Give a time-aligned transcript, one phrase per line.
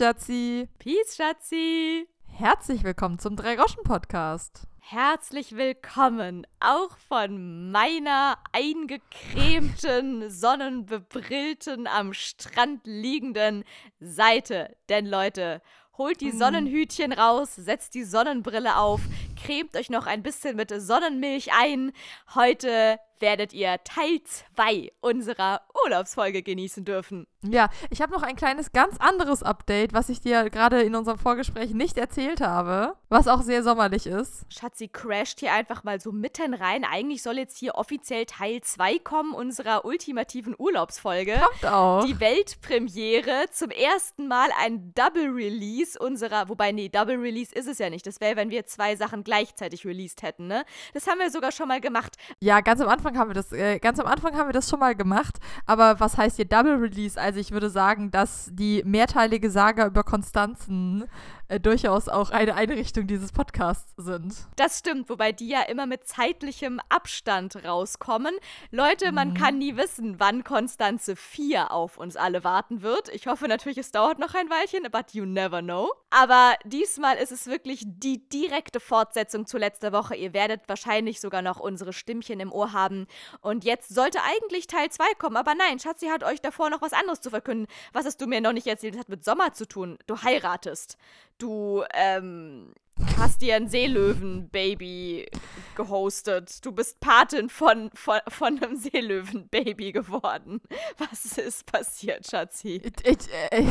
[0.00, 0.66] Schatzi.
[0.78, 2.08] Peace, Schatzi.
[2.24, 4.66] Herzlich willkommen zum Drei-Roschen-Podcast.
[4.78, 13.62] Herzlich willkommen auch von meiner eingecremten, sonnenbebrillten, am Strand liegenden
[14.00, 14.74] Seite.
[14.88, 15.60] Denn Leute,
[15.98, 19.02] holt die Sonnenhütchen raus, setzt die Sonnenbrille auf,
[19.36, 21.92] cremt euch noch ein bisschen mit Sonnenmilch ein.
[22.34, 24.20] Heute werdet ihr Teil
[24.56, 27.26] 2 unserer Urlaubsfolge genießen dürfen.
[27.42, 31.18] Ja, ich habe noch ein kleines, ganz anderes Update, was ich dir gerade in unserem
[31.18, 34.44] Vorgespräch nicht erzählt habe, was auch sehr sommerlich ist.
[34.50, 36.84] Schatzi crasht hier einfach mal so mitten rein.
[36.84, 41.40] Eigentlich soll jetzt hier offiziell Teil 2 kommen unserer ultimativen Urlaubsfolge.
[41.40, 42.04] Kommt auch.
[42.04, 43.46] Die Weltpremiere.
[43.50, 48.06] Zum ersten Mal ein Double Release unserer, wobei, nee, Double Release ist es ja nicht.
[48.06, 50.64] Das wäre, wenn wir zwei Sachen gleichzeitig released hätten, ne?
[50.92, 52.16] Das haben wir sogar schon mal gemacht.
[52.40, 54.80] Ja, ganz am Anfang haben wir das, äh, ganz am Anfang haben wir das schon
[54.80, 55.38] mal gemacht.
[55.66, 57.20] Aber was heißt hier Double Release?
[57.20, 61.04] Also ich würde sagen, dass die mehrteilige Saga über Konstanzen
[61.50, 64.34] äh, durchaus auch eine Einrichtung dieses Podcasts sind.
[64.54, 68.34] Das stimmt, wobei die ja immer mit zeitlichem Abstand rauskommen.
[68.70, 73.08] Leute, man kann nie wissen, wann Konstanze 4 auf uns alle warten wird.
[73.08, 75.92] Ich hoffe natürlich, es dauert noch ein Weilchen, but you never know.
[76.10, 80.14] Aber diesmal ist es wirklich die direkte Fortsetzung zu letzter Woche.
[80.14, 83.08] Ihr werdet wahrscheinlich sogar noch unsere Stimmchen im Ohr haben.
[83.40, 86.92] Und jetzt sollte eigentlich Teil 2 kommen, aber nein, Schatzi hat euch davor noch was
[86.92, 87.66] anderes zu verkünden.
[87.92, 88.94] Was hast du mir noch nicht erzählt?
[88.94, 89.98] Das hat mit Sommer zu tun.
[90.06, 90.96] Du heiratest.
[91.40, 92.74] Du, ähm,
[93.16, 95.30] hast dir ein Seelöwen-Baby
[95.74, 96.62] gehostet.
[96.66, 100.60] Du bist Patin von, von, von einem Seelöwen-Baby geworden.
[100.98, 102.82] Was ist passiert, Schatzi?
[102.84, 103.64] Ich, ich, äh,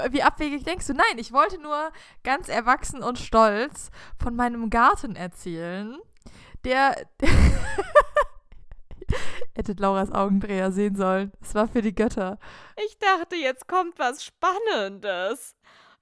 [0.10, 0.92] wie abwegig denkst du?
[0.92, 1.90] Nein, ich wollte nur
[2.22, 3.90] ganz erwachsen und stolz
[4.22, 5.98] von meinem Garten erzählen,
[6.64, 7.06] der.
[9.54, 11.30] Hättet Lauras Augendreher sehen sollen.
[11.42, 12.38] Es war für die Götter.
[12.86, 15.54] Ich dachte, jetzt kommt was Spannendes.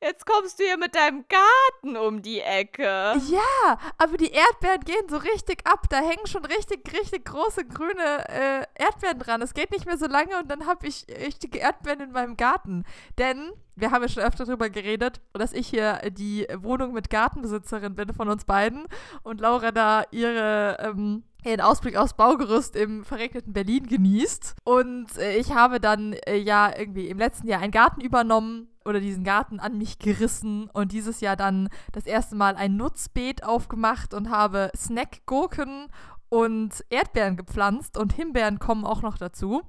[0.02, 2.84] Jetzt kommst du hier mit deinem Garten um die Ecke.
[2.84, 5.88] Ja, aber die Erdbeeren gehen so richtig ab.
[5.90, 9.42] Da hängen schon richtig, richtig große grüne äh, Erdbeeren dran.
[9.42, 12.84] Es geht nicht mehr so lange und dann habe ich richtige Erdbeeren in meinem Garten.
[13.18, 17.94] Denn wir haben ja schon öfter darüber geredet, dass ich hier die Wohnung mit Gartenbesitzerin
[17.94, 18.86] bin von uns beiden
[19.22, 24.56] und Laura da ihre ähm, ihren Ausblick aufs Baugerüst im verregneten Berlin genießt.
[24.64, 29.00] Und äh, ich habe dann äh, ja irgendwie im letzten Jahr einen Garten übernommen oder
[29.00, 34.12] diesen Garten an mich gerissen und dieses Jahr dann das erste Mal ein Nutzbeet aufgemacht
[34.12, 35.86] und habe Snackgurken
[36.28, 39.62] und Erdbeeren gepflanzt und Himbeeren kommen auch noch dazu.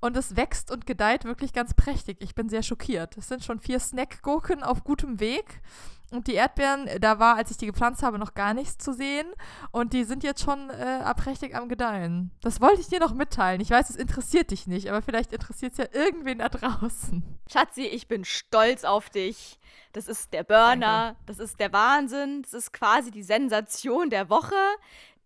[0.00, 2.18] Und es wächst und gedeiht wirklich ganz prächtig.
[2.20, 3.16] Ich bin sehr schockiert.
[3.18, 5.60] Es sind schon vier Snackgurken auf gutem Weg.
[6.10, 9.26] Und die Erdbeeren, da war, als ich die gepflanzt habe, noch gar nichts zu sehen.
[9.70, 12.32] Und die sind jetzt schon äh, prächtig am Gedeihen.
[12.42, 13.60] Das wollte ich dir noch mitteilen.
[13.60, 17.38] Ich weiß, es interessiert dich nicht, aber vielleicht interessiert es ja irgendwen da draußen.
[17.50, 19.60] Schatzi, ich bin stolz auf dich.
[19.92, 21.20] Das ist der Burner, Danke.
[21.26, 24.54] das ist der Wahnsinn, das ist quasi die Sensation der Woche.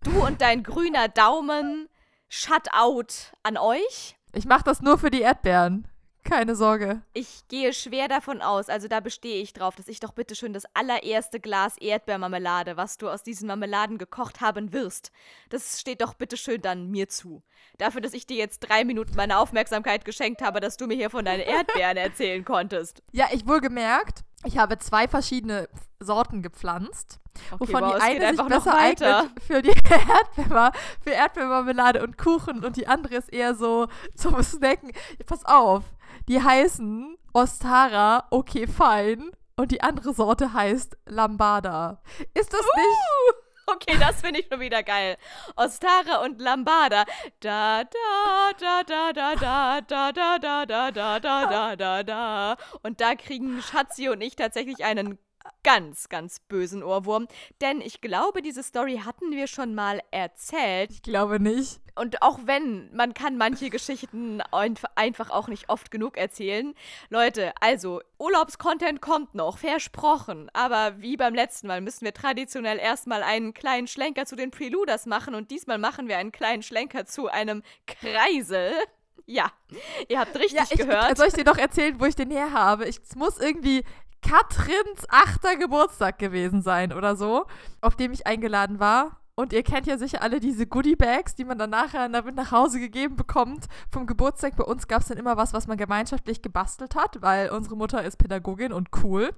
[0.03, 1.89] Du und dein grüner Daumen,
[2.29, 4.17] Shutout an euch.
[4.33, 5.87] Ich mache das nur für die Erdbeeren.
[6.25, 7.03] Keine Sorge.
[7.13, 10.55] Ich gehe schwer davon aus, also da bestehe ich drauf, dass ich doch bitte schön
[10.55, 15.13] das allererste Glas Erdbeermarmelade, was du aus diesen Marmeladen gekocht haben wirst,
[15.51, 17.43] das steht doch bitte schön dann mir zu.
[17.77, 21.11] Dafür, dass ich dir jetzt drei Minuten meine Aufmerksamkeit geschenkt habe, dass du mir hier
[21.11, 23.03] von deinen Erdbeeren erzählen konntest.
[23.13, 25.69] Ja, ich wohl gemerkt, ich habe zwei verschiedene
[26.01, 29.69] Sorten gepflanzt, Okay, wovon wow, die eine sich besser eignet für die
[30.39, 34.93] Erdbeer, für Erdbeermarmelade und Kuchen und die andere ist eher so zum Snacken.
[35.27, 35.83] Pass auf,
[36.29, 39.31] die heißen Ostara, okay, fein.
[39.57, 42.03] Und die andere Sorte heißt Lambada.
[42.35, 43.44] Ist das nicht?
[43.67, 45.17] Okay, das finde ich schon wieder geil.
[45.57, 47.05] Ostara und Lambada.
[47.41, 52.57] Da da da da da da da da da da da da da da da.
[52.83, 55.19] Und da kriegen Schatzi und ich tatsächlich einen
[55.63, 57.27] ganz, ganz bösen Ohrwurm.
[57.61, 60.91] Denn ich glaube, diese Story hatten wir schon mal erzählt.
[60.91, 61.81] Ich glaube nicht.
[61.97, 66.75] Und auch wenn, man kann manche Geschichten einf- einfach auch nicht oft genug erzählen.
[67.09, 70.51] Leute, also, Urlaubscontent kommt noch, versprochen.
[70.53, 75.07] Aber wie beim letzten Mal müssen wir traditionell erstmal einen kleinen Schlenker zu den Preluders
[75.07, 75.35] machen.
[75.35, 78.73] Und diesmal machen wir einen kleinen Schlenker zu einem Kreisel.
[79.27, 79.51] Ja,
[80.09, 81.17] ihr habt richtig Ja, ich, gehört.
[81.17, 82.85] soll ich dir doch erzählen, wo ich den her habe?
[82.87, 83.83] Ich, es muss irgendwie
[84.21, 87.47] Katrins achter Geburtstag gewesen sein oder so,
[87.81, 89.21] auf dem ich eingeladen war.
[89.37, 92.79] Und ihr kennt ja sicher alle diese Goodie-Bags, die man dann nachher damit nach Hause
[92.79, 94.57] gegeben bekommt vom Geburtstag.
[94.57, 98.05] Bei uns gab es dann immer was, was man gemeinschaftlich gebastelt hat, weil unsere Mutter
[98.05, 99.35] ist Pädagogin und cool.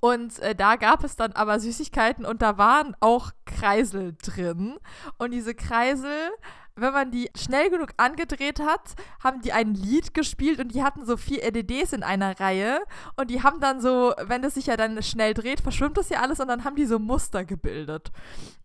[0.00, 4.78] Und äh, da gab es dann aber Süßigkeiten und da waren auch Kreisel drin.
[5.18, 6.32] Und diese Kreisel
[6.74, 11.04] wenn man die schnell genug angedreht hat, haben die ein Lied gespielt und die hatten
[11.04, 12.80] so vier LEDs in einer Reihe
[13.16, 16.20] und die haben dann so, wenn es sich ja dann schnell dreht, verschwimmt das ja
[16.20, 18.10] alles und dann haben die so Muster gebildet.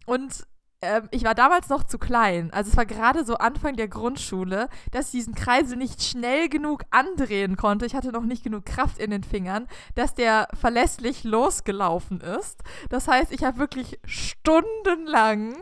[0.07, 0.47] Und
[0.81, 4.69] ähm, ich war damals noch zu klein, also es war gerade so Anfang der Grundschule,
[4.91, 7.85] dass ich diesen Kreisel nicht schnell genug andrehen konnte.
[7.85, 12.61] Ich hatte noch nicht genug Kraft in den Fingern, dass der verlässlich losgelaufen ist.
[12.89, 15.55] Das heißt, ich habe wirklich stundenlang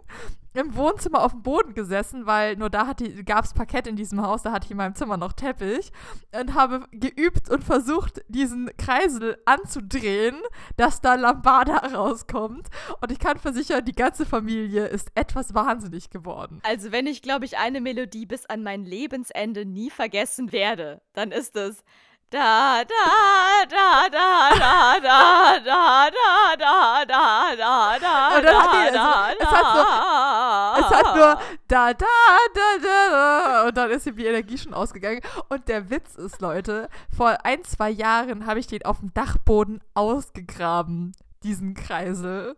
[0.56, 2.94] im Wohnzimmer auf dem Boden gesessen, weil nur da
[3.26, 5.92] gab es Parkett in diesem Haus, da hatte ich in meinem Zimmer noch Teppich
[6.40, 10.36] und habe geübt und versucht, diesen Kreisel anzudrehen,
[10.78, 12.68] dass da Lambada rauskommt.
[13.02, 16.62] Und ich kann versichern, die ganze Familie ist etwas wahnsinnig geworden.
[16.64, 21.32] Also wenn ich, glaube ich, eine Melodie bis an mein Lebensende nie vergessen werde, dann
[21.32, 21.84] ist es
[22.32, 28.74] da, da, da, da, da, da, da, da, da, da, da, da, Und dann hat
[28.74, 32.06] die, da, es, hat so, es hat nur da, da,
[32.54, 35.22] da, da, und dann ist ihm die Energie schon ausgegangen.
[35.50, 39.82] Und der Witz ist, Leute, vor ein, zwei Jahren habe ich den auf dem Dachboden
[39.94, 42.58] ausgegraben, diesen Kreisel.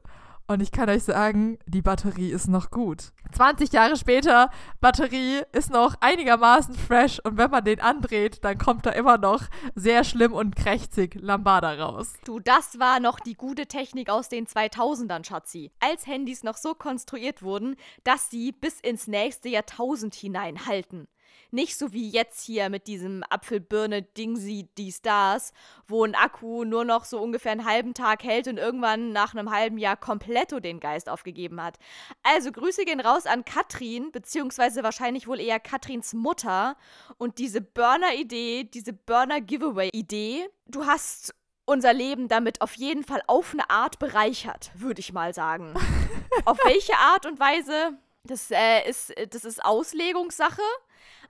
[0.50, 3.12] Und ich kann euch sagen, die Batterie ist noch gut.
[3.34, 4.50] 20 Jahre später,
[4.80, 9.44] Batterie ist noch einigermaßen fresh und wenn man den andreht, dann kommt da immer noch
[9.76, 12.14] sehr schlimm und krächzig Lambada raus.
[12.24, 15.70] Du, das war noch die gute Technik aus den 2000ern, Schatzi.
[15.82, 21.10] Als Handys noch so konstruiert wurden, dass sie bis ins nächste Jahrtausend hinein halten.
[21.52, 25.54] Nicht so wie jetzt hier mit diesem Apfelbirne-Dingsi, die Stars,
[25.88, 29.52] wo ein Akku nur noch so ungefähr einen halben Tag hält und irgendwann nach einem
[29.52, 31.78] halben Jahr kompletto den Geist aufgegeben hat.
[32.24, 36.76] Also Grüße gehen raus an Katrin, beziehungsweise wahrscheinlich wohl eher Katrins Mutter
[37.18, 40.50] und diese Burner-Idee, diese Burner-Giveaway-Idee.
[40.68, 41.34] Du hast
[41.66, 45.74] unser Leben damit auf jeden Fall auf eine Art bereichert, würde ich mal sagen.
[46.46, 47.98] auf welche Art und Weise?
[48.24, 50.62] Das, äh, ist, das ist Auslegungssache.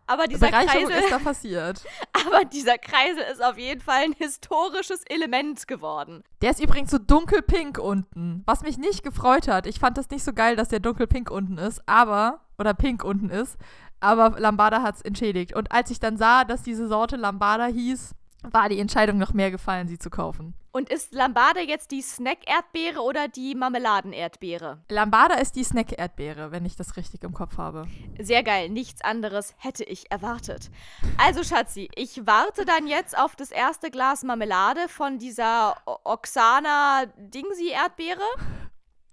[0.07, 1.85] Aber dieser Bereicherung Kreisel, ist da passiert.
[2.25, 6.23] aber dieser Kreisel ist auf jeden Fall ein historisches Element geworden.
[6.41, 9.67] Der ist übrigens so dunkelpink unten, was mich nicht gefreut hat.
[9.67, 13.29] Ich fand das nicht so geil, dass der dunkelpink unten ist, aber, oder pink unten
[13.29, 13.57] ist,
[13.99, 15.55] aber Lambada hat es entschädigt.
[15.55, 18.15] Und als ich dann sah, dass diese Sorte Lambada hieß,
[18.53, 20.55] war die Entscheidung noch mehr gefallen, sie zu kaufen.
[20.71, 24.79] Und ist Lambada jetzt die Snack-Erdbeere oder die Marmeladen-Erdbeere?
[24.89, 27.87] Lambada ist die Snack-Erdbeere, wenn ich das richtig im Kopf habe.
[28.19, 30.69] Sehr geil, nichts anderes hätte ich erwartet.
[31.17, 38.21] Also, Schatzi, ich warte dann jetzt auf das erste Glas Marmelade von dieser Oksana-Dingsi-Erdbeere.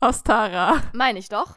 [0.00, 0.82] Ostara.
[0.92, 1.56] Meine ich doch.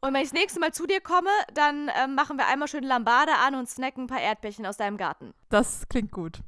[0.00, 2.84] Und wenn ich das nächste Mal zu dir komme, dann ähm, machen wir einmal schön
[2.84, 5.34] Lambada an und snacken ein paar Erdbeerchen aus deinem Garten.
[5.48, 6.42] Das klingt gut.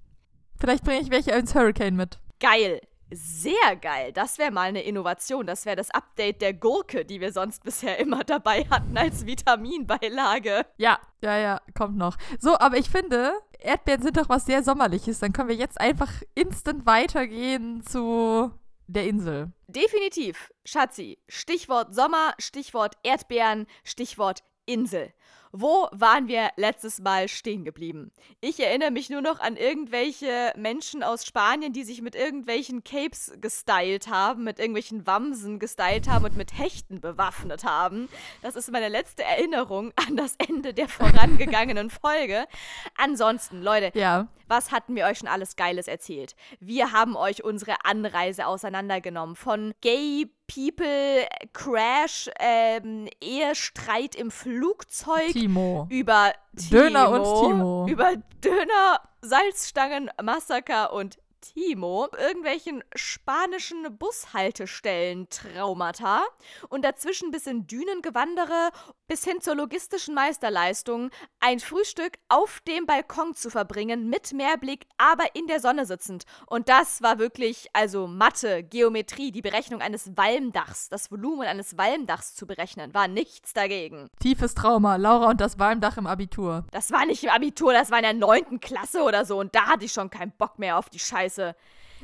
[0.59, 2.19] Vielleicht bringe ich welche ins Hurricane mit.
[2.41, 2.81] Geil.
[3.11, 4.13] Sehr geil.
[4.13, 5.47] Das wäre mal eine Innovation.
[5.47, 10.67] Das wäre das Update der Gurke, die wir sonst bisher immer dabei hatten als Vitaminbeilage.
[10.77, 12.17] Ja, ja, ja, kommt noch.
[12.39, 15.21] So, aber ich finde, Erdbeeren sind doch was sehr Sommerliches.
[15.21, 18.53] Dann können wir jetzt einfach instant weitergehen zu
[18.89, 19.53] der Insel.
[19.69, 20.51] Definitiv.
[20.65, 21.19] Schatzi.
[21.29, 25.13] Stichwort Sommer, Stichwort Erdbeeren, Stichwort Insel.
[25.53, 28.13] Wo waren wir letztes Mal stehen geblieben?
[28.41, 33.33] Ich erinnere mich nur noch an irgendwelche Menschen aus Spanien, die sich mit irgendwelchen Capes
[33.41, 38.09] gestylt haben, mit irgendwelchen Wamsen gestylt haben und mit Hechten bewaffnet haben.
[38.43, 42.47] Das ist meine letzte Erinnerung an das Ende der vorangegangenen Folge.
[42.97, 44.29] Ansonsten, Leute, Ja.
[44.47, 46.35] was hatten wir euch schon alles Geiles erzählt?
[46.61, 49.37] Wir haben euch unsere Anreise auseinandergenommen.
[49.37, 55.87] Von Gay People Crash, ähm, Ehestreit im Flugzeug, Timo.
[55.91, 56.33] über
[56.71, 57.87] Döner und Timo, Timo.
[57.89, 66.25] Über Döner, Salzstangen, Massaker und Timo, irgendwelchen spanischen Bushaltestellen Traumata
[66.69, 68.71] und dazwischen bis in Dünengewandere
[69.09, 75.25] bis hin zur logistischen Meisterleistung, ein Frühstück auf dem Balkon zu verbringen mit Meerblick, aber
[75.35, 76.25] in der Sonne sitzend.
[76.47, 82.35] Und das war wirklich, also Mathe, Geometrie, die Berechnung eines Walmdachs, das Volumen eines Walmdachs
[82.35, 84.11] zu berechnen, war nichts dagegen.
[84.21, 84.97] Tiefes Trauma.
[84.97, 86.65] Laura und das Walmdach im Abitur.
[86.71, 89.39] Das war nicht im Abitur, das war in der neunten Klasse oder so.
[89.39, 91.28] Und da hatte ich schon keinen Bock mehr auf die Scheiße.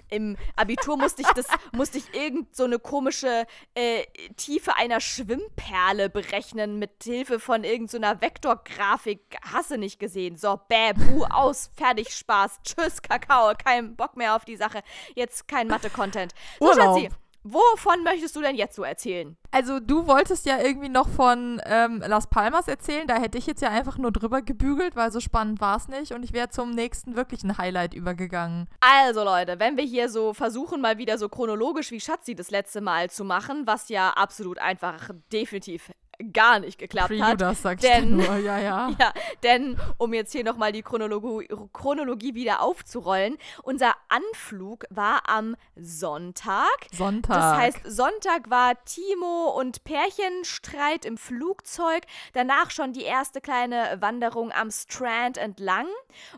[0.09, 4.05] Im Abitur musste ich das, musste ich irgend so eine komische äh,
[4.37, 9.39] Tiefe einer Schwimmperle berechnen mit Hilfe von irgendeiner so Vektorgrafik.
[9.53, 10.37] Hasse nicht gesehen.
[10.37, 12.61] So, bäh, buh, aus, fertig, Spaß.
[12.65, 13.53] Tschüss, Kakao.
[13.55, 14.83] Kein Bock mehr auf die Sache.
[15.15, 16.35] Jetzt kein Mathe-Content.
[16.59, 17.01] So, Urlaub.
[17.01, 17.24] Schatzi.
[17.45, 19.37] Wovon möchtest du denn jetzt so erzählen?
[19.51, 23.07] Also du wolltest ja irgendwie noch von ähm, Las Palmas erzählen.
[23.07, 26.13] Da hätte ich jetzt ja einfach nur drüber gebügelt, weil so spannend war es nicht.
[26.13, 28.67] Und ich wäre zum nächsten wirklichen Highlight übergegangen.
[28.81, 32.81] Also Leute, wenn wir hier so versuchen, mal wieder so chronologisch wie Schatzi das letzte
[32.81, 35.91] Mal zu machen, was ja absolut einfach definitiv
[36.33, 37.41] gar nicht geklappt Pre hat.
[37.41, 38.91] das sagst denn- du nur, ja, ja.
[38.99, 45.57] Ja, denn um jetzt hier nochmal die Chronologie, Chronologie wieder aufzurollen, unser Anflug war am
[45.77, 46.67] Sonntag.
[46.93, 47.37] Sonntag.
[47.37, 52.05] Das heißt, Sonntag war Timo und Pärchenstreit im Flugzeug.
[52.33, 55.87] Danach schon die erste kleine Wanderung am Strand entlang.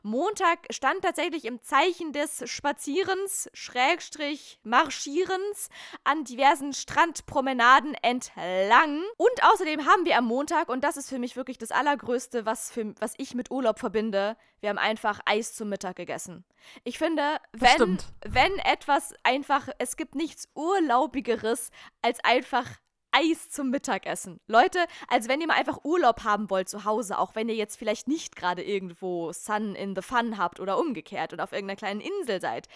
[0.02, 5.68] Montag stand tatsächlich im Zeichen des Spazierens, Schrägstrich Marschierens
[6.04, 9.02] an diversen Strandpromenaden entlang.
[9.16, 12.71] Und außerdem haben wir am Montag, und das ist für mich wirklich das Allergrößte, was,
[12.71, 16.45] für, was ich mit Urlaub verbinde, wir haben einfach Eis zum Mittag gegessen.
[16.85, 21.71] Ich finde, wenn, wenn etwas einfach, es gibt nichts Urlaubigeres
[22.03, 22.67] als einfach
[23.13, 24.41] Eis zum Mittagessen.
[24.47, 27.77] Leute, als wenn ihr mal einfach Urlaub haben wollt zu Hause, auch wenn ihr jetzt
[27.77, 32.01] vielleicht nicht gerade irgendwo Sun in the Fun habt oder umgekehrt und auf irgendeiner kleinen
[32.01, 32.69] Insel seid.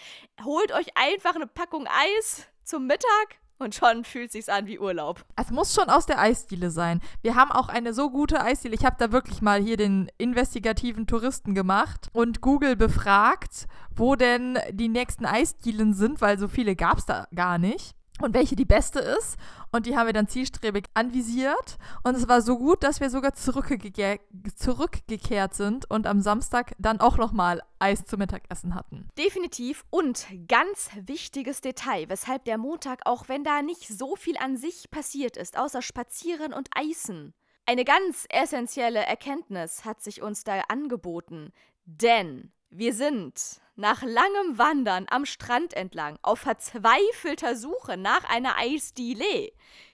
[0.43, 5.23] Holt euch einfach eine Packung Eis zum Mittag und schon fühlt sich's an wie Urlaub.
[5.35, 6.99] Es muss schon aus der Eisdiele sein.
[7.21, 8.75] Wir haben auch eine so gute Eisdiele.
[8.75, 14.59] Ich habe da wirklich mal hier den investigativen Touristen gemacht und Google befragt, wo denn
[14.71, 17.95] die nächsten Eisdielen sind, weil so viele gab es da gar nicht.
[18.21, 19.37] Und welche die beste ist.
[19.71, 21.77] Und die haben wir dann zielstrebig anvisiert.
[22.03, 24.19] Und es war so gut, dass wir sogar zurückgege
[24.55, 29.07] zurückgekehrt sind und am Samstag dann auch nochmal Eis zum Mittagessen hatten.
[29.17, 34.57] Definitiv und ganz wichtiges Detail, weshalb der Montag, auch wenn da nicht so viel an
[34.57, 37.33] sich passiert ist, außer Spazieren und Eisen,
[37.65, 41.53] eine ganz essentielle Erkenntnis hat sich uns da angeboten.
[41.85, 49.51] Denn wir sind nach langem Wandern am Strand entlang auf verzweifelter Suche nach einer Eisdiele,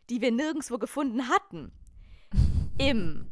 [0.10, 1.72] die wir nirgendwo gefunden hatten,
[2.78, 3.32] im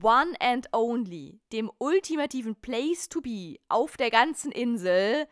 [0.00, 5.26] One and Only, dem ultimativen Place to be auf der ganzen Insel,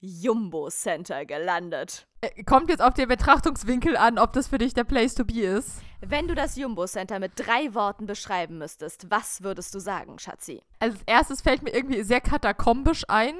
[0.00, 2.06] Jumbo Center gelandet.
[2.20, 5.40] Äh, Kommt jetzt auf den Betrachtungswinkel an, ob das für dich der Place to be
[5.40, 5.80] ist.
[6.00, 10.62] Wenn du das Jumbo Center mit drei Worten beschreiben müsstest, was würdest du sagen, Schatzi?
[10.78, 13.34] Also als erstes fällt mir irgendwie sehr katakombisch ein.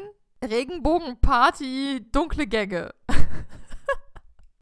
[0.45, 2.95] Regenbogenparty, dunkle Gänge.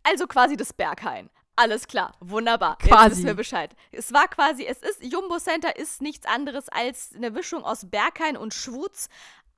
[0.09, 1.31] Also quasi das Berghain.
[1.57, 2.79] Alles klar, wunderbar.
[2.81, 3.11] Jetzt Quasi.
[3.11, 3.75] wissen wir Bescheid.
[3.91, 8.37] Es war quasi, es ist, Jumbo Center ist nichts anderes als eine Mischung aus Berghain
[8.37, 9.09] und Schwutz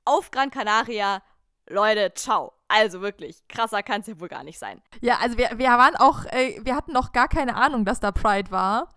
[0.05, 1.21] auf Gran Canaria.
[1.69, 2.53] Leute, ciao.
[2.67, 4.81] Also wirklich, krasser kann es ja wohl gar nicht sein.
[5.01, 8.11] Ja, also wir, wir waren auch, äh, wir hatten noch gar keine Ahnung, dass da
[8.11, 8.89] Pride war.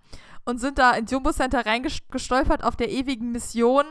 [0.44, 3.84] Und sind da ins Jumbo Center reingestolpert auf der ewigen Mission,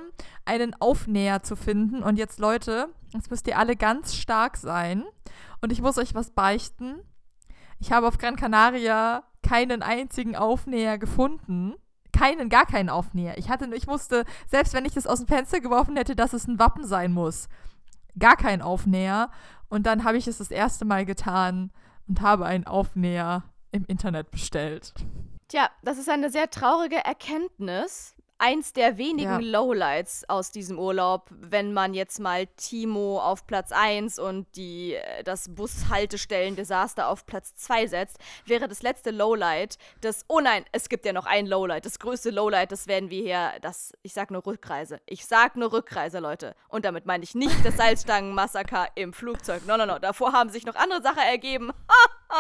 [0.44, 2.04] einen Aufnäher zu finden.
[2.04, 5.06] Und jetzt, Leute, jetzt müsst ihr alle ganz stark sein.
[5.62, 7.00] Und ich muss euch was beichten.
[7.80, 11.76] Ich habe auf Gran Canaria keinen einzigen Aufnäher gefunden.
[12.12, 13.38] Keinen, gar keinen Aufnäher.
[13.38, 16.48] Ich hatte, ich musste, selbst wenn ich das aus dem Fenster geworfen hätte, dass es
[16.48, 17.48] ein Wappen sein muss.
[18.20, 19.30] Gar kein Aufnäher.
[19.70, 21.72] Und dann habe ich es das erste Mal getan
[22.08, 24.94] und habe einen Aufnäher im Internet bestellt.
[25.48, 28.16] Tja, das ist eine sehr traurige Erkenntnis.
[28.44, 29.60] Eins der wenigen Ja.
[29.60, 35.24] Lowlights aus diesem Urlaub, wenn man jetzt mal Timo auf Platz 1 und die, äh,
[35.24, 38.18] das Bushaltestellen-Desaster auf Platz 2 setzt,
[38.48, 42.32] wäre das letzte Lowlight das, oh nein, es gibt ja noch ein Lowlight, das größte
[42.32, 45.00] Lowlight, das werden wir hier, das, ich sag nur Rückreise.
[45.06, 46.56] Ich sag nur Rückreise, Leute.
[46.68, 49.68] Und damit meine ich nicht das Salzstangenmassaker im Flugzeug.
[49.68, 50.00] No, no, no.
[50.00, 51.72] Davor haben sich noch andere Sachen ergeben.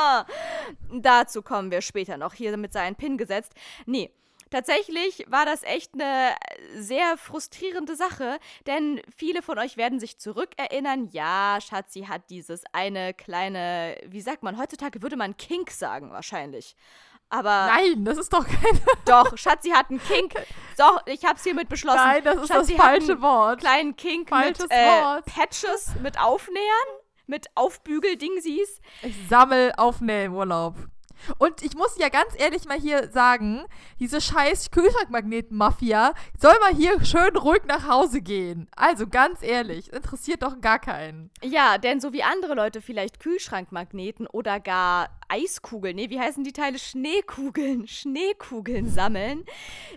[0.92, 2.34] Dazu kommen wir später noch.
[2.34, 3.54] Hier mit seinen Pin gesetzt.
[3.86, 4.10] Nee.
[4.52, 6.36] Tatsächlich war das echt eine
[6.76, 11.08] sehr frustrierende Sache, denn viele von euch werden sich zurückerinnern.
[11.12, 16.76] Ja, Schatzi hat dieses eine kleine, wie sagt man, heutzutage würde man Kink sagen wahrscheinlich.
[17.30, 18.82] Aber Nein, das ist doch kein.
[19.06, 20.34] doch, Schatzi hat einen Kink.
[20.76, 22.02] So, ich hab's hiermit beschlossen.
[22.04, 23.62] Nein, das ist Schatzi das falsche Wort.
[23.62, 25.22] Kleinen Kink Falsches mit äh.
[25.22, 26.66] Patches, mit Aufnähern,
[27.26, 28.82] mit Aufbügeldingsies.
[29.02, 30.76] Ich sammel Aufnäher im Urlaub.
[31.38, 33.64] Und ich muss ja ganz ehrlich mal hier sagen,
[34.00, 38.68] diese scheiß Kühlschrankmagneten-Mafia soll mal hier schön ruhig nach Hause gehen.
[38.76, 41.30] Also ganz ehrlich, interessiert doch gar keinen.
[41.44, 46.52] Ja, denn so wie andere Leute vielleicht Kühlschrankmagneten oder gar Eiskugeln, nee, wie heißen die
[46.52, 46.78] Teile?
[46.78, 49.46] Schneekugeln, Schneekugeln sammeln,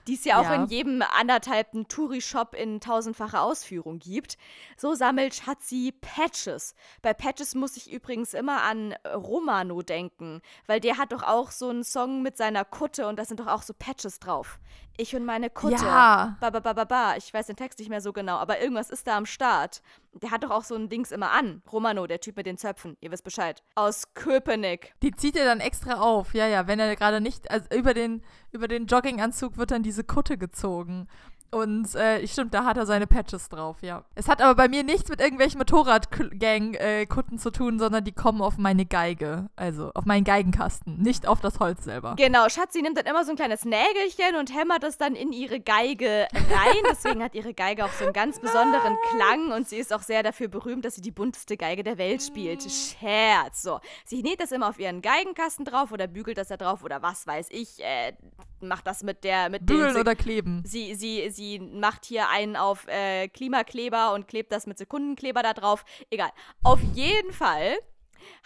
[0.06, 0.54] die es ja auch Ja.
[0.54, 4.38] in jedem anderthalbten Touri-Shop in tausendfacher Ausführung gibt.
[4.76, 6.74] So sammelt Schatzi Patches.
[7.02, 11.68] Bei Patches muss ich übrigens immer an Romano denken, weil der hat doch auch so
[11.68, 14.58] einen Song mit seiner Kutte und da sind doch auch so Patches drauf.
[14.96, 15.84] Ich und meine Kutte.
[15.84, 16.36] Ja.
[16.40, 17.16] Ba, ba, ba, ba, ba.
[17.16, 19.82] Ich weiß den Text nicht mehr so genau, aber irgendwas ist da am Start.
[20.22, 21.62] Der hat doch auch so ein Dings immer an.
[21.70, 22.96] Romano, der Typ mit den Zöpfen.
[23.00, 23.62] Ihr wisst Bescheid.
[23.74, 24.94] Aus Köpenick.
[25.02, 26.34] Die zieht er dann extra auf.
[26.34, 30.04] Ja, ja, wenn er gerade nicht, also über den, über den Jogginganzug wird dann diese
[30.04, 31.08] Kutte gezogen.
[31.54, 34.04] Und äh, stimmt, da hat er seine Patches drauf, ja.
[34.16, 38.58] Es hat aber bei mir nichts mit irgendwelchen Motorradgang-Kutten zu tun, sondern die kommen auf
[38.58, 39.48] meine Geige.
[39.54, 42.16] Also auf meinen Geigenkasten, nicht auf das Holz selber.
[42.16, 45.60] Genau, Schatzi nimmt dann immer so ein kleines Nägelchen und hämmert es dann in ihre
[45.60, 46.82] Geige rein.
[46.90, 50.24] Deswegen hat ihre Geige auch so einen ganz besonderen Klang und sie ist auch sehr
[50.24, 52.62] dafür berühmt, dass sie die bunteste Geige der Welt spielt.
[52.62, 53.62] Scherz.
[53.62, 53.78] So.
[54.04, 57.28] Sie näht das immer auf ihren Geigenkasten drauf oder bügelt das da drauf oder was
[57.28, 57.78] weiß ich.
[57.78, 58.14] Äh,
[58.60, 60.62] macht das mit der mit Bügeln oder kleben.
[60.66, 65.52] Sie, sie, sie macht hier einen auf äh, Klimakleber und klebt das mit Sekundenkleber da
[65.52, 65.84] drauf.
[66.10, 66.30] Egal.
[66.62, 67.78] Auf jeden Fall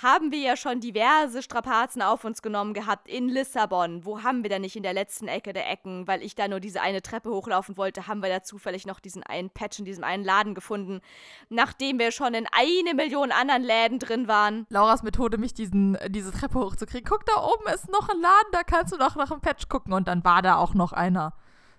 [0.02, 4.05] haben wir ja schon diverse Strapazen auf uns genommen gehabt in Lissabon.
[4.05, 6.61] Wo haben wir denn nicht in der letzten Ecke der Ecken, weil ich da nur
[6.61, 10.05] diese eine Treppe hochlaufen wollte, haben wir da zufällig noch diesen einen Patch in diesem
[10.05, 11.00] einen Laden gefunden,
[11.49, 14.67] nachdem wir schon in eine Million anderen Läden drin waren.
[14.71, 17.09] Lauras Methode, mich diesen, diese Treppe hochzukriegen.
[17.09, 19.93] Guck, da oben ist noch ein Laden, da kannst du noch nach einem Patch gucken.
[19.93, 21.35] Und dann war da auch noch einer.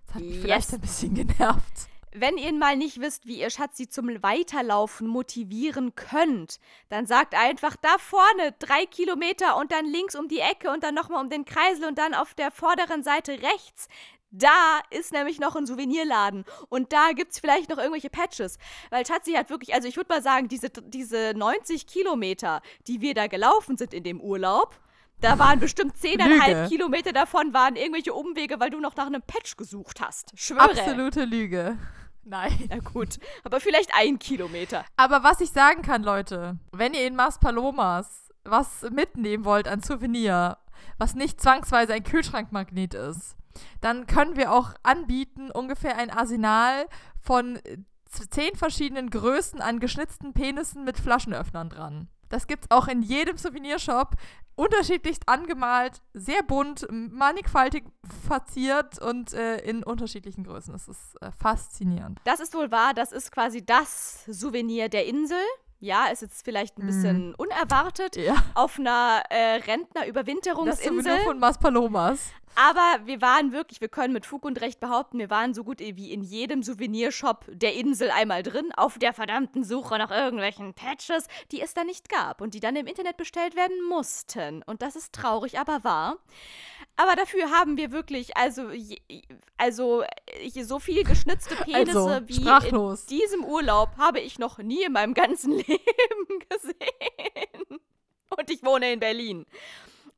[0.10, 0.42] Das hat mich Yes.
[0.42, 1.88] vielleicht ein bisschen genervt.
[2.12, 7.76] Wenn ihr mal nicht wisst, wie ihr Schatzi zum Weiterlaufen motivieren könnt, dann sagt einfach
[7.76, 11.46] da vorne drei Kilometer und dann links um die Ecke und dann nochmal um den
[11.46, 13.88] Kreisel und dann auf der vorderen Seite rechts.
[14.32, 18.58] Da ist nämlich noch ein Souvenirladen und da gibt's vielleicht noch irgendwelche Patches.
[18.90, 23.14] Weil Schatzi hat wirklich, also ich würde mal sagen, diese, diese 90 Kilometer, die wir
[23.14, 24.80] da gelaufen sind in dem Urlaub,
[25.22, 26.70] da waren bestimmt 10,5 Lüge.
[26.70, 30.32] Kilometer davon waren irgendwelche Umwege, weil du noch nach einem Patch gesucht hast.
[30.36, 30.62] Schwöre.
[30.62, 31.78] Absolute Lüge.
[32.24, 32.70] Nein.
[32.70, 34.86] Na gut, aber vielleicht ein Kilometer.
[34.98, 39.82] Aber was ich sagen kann, Leute, wenn ihr in Mas Palomas was mitnehmen wollt an
[39.82, 40.58] Souvenir,
[40.98, 43.36] was nicht zwangsweise ein Kühlschrankmagnet ist,
[43.82, 46.88] dann können wir auch anbieten ungefähr ein Arsenal
[47.22, 47.60] von
[48.06, 52.10] zehn verschiedenen Größen an geschnitzten Penissen mit Flaschenöffnern dran.
[52.30, 54.14] Das gibt's auch in jedem Souvenirshop,
[54.56, 57.84] unterschiedlichst angemalt, sehr bunt, mannigfaltig
[58.28, 60.74] verziert und äh, in unterschiedlichen Größen.
[60.76, 62.20] Es ist äh, faszinierend.
[62.26, 65.38] Das ist wohl wahr, das ist quasi das Souvenir der Insel.
[65.82, 68.36] Ja, ist jetzt vielleicht ein bisschen unerwartet Ja.
[68.54, 71.04] auf einer äh, Das Rentnerüberwinterungsinsel.
[71.04, 72.32] Souvenir von Mas Palomas.
[72.56, 75.80] Aber wir waren wirklich, wir können mit Fug und Recht behaupten, wir waren so gut
[75.80, 81.26] wie in jedem Souvenirshop der Insel einmal drin, auf der verdammten Suche nach irgendwelchen Patches,
[81.52, 84.62] die es da nicht gab und die dann im Internet bestellt werden mussten.
[84.64, 86.18] Und das ist traurig, aber wahr.
[86.98, 88.70] Aber dafür haben wir wirklich, also,
[89.58, 90.04] also
[90.62, 93.04] so viel geschnitzte Penisse Also, wie sprachlos.
[93.04, 97.80] in diesem Urlaub habe ich noch nie in meinem ganzen Leben gesehen.
[98.38, 99.46] Und ich wohne in Berlin.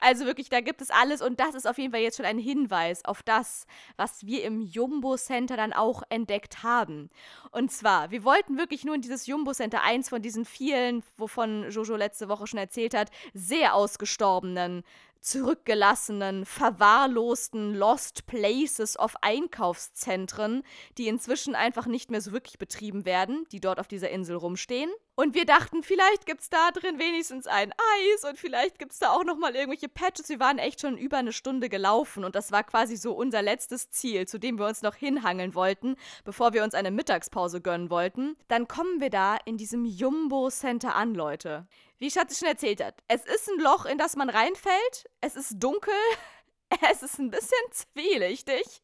[0.02, 2.40] Also wirklich, da gibt es alles und das ist auf jeden Fall jetzt schon ein
[2.40, 7.12] Hinweis auf das, was wir im Jumbo Center dann auch entdeckt haben.
[7.52, 11.70] Und zwar, wir wollten wirklich nur in dieses Jumbo Center, eins von diesen vielen, wovon
[11.70, 14.84] Jojo letzte Woche schon erzählt hat, sehr ausgestorbenen,
[15.20, 20.64] zurückgelassenen, verwahrlosten Lost Places of Einkaufszentren,
[20.98, 24.90] die inzwischen einfach nicht mehr so wirklich betrieben werden, die dort auf dieser Insel rumstehen.
[25.16, 29.26] Und wir dachten, vielleicht gibt's da drin wenigstens ein Eis und vielleicht gibt's da auch
[29.26, 30.30] noch mal irgendwelche Patches.
[30.30, 33.90] Wir waren echt schon über eine Stunde gelaufen und das war quasi so unser letztes
[33.90, 38.38] Ziel, zu dem wir uns noch hinhangeln wollten, bevor wir uns eine Mittagspause gönnen wollten.
[38.48, 41.68] Dann kommen wir da in diesem Jumbo Center an, Leute.
[42.00, 45.10] Wie Schatzi schon erzählt hat, es ist ein Loch, in das man reinfällt.
[45.20, 45.94] Es ist dunkel.
[46.90, 48.82] Es ist ein bisschen zwielichtig.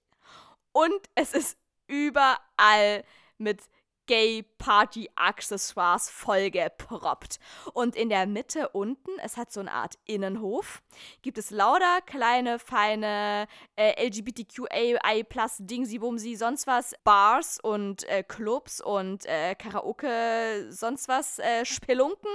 [0.74, 3.06] Und es ist überall
[3.38, 3.62] mit
[4.08, 7.40] Gay-Party-Accessoires vollgeproppt.
[7.74, 10.82] Und in der Mitte unten, es hat so eine Art Innenhof,
[11.22, 18.24] gibt es lauter kleine, feine äh, LGBTQAI plus Dingsi Bumsi, sonst was, Bars und äh,
[18.24, 22.30] Clubs und äh, Karaoke, sonst was, äh, Spelunken.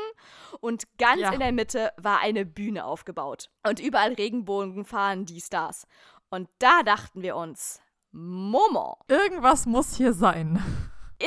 [0.61, 1.32] Und ganz Ja.
[1.32, 3.50] in der Mitte war eine Bühne aufgebaut.
[3.66, 5.87] Und überall Regenbogen fahren die Stars.
[6.30, 7.80] Und da dachten wir uns,
[8.11, 10.62] Momo, Irgendwas muss hier sein.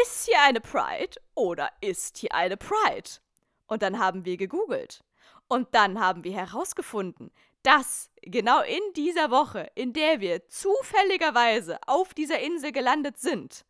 [0.01, 3.09] Ist hier eine Pride oder ist hier eine Pride?
[3.67, 5.03] Und dann haben wir gegoogelt.
[5.47, 7.31] Und dann haben wir herausgefunden,
[7.63, 13.65] dass genau in dieser Woche, in der wir zufälligerweise auf dieser Insel gelandet sind,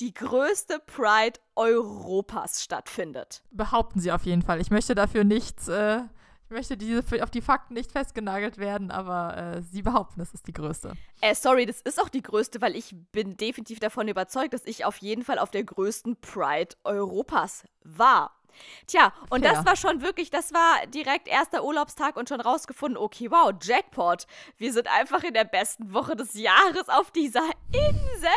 [0.00, 3.42] die größte Pride Europas stattfindet.
[3.50, 4.60] Behaupten sie auf jeden Fall.
[4.60, 6.02] Ich möchte dafür nichts, äh,
[6.54, 10.52] möchte diese, auf die Fakten nicht festgenagelt werden, aber äh, sie behaupten, es ist die
[10.52, 10.94] größte.
[11.20, 14.86] Äh, sorry, das ist auch die größte, weil ich bin definitiv davon überzeugt, dass ich
[14.86, 18.34] auf jeden Fall auf der größten Pride Europas war.
[18.86, 19.52] Tja, und Fair.
[19.52, 24.26] das war schon wirklich, das war direkt erster Urlaubstag und schon rausgefunden, okay, wow, Jackpot.
[24.58, 28.30] Wir sind einfach in der besten Woche des Jahres auf dieser Insel.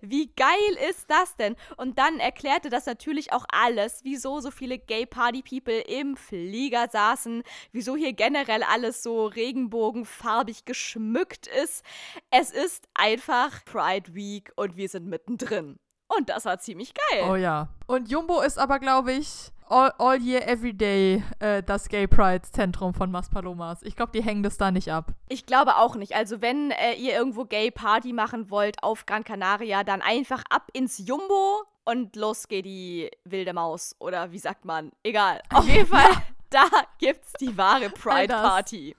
[0.00, 1.56] Wie geil ist das denn?
[1.76, 6.88] Und dann erklärte das natürlich auch alles, wieso so viele Gay Party People im Flieger
[6.90, 11.84] saßen, wieso hier generell alles so regenbogenfarbig geschmückt ist.
[12.30, 15.78] Es ist einfach Pride Week und wir sind mittendrin.
[16.16, 17.24] Und das war ziemlich geil.
[17.30, 17.68] Oh ja.
[17.86, 22.42] Und Jumbo ist aber, glaube ich, all, all year, every day äh, das Gay Pride
[22.42, 23.82] Zentrum von Maspalomas.
[23.82, 25.12] Ich glaube, die hängen das da nicht ab.
[25.28, 26.14] Ich glaube auch nicht.
[26.14, 30.68] Also wenn äh, ihr irgendwo Gay Party machen wollt auf Gran Canaria, dann einfach ab
[30.72, 33.96] ins Jumbo und los geht die wilde Maus.
[33.98, 34.92] Oder wie sagt man?
[35.02, 35.42] Egal.
[35.52, 36.10] Auf jeden Fall,
[36.52, 38.32] da gibt's die wahre Pride.
[38.34, 38.96] Party.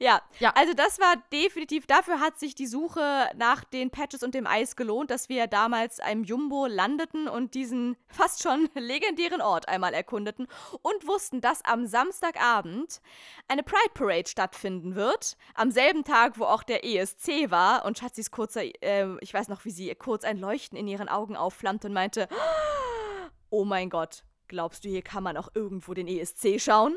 [0.00, 0.52] Ja, Ja.
[0.56, 4.76] also das war definitiv, dafür hat sich die Suche nach den Patches und dem Eis
[4.76, 10.48] gelohnt, dass wir damals einem Jumbo landeten und diesen fast schon legendären Ort einmal erkundeten
[10.80, 13.00] und wussten, dass am Samstagabend
[13.48, 15.36] eine Pride Parade stattfinden wird.
[15.54, 19.64] Am selben Tag, wo auch der ESC war und Schatzis kurzer, äh, ich weiß noch,
[19.66, 22.26] wie sie kurz ein Leuchten in ihren Augen aufflammte und meinte,
[23.50, 26.94] oh mein Gott, glaubst du, hier kann man auch irgendwo den ESC schauen?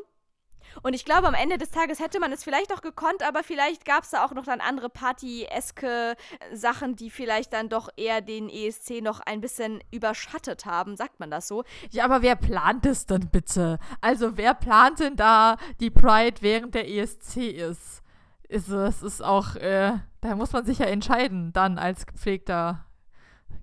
[0.83, 3.85] Und ich glaube, am Ende des Tages hätte man es vielleicht auch gekonnt, aber vielleicht
[3.85, 6.15] gab es da auch noch dann andere Party-eske
[6.51, 10.97] Sachen, die vielleicht dann doch eher den ESC noch ein bisschen überschattet haben.
[10.97, 11.63] Sagt man das so?
[11.91, 13.79] Ja, aber wer plant es denn bitte?
[14.01, 18.01] Also, wer plant denn da die Pride, während der ESC ist?
[18.49, 22.85] Ist es ist auch, äh, da muss man sich ja entscheiden, dann als gepflegter,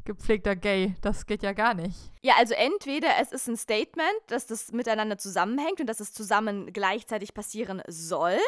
[0.04, 0.94] gepflegter Gay.
[1.00, 1.96] Das geht ja gar nicht.
[2.22, 6.72] Ja, also entweder es ist ein Statement, dass das miteinander zusammenhängt und dass es zusammen
[6.72, 8.38] gleichzeitig passieren soll,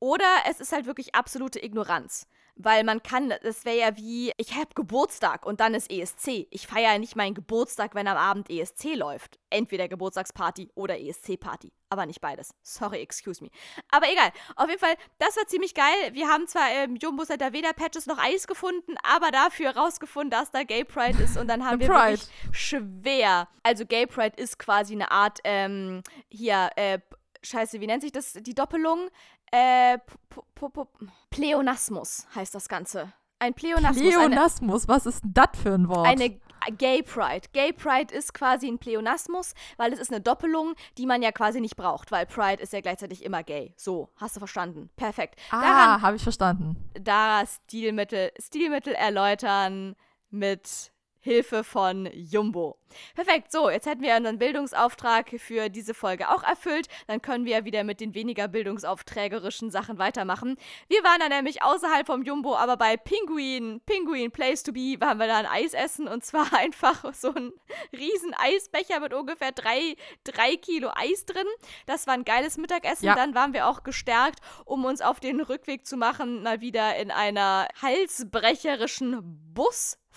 [0.00, 2.28] oder es ist halt wirklich absolute Ignoranz.
[2.60, 6.48] Weil man kann, das wäre ja wie, ich habe Geburtstag und dann ist ESC.
[6.50, 9.38] Ich feiere ja nicht meinen Geburtstag, wenn am Abend ESC läuft.
[9.48, 11.72] Entweder Geburtstagsparty oder ESC-Party.
[11.88, 12.50] Aber nicht beides.
[12.62, 13.50] Sorry, excuse me.
[13.90, 14.32] Aber egal.
[14.56, 16.12] Auf jeden Fall, das war ziemlich geil.
[16.12, 20.50] Wir haben zwar im Jumbo Center weder Patches noch Eis gefunden, aber dafür rausgefunden, dass
[20.50, 21.36] da Gay Pride ist.
[21.38, 22.18] Und dann haben wir Pride.
[22.18, 23.48] wirklich schwer.
[23.62, 26.98] Also Gay Pride ist quasi eine Art, ähm, hier, äh,
[27.42, 28.32] scheiße, wie nennt sich das?
[28.32, 29.08] Die Doppelung?
[29.50, 33.12] Äh, P- P- P- Pleonasmus heißt das Ganze.
[33.38, 34.02] Ein Pleonasmus.
[34.02, 36.06] eine- Pleonasmus, was ist denn das für ein Wort?
[36.06, 36.38] eine
[36.76, 37.46] Gay Pride.
[37.52, 41.60] Gay Pride ist quasi ein Pleonasmus, weil es ist eine Doppelung, die man ja quasi
[41.60, 43.72] nicht braucht, weil Pride ist ja gleichzeitig immer gay.
[43.76, 44.90] So, hast du verstanden?
[44.96, 45.38] Perfekt.
[45.52, 46.76] ah, habe ich verstanden.
[47.00, 49.94] da Stilmittel, Stilmittel erläutern
[50.30, 52.78] mit Hilfe von Jumbo.
[53.14, 56.88] Perfekt, so, jetzt hätten wir unseren Bildungsauftrag für diese Folge auch erfüllt.
[57.06, 60.56] Dann können wir ja wieder mit den weniger bildungsaufträgerischen Sachen weitermachen.
[60.88, 65.18] Wir waren dann nämlich außerhalb vom Jumbo, aber bei Pinguin, Pinguin Place to Be, waren
[65.18, 67.52] wir da ein Eis essen und zwar einfach so ein
[67.92, 71.46] riesen Eisbecher mit ungefähr drei, drei Kilo Eis drin.
[71.86, 73.06] Das war ein geiles Mittagessen.
[73.06, 73.14] Ja.
[73.14, 77.10] Dann waren wir auch gestärkt, um uns auf den Rückweg zu machen, mal wieder in
[77.10, 79.52] einer halsbrecherischen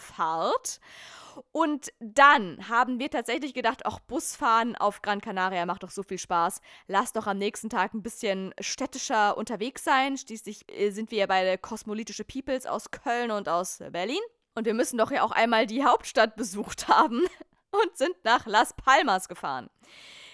[0.02, 0.80] Busfahrt.
[1.54, 6.18] Und dann haben wir tatsächlich gedacht, auch Busfahren auf Gran Canaria macht doch so viel
[6.18, 6.60] Spaß.
[6.88, 10.18] Lass doch am nächsten Tag ein bisschen städtischer unterwegs sein.
[10.18, 14.20] Schließlich äh, sind wir ja beide kosmopolitische Peoples aus Köln und aus Berlin.
[14.56, 17.22] Und wir müssen doch ja auch einmal die Hauptstadt besucht haben
[17.72, 19.70] und sind nach Las Palmas gefahren.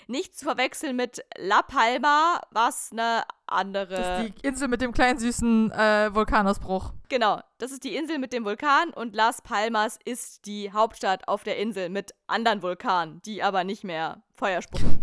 [0.08, 3.95] Nicht zu verwechseln mit La Palma, was eine andere.
[3.95, 6.93] Das ist die Insel mit dem kleinen süßen äh, Vulkanausbruch.
[7.10, 11.43] Genau, das ist die Insel mit dem Vulkan und Las Palmas ist die Hauptstadt auf
[11.43, 15.00] der Insel mit anderen Vulkanen, die aber nicht mehr Feuer spucken.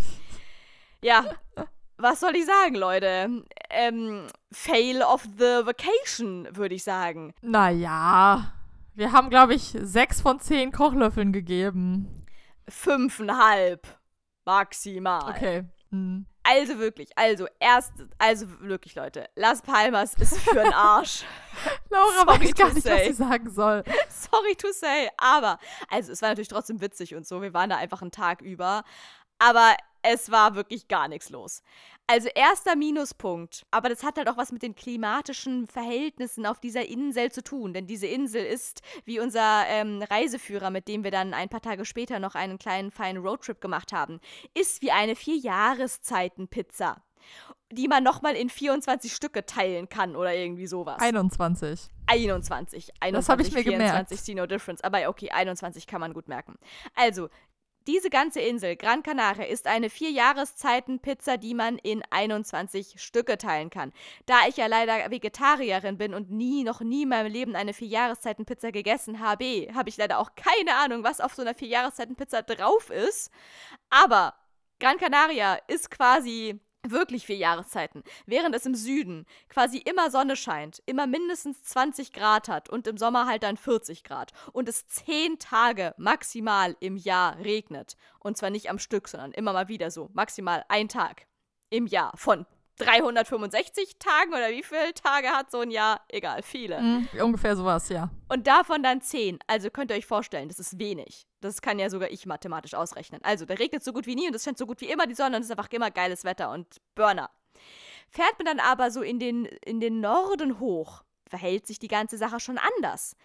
[1.02, 1.24] ja,
[1.96, 3.44] was soll ich sagen, Leute?
[3.70, 7.32] Ähm, Fail of the Vacation, würde ich sagen.
[7.40, 8.52] Naja,
[8.94, 12.24] wir haben, glaube ich, sechs von zehn Kochlöffeln gegeben.
[12.68, 13.86] Fünfeinhalb.
[14.44, 15.30] Maximal.
[15.30, 15.64] Okay.
[15.90, 16.26] Hm.
[16.46, 21.24] Also wirklich, also erst, also wirklich, Leute, Las Palmas ist für den Arsch.
[21.90, 22.90] Laura Sorry weiß gar nicht, say.
[22.92, 23.82] was sie sagen soll.
[24.10, 27.78] Sorry to say, aber, also es war natürlich trotzdem witzig und so, wir waren da
[27.78, 28.84] einfach einen Tag über,
[29.38, 31.62] aber es war wirklich gar nichts los.
[32.06, 36.86] Also erster Minuspunkt, aber das hat halt auch was mit den klimatischen Verhältnissen auf dieser
[36.86, 41.32] Insel zu tun, denn diese Insel ist, wie unser ähm, Reiseführer, mit dem wir dann
[41.32, 44.20] ein paar Tage später noch einen kleinen feinen Roadtrip gemacht haben,
[44.52, 47.02] ist wie eine Vier-Jahreszeiten-Pizza,
[47.72, 51.00] die man nochmal in 24 Stücke teilen kann oder irgendwie sowas.
[51.00, 51.88] 21.
[52.06, 52.92] 21.
[53.00, 54.10] 21 Das hab ich mir 24, gemerkt.
[54.10, 54.82] see no difference.
[54.84, 56.56] Aber okay, 21 kann man gut merken.
[56.94, 57.30] Also,
[57.86, 63.92] diese ganze Insel, Gran Canaria, ist eine Vier-Jahreszeiten-Pizza, die man in 21 Stücke teilen kann.
[64.26, 68.72] Da ich ja leider Vegetarierin bin und nie, noch nie in meinem Leben eine Vier-Jahreszeiten-Pizza
[68.72, 73.30] gegessen habe, habe ich leider auch keine Ahnung, was auf so einer Vier-Jahreszeiten-Pizza drauf ist.
[73.90, 74.34] Aber
[74.80, 80.82] Gran Canaria ist quasi wirklich vier Jahreszeiten, während es im Süden quasi immer Sonne scheint,
[80.86, 85.38] immer mindestens 20 Grad hat und im Sommer halt dann 40 Grad und es zehn
[85.38, 87.96] Tage maximal im Jahr regnet.
[88.20, 91.26] Und zwar nicht am Stück, sondern immer mal wieder so, maximal ein Tag
[91.70, 92.46] im Jahr von
[92.78, 96.00] 365 Tagen oder wie viele Tage hat so ein Jahr?
[96.08, 96.80] Egal, viele.
[96.80, 98.10] Mhm, ungefähr sowas, ja.
[98.28, 99.38] Und davon dann 10.
[99.46, 101.26] Also könnt ihr euch vorstellen, das ist wenig.
[101.44, 103.20] Das kann ja sogar ich mathematisch ausrechnen.
[103.22, 105.14] Also, da regnet so gut wie nie und es scheint so gut wie immer die
[105.14, 107.30] Sonne und es ist einfach immer geiles Wetter und Burner.
[108.08, 112.16] Fährt man dann aber so in den, in den Norden hoch, verhält sich die ganze
[112.16, 113.16] Sache schon anders.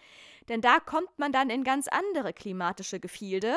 [0.48, 3.54] Denn da kommt man dann in ganz andere klimatische Gefilde,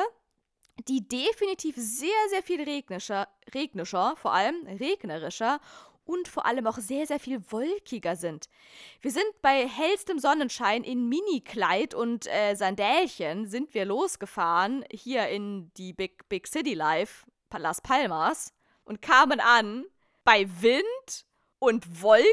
[0.88, 5.60] die definitiv sehr, sehr viel regnischer, regnischer, vor allem regnerischer
[6.04, 8.48] und vor allem auch sehr, sehr viel wolkiger sind.
[9.00, 15.72] Wir sind bei hellstem Sonnenschein in Mini-Kleid und äh, Sandälchen sind wir losgefahren, hier in
[15.74, 18.52] die Big, Big City Life, Las Palmas,
[18.84, 19.84] und kamen an
[20.24, 21.26] bei Wind
[21.58, 22.26] und Wolken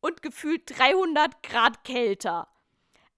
[0.00, 2.48] und gefühlt 300 Grad kälter.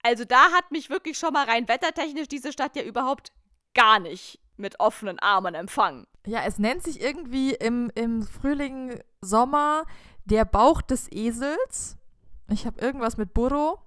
[0.02, 3.32] Also da hat mich wirklich schon mal rein wettertechnisch diese Stadt ja überhaupt
[3.74, 6.06] gar nicht mit offenen Armen empfangen.
[6.26, 9.84] Ja, es nennt sich irgendwie im, im Frühling, Sommer
[10.24, 11.96] der Bauch des Esels.
[12.48, 13.78] Ich habe irgendwas mit Burro.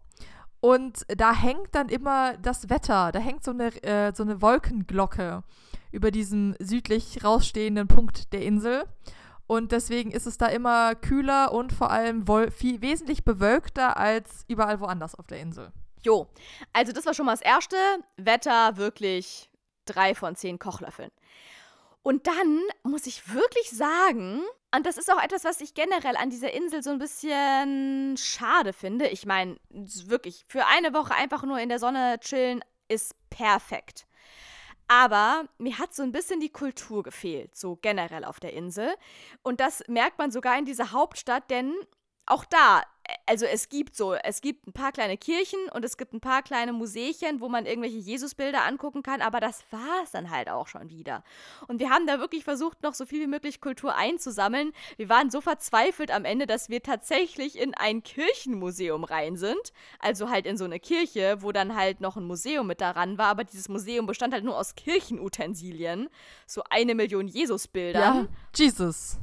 [0.60, 3.12] Und da hängt dann immer das Wetter.
[3.12, 5.44] Da hängt so eine, äh, so eine Wolkenglocke
[5.92, 8.86] über diesem südlich rausstehenden Punkt der Insel.
[9.48, 14.80] Und deswegen ist es da immer kühler und vor allem viel, wesentlich bewölkter als überall
[14.80, 15.72] woanders auf der Insel.
[16.02, 16.28] Jo,
[16.74, 17.78] also das war schon mal das Erste.
[18.18, 19.50] Wetter wirklich
[19.86, 21.12] drei von zehn Kochlöffeln.
[22.04, 24.44] Und dann muss ich wirklich sagen,
[24.76, 28.74] und das ist auch etwas, was ich generell an dieser Insel so ein bisschen schade
[28.74, 29.08] finde.
[29.08, 34.06] Ich meine, wirklich, für eine Woche einfach nur in der Sonne chillen ist perfekt.
[34.88, 38.94] Aber mir hat so ein bisschen die Kultur gefehlt, so generell auf der Insel.
[39.42, 41.74] Und das merkt man sogar in dieser Hauptstadt, denn
[42.26, 42.84] auch da
[43.26, 46.42] also es gibt so, es gibt ein paar kleine Kirchen und es gibt ein paar
[46.42, 50.68] kleine Museechen, wo man irgendwelche Jesusbilder angucken kann, aber das war es dann halt auch
[50.68, 51.24] schon wieder.
[51.68, 54.72] Und wir haben da wirklich versucht, noch so viel wie möglich Kultur einzusammeln.
[54.98, 59.74] Wir waren so verzweifelt am Ende, dass wir tatsächlich in ein Kirchenmuseum rein sind.
[60.00, 63.28] Also halt in so eine Kirche, wo dann halt noch ein Museum mit daran war,
[63.28, 66.10] aber dieses Museum bestand halt nur aus Kirchenutensilien.
[66.48, 68.00] So eine Million Jesusbilder.
[68.00, 69.18] Ja, Jesus.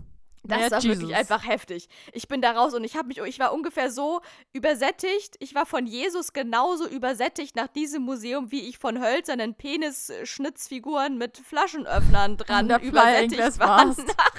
[0.44, 1.00] Das ja, war Jesus.
[1.00, 1.88] wirklich einfach heftig.
[2.12, 4.20] Ich bin da raus und ich habe mich, ich war ungefähr so
[4.52, 5.36] übersättigt.
[5.38, 11.38] Ich war von Jesus genauso übersättigt nach diesem Museum, wie ich von hölzernen Penisschnitzfiguren mit
[11.38, 13.84] Flaschenöffnern dran übersättigt war.
[14.12, 14.34] Nach,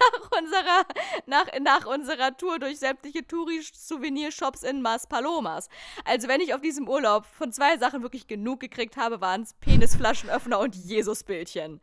[0.00, 0.86] nach, unserer,
[1.26, 5.68] nach, nach unserer Tour durch sämtliche Touri-Souvenirshops in Mas Palomas.
[6.04, 9.54] Also, wenn ich auf diesem Urlaub von zwei Sachen wirklich genug gekriegt habe, waren es
[9.54, 11.80] Penisflaschenöffner und Jesusbildchen.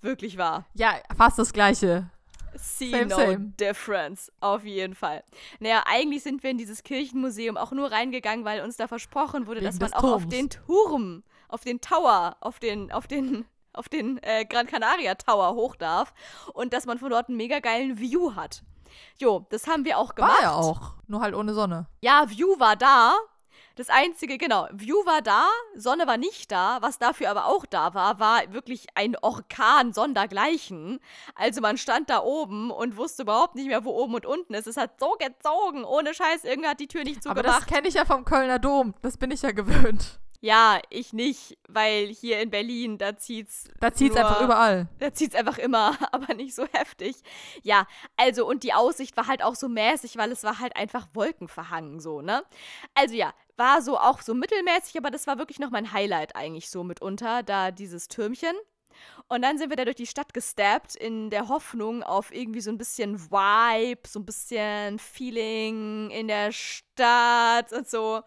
[0.00, 0.66] Wirklich wahr.
[0.74, 2.10] Ja, fast das Gleiche.
[2.56, 3.52] See same, no same.
[3.58, 4.30] difference.
[4.40, 5.22] Auf jeden Fall.
[5.60, 9.60] Naja, eigentlich sind wir in dieses Kirchenmuseum auch nur reingegangen, weil uns da versprochen wurde,
[9.60, 10.24] Wegen dass man auch Turms.
[10.24, 15.14] auf den Turm, auf den Tower, auf den, auf den, auf den äh, Gran Canaria
[15.14, 16.12] Tower hoch darf
[16.52, 18.62] und dass man von dort einen mega geilen View hat.
[19.18, 20.36] Jo, das haben wir auch gemacht.
[20.36, 21.86] War ja auch, nur halt ohne Sonne.
[22.02, 23.14] Ja, View war da,
[23.76, 26.78] das einzige, genau, View war da, Sonne war nicht da.
[26.80, 31.00] Was dafür aber auch da war, war wirklich ein Orkan sondergleichen.
[31.34, 34.66] Also man stand da oben und wusste überhaupt nicht mehr, wo oben und unten ist.
[34.66, 36.44] Es hat so gezogen, ohne Scheiß.
[36.44, 37.46] Irgendwer hat die Tür nicht zugemacht.
[37.46, 38.94] Aber das kenne ich ja vom Kölner Dom.
[39.02, 40.21] Das bin ich ja gewöhnt.
[40.44, 43.68] Ja, ich nicht, weil hier in Berlin, da zieht's.
[43.78, 44.88] Da zieht's nur, einfach überall.
[44.98, 47.14] Da zieht's einfach immer, aber nicht so heftig.
[47.62, 51.06] Ja, also und die Aussicht war halt auch so mäßig, weil es war halt einfach
[51.14, 52.42] wolkenverhangen so, ne?
[52.92, 56.70] Also ja, war so auch so mittelmäßig, aber das war wirklich noch mein Highlight eigentlich
[56.70, 58.56] so mitunter, da dieses Türmchen.
[59.28, 62.70] Und dann sind wir da durch die Stadt gesteppt in der Hoffnung auf irgendwie so
[62.72, 68.22] ein bisschen Vibe, so ein bisschen Feeling in der Stadt und so.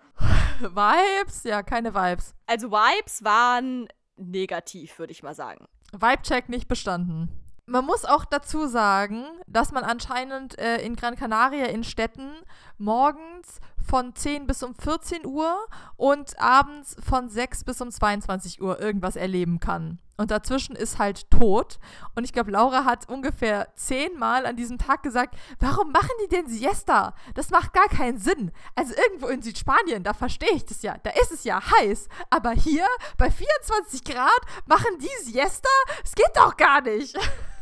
[0.59, 1.43] Vibes?
[1.43, 2.33] Ja, keine Vibes.
[2.47, 3.87] Also Vibes waren
[4.17, 5.67] negativ, würde ich mal sagen.
[5.91, 7.29] Vibe-Check nicht bestanden.
[7.67, 12.31] Man muss auch dazu sagen, dass man anscheinend äh, in Gran Canaria in Städten
[12.77, 18.79] morgens von 10 bis um 14 Uhr und abends von 6 bis um 22 Uhr
[18.79, 19.99] irgendwas erleben kann.
[20.17, 21.77] Und dazwischen ist halt tot.
[22.15, 26.47] Und ich glaube, Laura hat ungefähr zehnmal an diesem Tag gesagt, warum machen die denn
[26.47, 27.13] Siesta?
[27.33, 28.51] Das macht gar keinen Sinn.
[28.75, 30.97] Also irgendwo in Südspanien, da verstehe ich das ja.
[31.03, 32.07] Da ist es ja heiß.
[32.29, 35.69] Aber hier bei 24 Grad machen die Siesta?
[36.03, 37.17] Es geht doch gar nicht.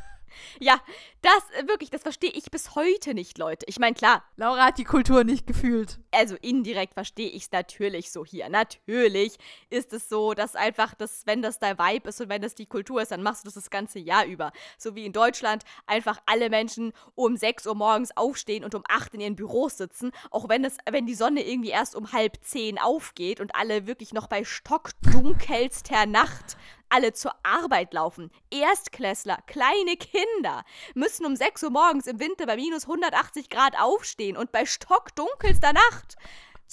[0.59, 0.79] Ja,
[1.21, 3.65] das äh, wirklich, das verstehe ich bis heute nicht, Leute.
[3.69, 4.23] Ich meine, klar.
[4.35, 5.99] Laura hat die Kultur nicht gefühlt.
[6.11, 8.49] Also indirekt verstehe ich es natürlich so hier.
[8.49, 9.37] Natürlich
[9.69, 12.65] ist es so, dass einfach, das, wenn das dein Vibe ist und wenn das die
[12.65, 14.51] Kultur ist, dann machst du das das ganze Jahr über.
[14.77, 19.13] So wie in Deutschland einfach alle Menschen um 6 Uhr morgens aufstehen und um 8
[19.13, 22.77] in ihren Büros sitzen, auch wenn, es, wenn die Sonne irgendwie erst um halb 10
[22.79, 26.57] aufgeht und alle wirklich noch bei stockdunkelster Nacht
[26.93, 28.29] alle zur Arbeit laufen.
[28.51, 34.37] Erstklässler, kleine Kinder müssen um 6 Uhr morgens im Winter bei minus 180 Grad aufstehen
[34.37, 36.17] und bei stockdunkelster Nacht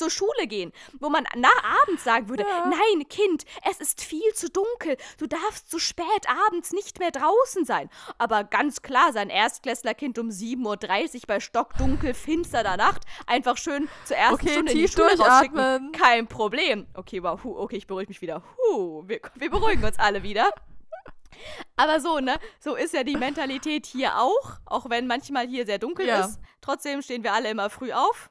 [0.00, 2.66] zur Schule gehen, wo man nach abends sagen würde, ja.
[2.66, 7.66] nein, Kind, es ist viel zu dunkel, du darfst so spät abends nicht mehr draußen
[7.66, 7.90] sein.
[8.16, 14.16] Aber ganz klar, sein Erstklässlerkind um 7.30 Uhr bei stockdunkel, finsterer Nacht einfach schön zur
[14.16, 15.92] ersten okay, Stunde in die Schule rausschicken.
[15.92, 16.86] Kein Problem.
[16.94, 18.42] Okay, wow, okay, ich beruhige mich wieder.
[18.56, 20.50] Huh, wir, wir beruhigen uns alle wieder.
[21.76, 22.38] Aber so, ne?
[22.58, 24.60] So ist ja die Mentalität hier auch.
[24.64, 26.24] Auch wenn manchmal hier sehr dunkel ja.
[26.24, 26.40] ist.
[26.60, 28.30] Trotzdem stehen wir alle immer früh auf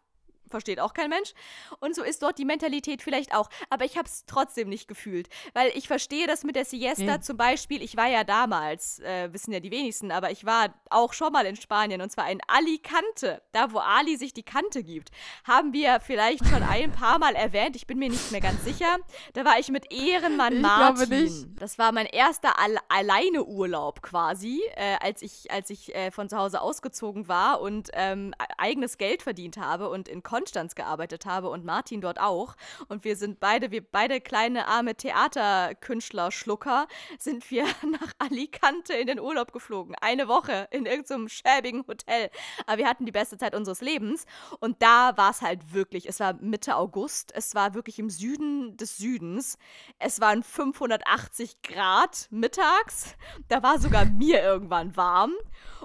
[0.49, 1.33] versteht auch kein Mensch.
[1.79, 3.49] Und so ist dort die Mentalität vielleicht auch.
[3.69, 5.29] Aber ich habe es trotzdem nicht gefühlt.
[5.53, 7.21] Weil ich verstehe das mit der Siesta nee.
[7.21, 7.81] zum Beispiel.
[7.81, 11.45] Ich war ja damals, äh, wissen ja die wenigsten, aber ich war auch schon mal
[11.45, 13.41] in Spanien und zwar in Alicante.
[13.51, 15.09] Da, wo Ali sich die Kante gibt.
[15.43, 17.75] Haben wir vielleicht schon ein paar Mal erwähnt.
[17.75, 18.97] Ich bin mir nicht mehr ganz sicher.
[19.33, 21.07] Da war ich mit Ehrenmann ich Martin.
[21.07, 21.47] Glaube nicht.
[21.59, 26.29] Das war mein erster All alleine Urlaub quasi, äh, als ich, als ich äh, von
[26.29, 31.25] zu Hause ausgezogen war und ähm, eigenes Geld verdient habe und in Kon Konstanz gearbeitet
[31.25, 32.55] habe und Martin dort auch.
[32.87, 39.19] Und wir sind beide, wir beide kleine arme Theaterkünstler-Schlucker, sind wir nach Alicante in den
[39.19, 39.95] Urlaub geflogen.
[39.99, 42.29] Eine Woche in irgendeinem schäbigen Hotel.
[42.65, 44.25] Aber wir hatten die beste Zeit unseres Lebens.
[44.61, 48.77] Und da war es halt wirklich, es war Mitte August, es war wirklich im Süden
[48.77, 49.57] des Südens.
[49.97, 53.15] Es waren 580 Grad mittags.
[53.49, 55.33] Da war sogar mir irgendwann warm.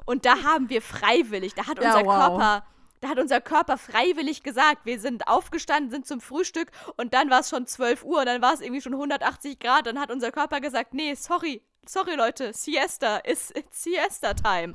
[0.05, 2.15] Und da haben wir freiwillig, da hat unser ja, wow.
[2.15, 2.67] Körper
[3.05, 7.41] da hat unser Körper freiwillig gesagt, wir sind aufgestanden, sind zum Frühstück und dann war
[7.41, 9.87] es schon 12 Uhr und dann war es irgendwie schon 180 Grad.
[9.87, 14.73] Dann hat unser Körper gesagt, nee, sorry, sorry Leute, Siesta, ist Siesta-Time.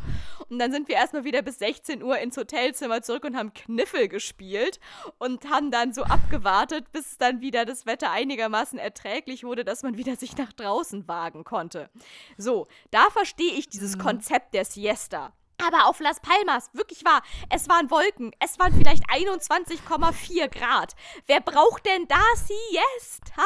[0.47, 4.07] Und dann sind wir erstmal wieder bis 16 Uhr ins Hotelzimmer zurück und haben Kniffel
[4.07, 4.79] gespielt
[5.17, 9.97] und haben dann so abgewartet, bis dann wieder das Wetter einigermaßen erträglich wurde, dass man
[9.97, 11.89] wieder sich nach draußen wagen konnte.
[12.37, 14.01] So, da verstehe ich dieses mhm.
[14.01, 15.33] Konzept der Siesta.
[15.65, 18.31] Aber auf Las Palmas, wirklich wahr, es waren Wolken.
[18.39, 20.95] Es waren vielleicht 21,4 Grad.
[21.25, 23.43] Wer braucht denn da Siesta?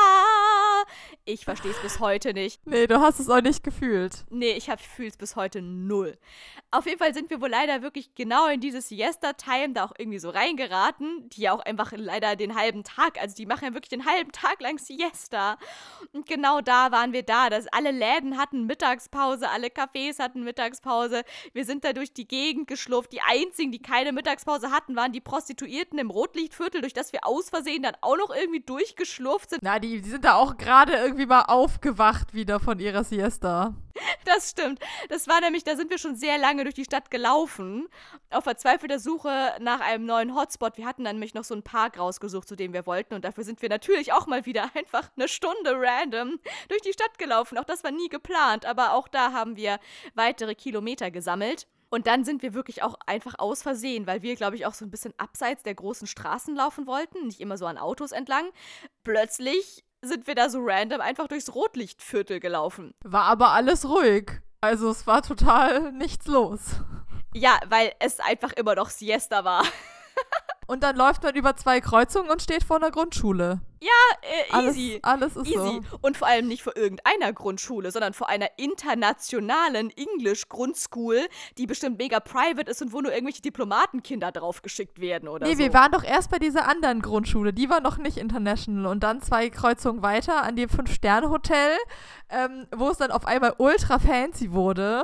[1.26, 2.66] Ich verstehe es bis heute nicht.
[2.66, 4.26] Nee, du hast es auch nicht gefühlt.
[4.30, 6.18] Nee, ich fühle es bis heute null.
[6.72, 10.20] Auf jeden Fall sind wir wohl leider wirklich genau in diese Siesta-Time da auch irgendwie
[10.20, 13.90] so reingeraten, die ja auch einfach leider den halben Tag, also die machen ja wirklich
[13.90, 15.58] den halben Tag lang Siesta.
[16.14, 21.24] Und genau da waren wir da, dass alle Läden hatten Mittagspause, alle Cafés hatten Mittagspause.
[21.54, 23.14] Wir sind da durch durch die Gegend geschlurft.
[23.14, 27.50] Die einzigen, die keine Mittagspause hatten, waren die Prostituierten im Rotlichtviertel, durch das wir aus
[27.50, 29.64] Versehen dann auch noch irgendwie durchgeschlurft sind.
[29.64, 33.74] Na, die, die sind da auch gerade irgendwie mal aufgewacht wieder von ihrer Siesta.
[34.26, 34.80] Das stimmt.
[35.10, 37.88] Das war nämlich, da sind wir schon sehr lange durch die Stadt gelaufen,
[38.32, 40.78] auf verzweifelter Suche nach einem neuen Hotspot.
[40.78, 43.14] Wir hatten dann nämlich noch so einen Park rausgesucht, zu dem wir wollten.
[43.14, 46.40] Und dafür sind wir natürlich auch mal wieder einfach eine Stunde random
[46.70, 47.58] durch die Stadt gelaufen.
[47.58, 49.80] Auch das war nie geplant, aber auch da haben wir
[50.16, 51.68] weitere Kilometer gesammelt.
[51.94, 54.84] Und dann sind wir wirklich auch einfach aus Versehen, weil wir, glaube ich, auch so
[54.84, 58.50] ein bisschen abseits der großen Straßen laufen wollten, nicht immer so an Autos entlang.
[59.04, 62.96] Plötzlich sind wir da so random einfach durchs Rotlichtviertel gelaufen.
[63.04, 64.32] War aber alles ruhig.
[64.60, 66.62] Also es war total nichts los.
[67.36, 69.64] Ja, weil es einfach immer noch Siesta war.
[70.68, 73.62] Und dann läuft man über zwei Kreuzungen und steht vor einer Grundschule.
[73.84, 75.00] Ja, äh, easy.
[75.02, 75.82] Alles, alles ist easy.
[75.90, 75.98] so.
[76.02, 81.20] Und vor allem nicht vor irgendeiner Grundschule, sondern vor einer internationalen English-Grundschool,
[81.58, 85.58] die bestimmt mega private ist und wo nur irgendwelche Diplomatenkinder draufgeschickt werden oder nee, so.
[85.58, 87.52] Nee, wir waren doch erst bei dieser anderen Grundschule.
[87.52, 88.86] Die war noch nicht international.
[88.86, 91.78] Und dann zwei Kreuzungen weiter an dem Fünf-Sterne-Hotel,
[92.30, 95.04] ähm, wo es dann auf einmal ultra fancy wurde.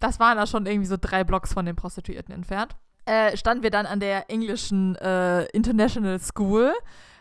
[0.00, 2.74] Das waren da schon irgendwie so drei Blocks von den Prostituierten entfernt
[3.06, 6.72] äh, standen wir dann an der englischen äh, International School.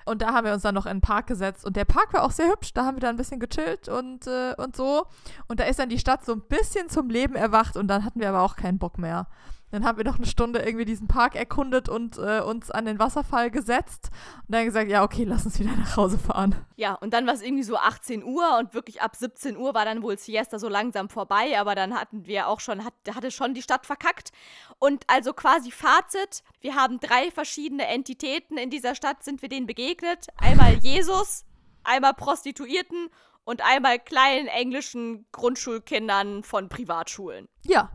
[0.05, 1.65] Und da haben wir uns dann noch in den Park gesetzt.
[1.65, 2.73] Und der Park war auch sehr hübsch.
[2.73, 5.05] Da haben wir dann ein bisschen gechillt und, äh, und so.
[5.47, 7.77] Und da ist dann die Stadt so ein bisschen zum Leben erwacht.
[7.77, 9.27] Und dann hatten wir aber auch keinen Bock mehr.
[9.71, 12.99] Dann haben wir noch eine Stunde irgendwie diesen Park erkundet und äh, uns an den
[12.99, 14.09] Wasserfall gesetzt
[14.47, 16.55] und dann gesagt, ja, okay, lass uns wieder nach Hause fahren.
[16.75, 19.85] Ja, und dann war es irgendwie so 18 Uhr und wirklich ab 17 Uhr war
[19.85, 23.53] dann wohl Siesta so langsam vorbei, aber dann hatten wir auch schon, hat, hatte schon
[23.53, 24.31] die Stadt verkackt.
[24.77, 29.67] Und also quasi Fazit, wir haben drei verschiedene Entitäten in dieser Stadt, sind wir denen
[29.67, 30.27] begegnet.
[30.37, 31.45] Einmal Jesus,
[31.83, 33.09] einmal Prostituierten
[33.45, 37.47] und einmal kleinen englischen Grundschulkindern von Privatschulen.
[37.63, 37.89] Ja,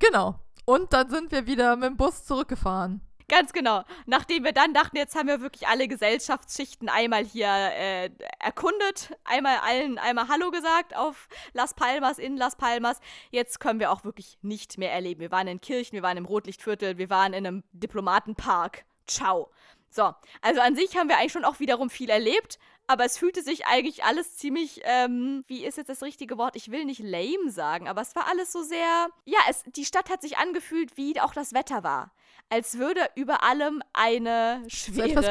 [0.00, 0.40] Genau.
[0.70, 3.00] Und dann sind wir wieder mit dem Bus zurückgefahren.
[3.26, 3.82] Ganz genau.
[4.06, 8.08] Nachdem wir dann dachten, jetzt haben wir wirklich alle Gesellschaftsschichten einmal hier äh,
[8.38, 13.00] erkundet, einmal allen einmal Hallo gesagt auf Las Palmas, in Las Palmas.
[13.32, 15.20] Jetzt können wir auch wirklich nicht mehr erleben.
[15.20, 18.84] Wir waren in Kirchen, wir waren im Rotlichtviertel, wir waren in einem Diplomatenpark.
[19.08, 19.50] Ciao.
[19.90, 23.42] So, also an sich haben wir eigentlich schon auch wiederum viel erlebt, aber es fühlte
[23.42, 26.56] sich eigentlich alles ziemlich, ähm, wie ist jetzt das richtige Wort?
[26.56, 30.10] Ich will nicht lame sagen, aber es war alles so sehr, ja, es, die Stadt
[30.10, 32.12] hat sich angefühlt, wie auch das Wetter war.
[32.48, 35.22] Als würde über allem eine schwere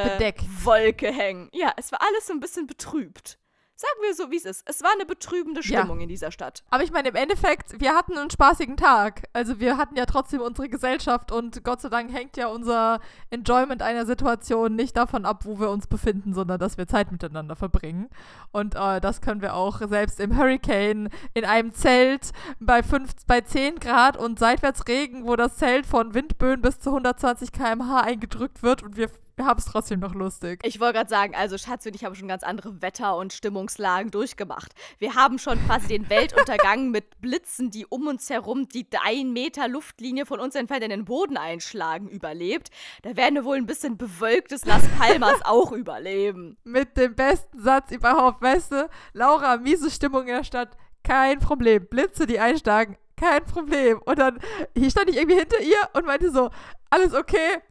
[0.64, 1.49] Wolke hängen.
[1.51, 3.38] Ja, es war alles so ein bisschen betrübt.
[3.82, 4.64] Sagen wir so, wie es ist.
[4.66, 6.04] Es war eine betrübende Stimmung ja.
[6.04, 6.66] in dieser Stadt.
[6.70, 9.24] Aber ich meine, im Endeffekt, wir hatten einen spaßigen Tag.
[9.32, 13.00] Also wir hatten ja trotzdem unsere Gesellschaft und Gott sei Dank hängt ja unser
[13.30, 17.56] Enjoyment einer Situation nicht davon ab, wo wir uns befinden, sondern dass wir Zeit miteinander
[17.56, 18.10] verbringen.
[18.52, 23.40] Und äh, das können wir auch selbst im Hurricane in einem Zelt bei, 5, bei
[23.40, 28.84] 10 Grad und Seitwärtsregen, wo das Zelt von Windböen bis zu 120 km/h eingedrückt wird
[28.84, 29.10] und wir
[29.40, 30.60] wir haben es trotzdem noch lustig.
[30.64, 34.12] Ich wollte gerade sagen, also Schatz und ich haben schon ganz andere Wetter- und Stimmungslagen
[34.12, 34.74] durchgemacht.
[34.98, 39.70] Wir haben schon quasi den Weltuntergang mit Blitzen, die um uns herum die ein Meter
[39.70, 42.70] Luftlinie von uns entfernt in den Boden einschlagen, überlebt.
[43.04, 46.58] Da werden wir wohl ein bisschen bewölktes Las Palmas auch überleben.
[46.66, 48.90] Mit dem besten Satz überhaupt, weißt du?
[49.14, 50.76] Laura, miese Stimmung in der Stadt,
[51.06, 51.88] kein Problem.
[51.88, 54.02] Blitze, die einschlagen, kein Problem.
[54.04, 54.40] Und dann
[54.76, 56.50] hier stand ich irgendwie hinter ihr und meinte so,
[56.90, 57.62] alles okay?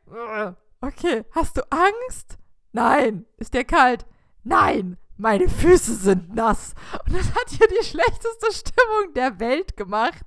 [0.80, 2.38] Okay, hast du Angst?
[2.72, 3.26] Nein.
[3.36, 4.06] Ist dir kalt?
[4.44, 6.74] Nein meine Füße sind nass.
[7.04, 10.22] Und das hat hier die schlechteste Stimmung der Welt gemacht.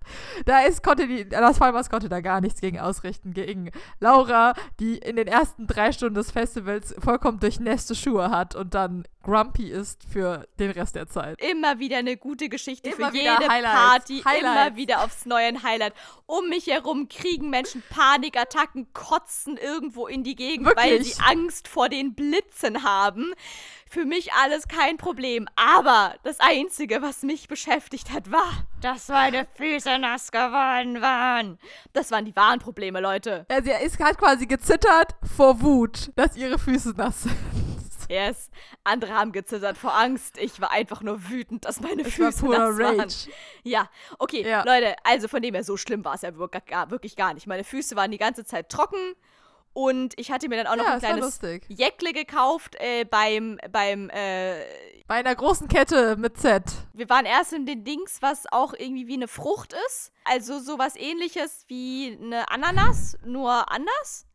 [0.46, 4.98] Da ist, konnte die, Las Palmas konnte da gar nichts gegen ausrichten, gegen Laura, die
[4.98, 10.04] in den ersten drei Stunden des Festivals vollkommen durchnässte Schuhe hat und dann grumpy ist
[10.12, 11.40] für den Rest der Zeit.
[11.42, 13.76] Immer wieder eine gute Geschichte immer für jede Highlights.
[13.76, 14.68] Party, Highlights.
[14.68, 15.94] immer wieder aufs neue ein Highlight.
[16.26, 20.86] Um mich herum kriegen Menschen Panikattacken, kotzen irgendwo in die Gegend, Wirklich?
[20.86, 23.34] weil sie Angst vor den Blitzen haben.
[23.92, 25.50] Für mich alles kein Problem.
[25.58, 31.60] Aber das Einzige, was mich beschäftigt hat, war, dass meine Füße nass geworden waren.
[31.92, 33.46] Das waren die wahren Probleme, Leute.
[33.52, 37.36] Ja, sie ist halt quasi gezittert vor Wut, dass ihre Füße nass sind.
[38.08, 38.50] Yes.
[38.86, 40.38] Andere haben gezittert vor Angst.
[40.38, 42.98] Ich war einfach nur wütend, dass meine ich Füße war nass Rage.
[42.98, 43.10] waren.
[43.64, 43.90] Ja,
[44.20, 44.64] okay, ja.
[44.64, 47.46] Leute, also von dem her, so schlimm war es ja wirklich gar nicht.
[47.46, 49.16] Meine Füße waren die ganze Zeit trocken.
[49.74, 54.10] Und ich hatte mir dann auch noch ja, ein kleines Jäckle gekauft äh, beim, beim
[54.10, 54.62] äh,
[55.08, 56.64] bei einer großen Kette mit Z.
[56.94, 60.12] Wir waren erst in den Dings, was auch irgendwie wie eine Frucht ist.
[60.24, 64.26] Also sowas ähnliches wie eine Ananas, nur anders.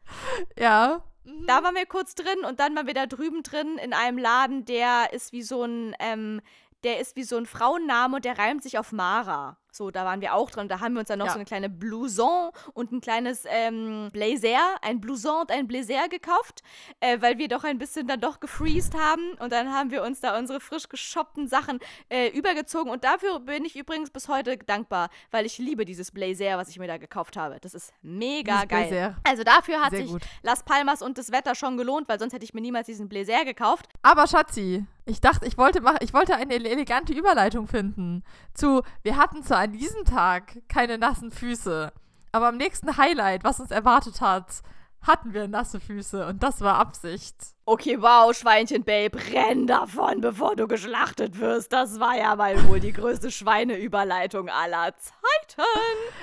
[0.59, 1.03] Ja.
[1.25, 1.47] Mhm.
[1.47, 4.65] Da waren wir kurz drin und dann waren wir da drüben drin in einem Laden,
[4.65, 6.41] der ist wie so ein, ähm,
[6.85, 9.57] der ist wie so ein Frauenname und der reimt sich auf Mara.
[9.77, 10.69] So, da waren wir auch drin.
[10.69, 11.33] Da haben wir uns dann noch ja.
[11.33, 16.63] so eine kleine Blouson und ein kleines ähm, Blazer, ein Blouson und ein Blazer gekauft,
[17.01, 19.35] äh, weil wir doch ein bisschen dann doch gefreezed haben.
[19.39, 22.91] Und dann haben wir uns da unsere frisch geshoppten Sachen äh, übergezogen.
[22.91, 26.79] Und dafür bin ich übrigens bis heute dankbar, weil ich liebe dieses Blazer, was ich
[26.79, 27.59] mir da gekauft habe.
[27.61, 28.89] Das ist mega dieses geil.
[28.89, 29.17] Blazer.
[29.25, 30.23] Also dafür hat Sehr sich gut.
[30.43, 33.45] Las Palmas und das Wetter schon gelohnt, weil sonst hätte ich mir niemals diesen Blazer
[33.45, 33.91] gekauft.
[34.03, 38.25] Aber Schatzi, ich dachte, ich wollte, mach, ich wollte eine elegante Überleitung finden
[38.55, 41.93] zu, wir hatten zwar an diesem Tag keine nassen Füße.
[42.31, 44.63] Aber am nächsten Highlight, was uns erwartet hat,
[45.07, 47.37] hatten wir nasse Füße und das war Absicht.
[47.65, 51.73] Okay, wow, Schweinchen Babe, renn davon, bevor du geschlachtet wirst.
[51.73, 55.69] Das war ja mal wohl die größte Schweineüberleitung aller Zeiten.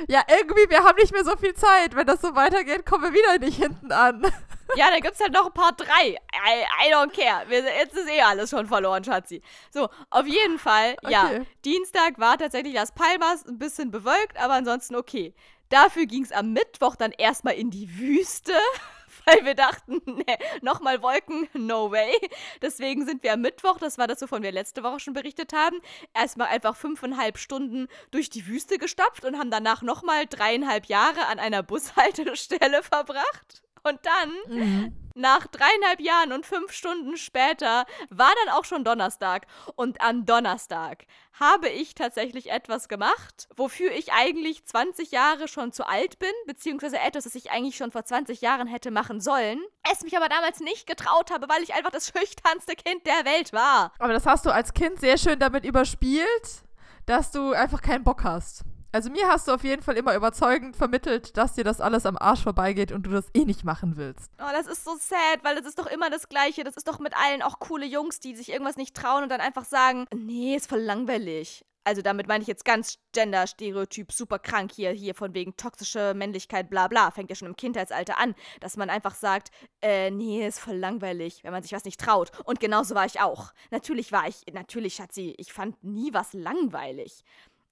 [0.07, 1.95] Ja, irgendwie, wir haben nicht mehr so viel Zeit.
[1.95, 4.25] Wenn das so weitergeht, kommen wir wieder nicht hinten an.
[4.75, 6.17] Ja, da gibt's halt noch ein paar drei.
[6.33, 7.47] I, I don't care.
[7.47, 9.43] Wir, jetzt ist eh alles schon verloren, Schatzi.
[9.71, 11.11] So, auf jeden Fall, okay.
[11.11, 11.29] ja.
[11.63, 15.35] Dienstag war tatsächlich Las Palmas ein bisschen bewölkt, aber ansonsten okay.
[15.73, 18.53] Dafür ging es am Mittwoch dann erstmal in die Wüste
[19.25, 22.13] weil wir dachten, nee, nochmal Wolken, no way.
[22.61, 25.79] Deswegen sind wir am Mittwoch, das war das, wovon wir letzte Woche schon berichtet haben,
[26.13, 31.39] erstmal einfach fünfeinhalb Stunden durch die Wüste gestapft und haben danach nochmal dreieinhalb Jahre an
[31.39, 33.63] einer Bushaltestelle verbracht.
[33.83, 35.03] Und dann mhm.
[35.15, 39.45] Nach dreieinhalb Jahren und fünf Stunden später war dann auch schon Donnerstag.
[39.75, 45.87] Und am Donnerstag habe ich tatsächlich etwas gemacht, wofür ich eigentlich 20 Jahre schon zu
[45.87, 49.59] alt bin, beziehungsweise etwas, das ich eigentlich schon vor 20 Jahren hätte machen sollen,
[49.91, 53.53] es mich aber damals nicht getraut habe, weil ich einfach das schüchternste Kind der Welt
[53.53, 53.91] war.
[53.99, 56.63] Aber das hast du als Kind sehr schön damit überspielt,
[57.05, 58.63] dass du einfach keinen Bock hast.
[58.93, 62.15] Also mir hast du auf jeden Fall immer überzeugend vermittelt, dass dir das alles am
[62.15, 64.29] Arsch vorbeigeht und du das eh nicht machen willst.
[64.37, 66.63] Oh, das ist so sad, weil das ist doch immer das Gleiche.
[66.63, 69.41] Das ist doch mit allen auch coole Jungs, die sich irgendwas nicht trauen und dann
[69.41, 71.65] einfach sagen, nee, ist voll langweilig.
[71.85, 76.69] also damit meine ich jetzt ganz Gender-Stereotyp, super krank hier, hier von wegen toxische Männlichkeit,
[76.69, 80.59] bla bla, fängt ja schon im Kindheitsalter an, dass man einfach sagt, äh, nee, ist
[80.59, 82.31] voll langweilig, wenn man sich was nicht traut.
[82.45, 83.53] Und genauso war ich auch.
[83.71, 87.23] Natürlich war ich, natürlich, Schatzi, ich fand nie was langweilig.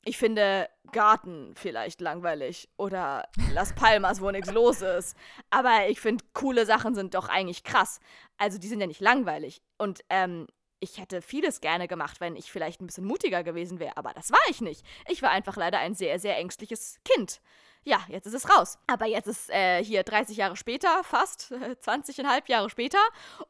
[0.04, 5.16] Ich finde Garten vielleicht langweilig oder Las Palmas, wo nichts los ist.
[5.52, 8.00] Aber ich finde, coole Sachen sind doch eigentlich krass.
[8.38, 9.62] Also die sind ja nicht langweilig.
[9.78, 10.48] Und ähm,
[10.80, 14.32] ich hätte vieles gerne gemacht, wenn ich vielleicht ein bisschen mutiger gewesen wäre, aber das
[14.32, 14.84] war ich nicht.
[15.08, 17.40] Ich war einfach leider ein sehr, sehr ängstliches Kind
[17.84, 18.78] ja, jetzt ist es raus.
[18.86, 23.00] Aber jetzt ist äh, hier 30 Jahre später, fast äh, 20,5 Jahre später.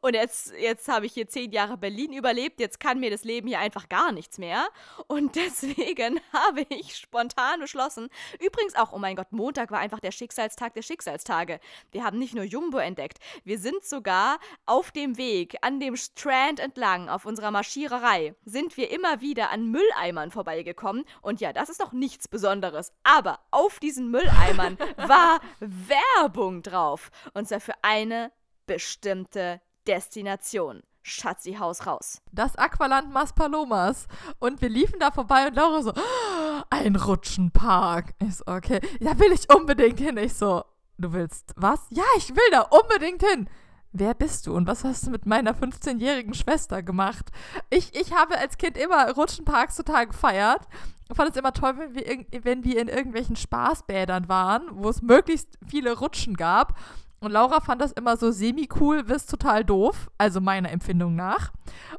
[0.00, 2.58] Und jetzt, jetzt habe ich hier 10 Jahre Berlin überlebt.
[2.58, 4.68] Jetzt kann mir das Leben hier einfach gar nichts mehr.
[5.06, 8.08] Und deswegen habe ich spontan beschlossen.
[8.40, 11.60] Übrigens auch, oh mein Gott, Montag war einfach der Schicksalstag der Schicksalstage.
[11.90, 13.18] Wir haben nicht nur Jumbo entdeckt.
[13.44, 18.90] Wir sind sogar auf dem Weg, an dem Strand entlang, auf unserer Marschiererei, sind wir
[18.90, 21.04] immer wieder an Mülleimern vorbeigekommen.
[21.20, 22.92] Und ja, das ist doch nichts Besonderes.
[23.02, 27.10] Aber auf diesen Mülleimern Mülleimern war Werbung drauf.
[27.34, 28.32] Und zwar für eine
[28.66, 30.82] bestimmte Destination.
[31.04, 32.22] Schatzi, Haus raus.
[32.30, 34.06] Das Aqualand Maspalomas.
[34.38, 38.14] Und wir liefen da vorbei und Laura so, oh, ein Rutschenpark.
[38.20, 40.16] Ich so, okay, da will ich unbedingt hin.
[40.16, 40.64] Ich so,
[40.98, 41.80] du willst was?
[41.90, 43.48] Ja, ich will da unbedingt hin.
[43.94, 47.26] Wer bist du und was hast du mit meiner 15-jährigen Schwester gemacht?
[47.68, 50.62] Ich, ich habe als Kind immer Rutschenparks total gefeiert.
[51.10, 55.02] Ich fand es immer toll, wenn wir, wenn wir in irgendwelchen Spaßbädern waren, wo es
[55.02, 56.78] möglichst viele Rutschen gab.
[57.20, 61.52] Und Laura fand das immer so semi-cool bis total doof, also meiner Empfindung nach.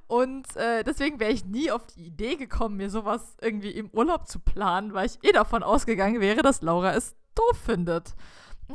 [0.07, 4.27] Und äh, deswegen wäre ich nie auf die Idee gekommen, mir sowas irgendwie im Urlaub
[4.27, 8.15] zu planen, weil ich eh davon ausgegangen wäre, dass Laura es doof findet.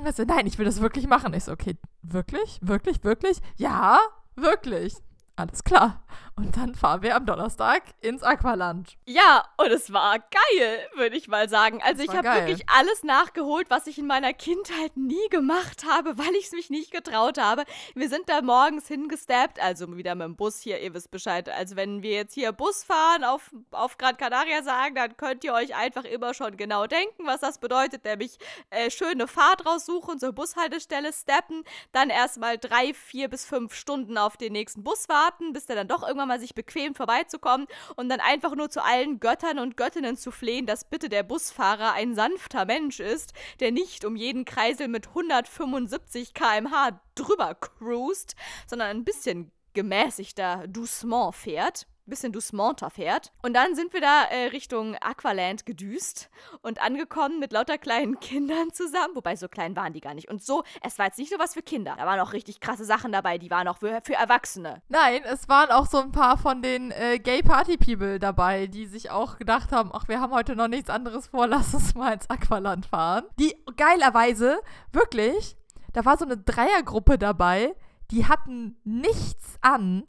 [0.05, 1.35] Also, nein, ich will das wirklich machen.
[1.35, 2.59] Ich so, okay, wirklich?
[2.63, 3.03] Wirklich?
[3.05, 3.39] Wirklich?
[3.57, 3.99] Ja,
[4.37, 4.95] wirklich.
[5.39, 6.03] Alles klar.
[6.35, 8.97] Und dann fahren wir am Donnerstag ins Aqualand.
[9.07, 11.81] Ja, und es war geil, würde ich mal sagen.
[11.83, 16.35] Also ich habe wirklich alles nachgeholt, was ich in meiner Kindheit nie gemacht habe, weil
[16.35, 17.65] ich es mich nicht getraut habe.
[17.95, 21.49] Wir sind da morgens hingesteppt, also wieder mit dem Bus hier, ihr wisst Bescheid.
[21.49, 25.55] Also wenn wir jetzt hier Bus fahren, auf, auf Gran Canaria sagen, dann könnt ihr
[25.55, 28.05] euch einfach immer schon genau denken, was das bedeutet.
[28.05, 28.39] Nämlich
[28.71, 34.37] äh, schöne Fahrt raussuchen, zur Bushaltestelle steppen, dann erstmal drei, vier bis fünf Stunden auf
[34.37, 37.67] den nächsten Bus warten warten, bis der dann doch irgendwann mal sich bequem vorbeizukommen
[37.97, 41.93] und dann einfach nur zu allen Göttern und Göttinnen zu flehen, dass bitte der Busfahrer
[41.93, 48.89] ein sanfter Mensch ist, der nicht um jeden Kreisel mit 175 km/h drüber cruist, sondern
[48.89, 53.33] ein bisschen gemäßigter Doucement fährt bisschen Doucementer fährt.
[53.43, 56.31] Und dann sind wir da äh, Richtung Aqualand gedüst
[56.63, 59.15] und angekommen mit lauter kleinen Kindern zusammen.
[59.15, 60.29] Wobei, so klein waren die gar nicht.
[60.29, 61.95] Und so, es war jetzt nicht nur was für Kinder.
[61.97, 64.83] Da waren auch richtig krasse Sachen dabei, die waren auch für, für Erwachsene.
[64.89, 68.87] Nein, es waren auch so ein paar von den äh, Gay Party People dabei, die
[68.87, 72.13] sich auch gedacht haben, ach, wir haben heute noch nichts anderes vor, lass uns mal
[72.13, 73.25] ins Aqualand fahren.
[73.39, 74.61] Die geilerweise,
[74.93, 75.57] wirklich,
[75.93, 77.75] da war so eine Dreiergruppe dabei,
[78.11, 80.07] die hatten nichts an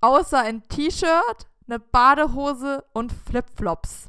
[0.00, 4.06] Außer ein T-Shirt, eine Badehose und Flipflops.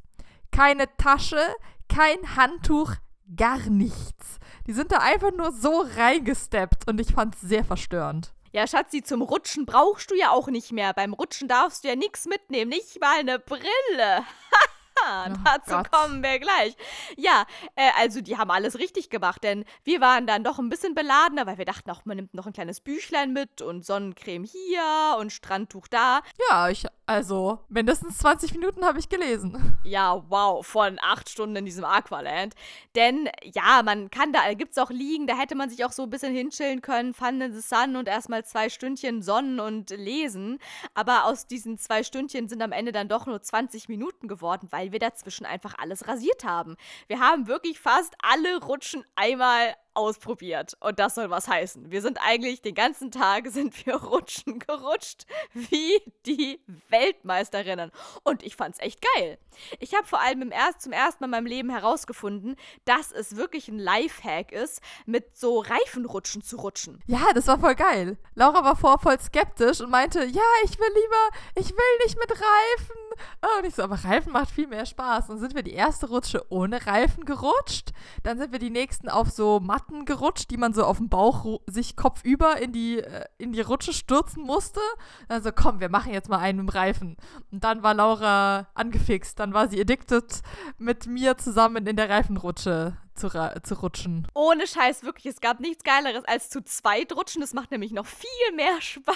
[0.51, 1.41] Keine Tasche,
[1.87, 2.93] kein Handtuch,
[3.35, 4.39] gar nichts.
[4.67, 8.33] Die sind da einfach nur so reingesteppt und ich fand's sehr verstörend.
[8.51, 10.93] Ja, Schatzi, zum Rutschen brauchst du ja auch nicht mehr.
[10.93, 13.63] Beim Rutschen darfst du ja nichts mitnehmen, nicht mal eine Brille.
[15.05, 15.91] oh dazu Gott.
[15.91, 16.75] kommen wir gleich.
[17.17, 17.45] Ja,
[17.75, 21.45] äh, also die haben alles richtig gemacht, denn wir waren dann doch ein bisschen beladener,
[21.45, 25.31] weil wir dachten auch, man nimmt noch ein kleines Büchlein mit und Sonnencreme hier und
[25.31, 26.21] Strandtuch da.
[26.49, 29.77] Ja, ich, also mindestens 20 Minuten habe ich gelesen.
[29.83, 32.53] Ja, wow, von acht Stunden in diesem Aqualand.
[32.95, 36.03] Denn ja, man kann da, gibt es auch Liegen, da hätte man sich auch so
[36.03, 40.59] ein bisschen hinchillen können, Fun in the Sun und erstmal zwei Stündchen sonnen und lesen.
[40.93, 44.88] Aber aus diesen zwei Stündchen sind am Ende dann doch nur 20 Minuten geworden, weil
[44.89, 46.75] weil wir dazwischen einfach alles rasiert haben.
[47.07, 50.77] Wir haben wirklich fast alle Rutschen einmal ausprobiert.
[50.79, 51.91] Und das soll was heißen.
[51.91, 57.91] Wir sind eigentlich den ganzen Tag sind wir rutschen gerutscht wie die Weltmeisterinnen.
[58.23, 59.37] Und ich fand's echt geil.
[59.79, 63.35] Ich habe vor allem im erst, zum ersten Mal in meinem Leben herausgefunden, dass es
[63.35, 67.01] wirklich ein Lifehack ist, mit so Reifenrutschen zu rutschen.
[67.07, 68.17] Ja, das war voll geil.
[68.35, 72.31] Laura war vorher voll skeptisch und meinte, ja, ich will lieber, ich will nicht mit
[72.31, 72.95] Reifen.
[73.41, 75.27] Oh, und ich so, aber Reifen macht viel mehr Spaß.
[75.27, 77.91] Dann sind wir die erste Rutsche ohne Reifen gerutscht.
[78.23, 81.09] Dann sind wir die nächsten auf so Matten Matten gerutscht, die man so auf dem
[81.09, 84.79] Bauch sich kopfüber in die, äh, in die Rutsche stürzen musste.
[85.27, 87.17] Also komm, wir machen jetzt mal einen im Reifen.
[87.51, 89.39] Und dann war Laura angefixt.
[89.39, 90.41] Dann war sie addicted,
[90.77, 93.29] mit mir zusammen in der Reifenrutsche zu,
[93.63, 94.27] zu rutschen.
[94.33, 95.27] Ohne Scheiß, wirklich.
[95.27, 97.41] Es gab nichts Geileres als zu zweit rutschen.
[97.41, 99.15] Das macht nämlich noch viel mehr Spaß.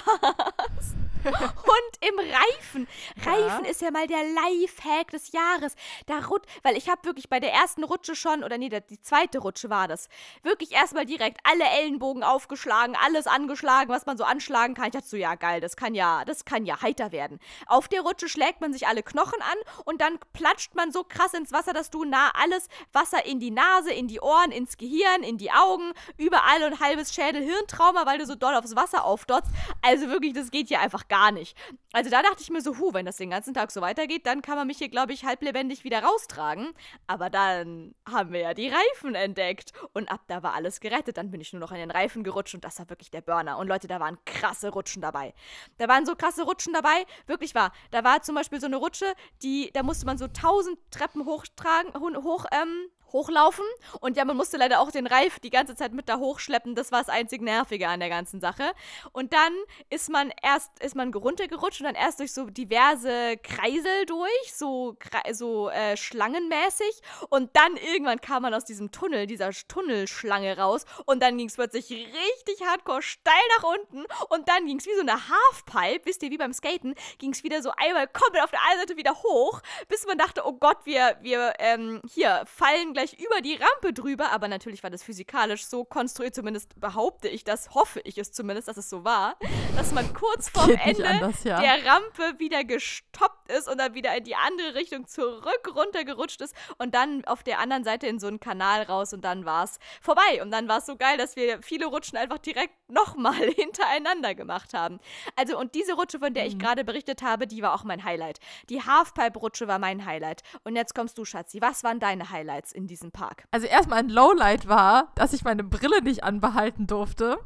[1.24, 2.88] und im Reifen.
[3.24, 3.70] Reifen ja.
[3.70, 5.74] ist ja mal der Lifehack des Jahres.
[6.06, 9.38] Da rut, weil ich habe wirklich bei der ersten Rutsche schon, oder nee, die zweite
[9.38, 10.08] Rutsche war das,
[10.42, 14.86] wirklich erstmal direkt alle Ellenbogen aufgeschlagen, alles angeschlagen, was man so anschlagen kann.
[14.86, 17.38] Ich dachte so, ja geil, das kann ja, das kann ja heiter werden.
[17.66, 21.32] Auf der Rutsche schlägt man sich alle Knochen an und dann platscht man so krass
[21.32, 25.22] ins Wasser, dass du nah alles Wasser in die Nase, in die Ohren, ins Gehirn,
[25.22, 29.50] in die Augen, überall und halbes Schädel-Hirntrauma, weil du so doll aufs Wasser aufdotzt.
[29.82, 31.56] Also wirklich, das geht hier einfach gar nicht.
[31.92, 34.42] Also da dachte ich mir so, hu, wenn das den ganzen Tag so weitergeht, dann
[34.42, 36.72] kann man mich hier, glaube ich, halblebendig wieder raustragen.
[37.06, 39.72] Aber dann haben wir ja die Reifen entdeckt.
[39.92, 41.16] Und ab da war alles gerettet.
[41.16, 43.58] Dann bin ich nur noch an den Reifen gerutscht und das war wirklich der Burner.
[43.58, 45.34] Und Leute, da waren krasse Rutschen dabei.
[45.78, 47.72] Da waren so krasse Rutschen dabei, wirklich wahr.
[47.90, 49.06] Da war zum Beispiel so eine Rutsche,
[49.42, 51.92] die, da musste man so tausend Treppen hochtragen,
[52.24, 53.64] hoch, ähm, hochlaufen.
[54.00, 56.74] Und ja, man musste leider auch den Reif die ganze Zeit mit da hochschleppen.
[56.74, 58.72] Das war das einzig Nervige an der ganzen Sache.
[59.12, 59.54] Und dann
[59.88, 64.96] ist man erst, ist man runtergerutscht und dann erst durch so diverse Kreisel durch, so,
[65.32, 67.00] so äh, schlangenmäßig.
[67.30, 70.84] Und dann irgendwann kam man aus diesem Tunnel, dieser Tunnelschlange raus.
[71.06, 74.04] Und dann ging es plötzlich richtig hardcore steil nach unten.
[74.28, 77.44] Und dann ging es wie so eine Halfpipe, wisst ihr, wie beim Skaten, ging es
[77.44, 80.78] wieder so einmal komplett auf der einen Seite wieder hoch, bis man dachte, oh Gott,
[80.84, 85.02] wir, wir ähm, hier fallen gleich gleich über die Rampe drüber, aber natürlich war das
[85.02, 89.36] physikalisch so konstruiert, zumindest behaupte ich das, hoffe ich es zumindest, dass es so war,
[89.76, 91.60] dass man kurz vorm Ende anders, ja.
[91.60, 96.54] der Rampe wieder gestoppt ist und dann wieder in die andere Richtung zurück runtergerutscht ist
[96.78, 99.78] und dann auf der anderen Seite in so einen Kanal raus und dann war es
[100.00, 100.42] vorbei.
[100.42, 104.74] Und dann war es so geil, dass wir viele Rutschen einfach direkt nochmal hintereinander gemacht
[104.74, 104.98] haben.
[105.36, 106.60] Also und diese Rutsche, von der ich mhm.
[106.60, 108.38] gerade berichtet habe, die war auch mein Highlight.
[108.68, 110.42] Die Halfpipe-Rutsche war mein Highlight.
[110.64, 111.60] Und jetzt kommst du, Schatzi.
[111.60, 113.44] Was waren deine Highlights in diesem Park?
[113.50, 117.38] Also erstmal ein Lowlight war, dass ich meine Brille nicht anbehalten durfte.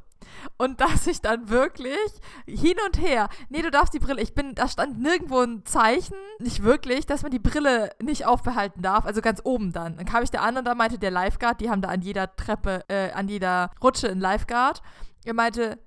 [0.56, 1.98] Und dass ich dann wirklich
[2.46, 6.16] hin und her, nee, du darfst die Brille, ich bin, da stand nirgendwo ein Zeichen,
[6.38, 9.96] nicht wirklich, dass man die Brille nicht aufbehalten darf, also ganz oben dann.
[9.96, 12.34] Dann kam ich da an und da meinte der Lifeguard, die haben da an jeder
[12.36, 14.82] Treppe, äh, an jeder Rutsche einen Lifeguard.
[15.24, 15.78] Er meinte,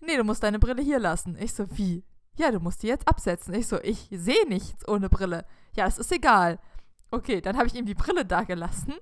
[0.00, 1.36] nee, du musst deine Brille hier lassen.
[1.40, 2.04] Ich so, wie?
[2.36, 3.54] Ja, du musst die jetzt absetzen.
[3.54, 5.44] Ich so, ich sehe nichts ohne Brille.
[5.74, 6.58] Ja, es ist egal.
[7.10, 8.94] Okay, dann habe ich ihm die Brille da gelassen,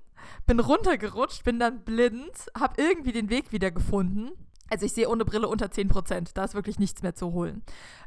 [0.45, 4.31] bin runtergerutscht, bin dann blind, habe irgendwie den Weg wieder gefunden.
[4.69, 7.63] Also ich sehe ohne Brille unter 10%, da ist wirklich nichts mehr zu holen.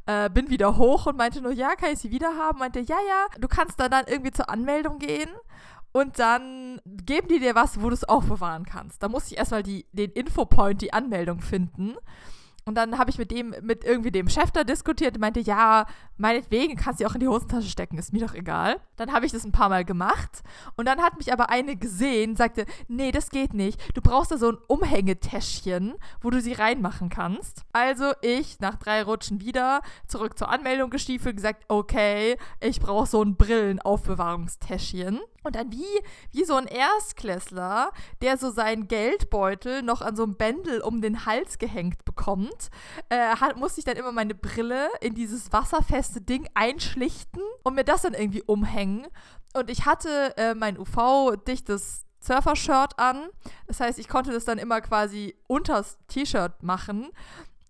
[0.06, 2.58] Äh, bin wieder hoch und meinte nur, ja, kann ich sie wieder haben?
[2.58, 5.30] Meinte, ja, ja, du kannst da dann irgendwie zur Anmeldung gehen
[5.92, 9.02] und dann geben die dir was, wo du es auch bewahren kannst.
[9.02, 11.96] Da muss ich erstmal den Infopoint, die Anmeldung finden.
[12.64, 15.86] Und dann habe ich mit dem, mit irgendwie dem Chef da diskutiert und meinte, ja,
[16.16, 18.76] meinetwegen kannst du auch in die Hosentasche stecken, ist mir doch egal.
[18.96, 20.42] Dann habe ich das ein paar Mal gemacht
[20.76, 23.80] und dann hat mich aber eine gesehen, sagte, nee, das geht nicht.
[23.96, 27.62] Du brauchst da so ein Umhängetäschchen, wo du sie reinmachen kannst.
[27.72, 33.22] Also ich nach drei Rutschen wieder zurück zur Anmeldung gestiefelt, gesagt, okay, ich brauche so
[33.22, 35.20] ein Brillenaufbewahrungstäschchen.
[35.42, 35.84] Und dann wie,
[36.32, 41.24] wie so ein Erstklässler, der so seinen Geldbeutel noch an so einem Bändel um den
[41.26, 42.70] Hals gehängt bekommt,
[43.08, 47.84] äh, hat, musste ich dann immer meine Brille in dieses wasserfeste Ding einschlichten und mir
[47.84, 49.06] das dann irgendwie umhängen.
[49.54, 53.28] Und ich hatte äh, mein UV-dichtes Surfer-Shirt an.
[53.66, 57.08] Das heißt, ich konnte das dann immer quasi unters T-Shirt machen.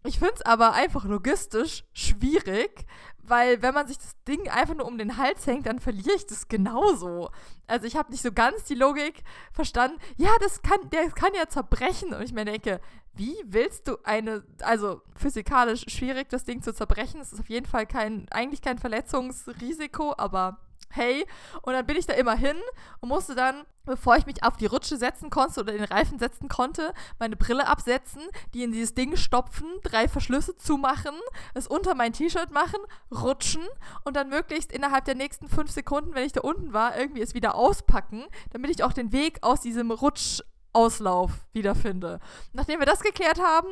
[0.03, 2.87] Ich finde es aber einfach logistisch schwierig,
[3.31, 6.27] weil wenn man sich das Ding einfach nur um den Hals hängt, dann verliere ich
[6.27, 7.31] das genauso.
[7.67, 9.23] Also ich habe nicht so ganz die Logik
[9.53, 9.99] verstanden.
[10.17, 12.13] Ja, das kann, der kann ja zerbrechen.
[12.13, 12.81] Und ich mir denke,
[13.15, 17.21] wie willst du eine, also physikalisch schwierig, das Ding zu zerbrechen.
[17.21, 20.59] Es ist auf jeden Fall kein, eigentlich kein Verletzungsrisiko, aber
[20.91, 21.27] hey.
[21.63, 22.57] Und dann bin ich da immer hin
[23.01, 26.49] und musste dann, bevor ich mich auf die Rutsche setzen konnte oder den Reifen setzen
[26.49, 28.23] konnte, meine Brille absetzen,
[28.55, 31.15] die in dieses Ding stopfen, drei Verschlüsse zumachen,
[31.55, 32.81] es unter mein T-Shirt machen,
[33.11, 33.63] rutschen
[34.05, 37.35] und dann möglichst innerhalb der nächsten fünf Sekunden, wenn ich da unten war, irgendwie es
[37.35, 42.21] wieder auspacken, damit ich auch den Weg aus diesem Rutsch Auslauf wiederfinde.
[42.53, 43.69] Nachdem wir das geklärt haben,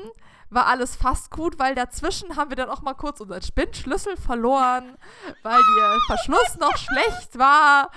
[0.50, 4.96] war alles fast gut, weil dazwischen haben wir dann auch mal kurz unseren Spinnschlüssel verloren,
[5.42, 7.90] weil der Verschluss noch schlecht war.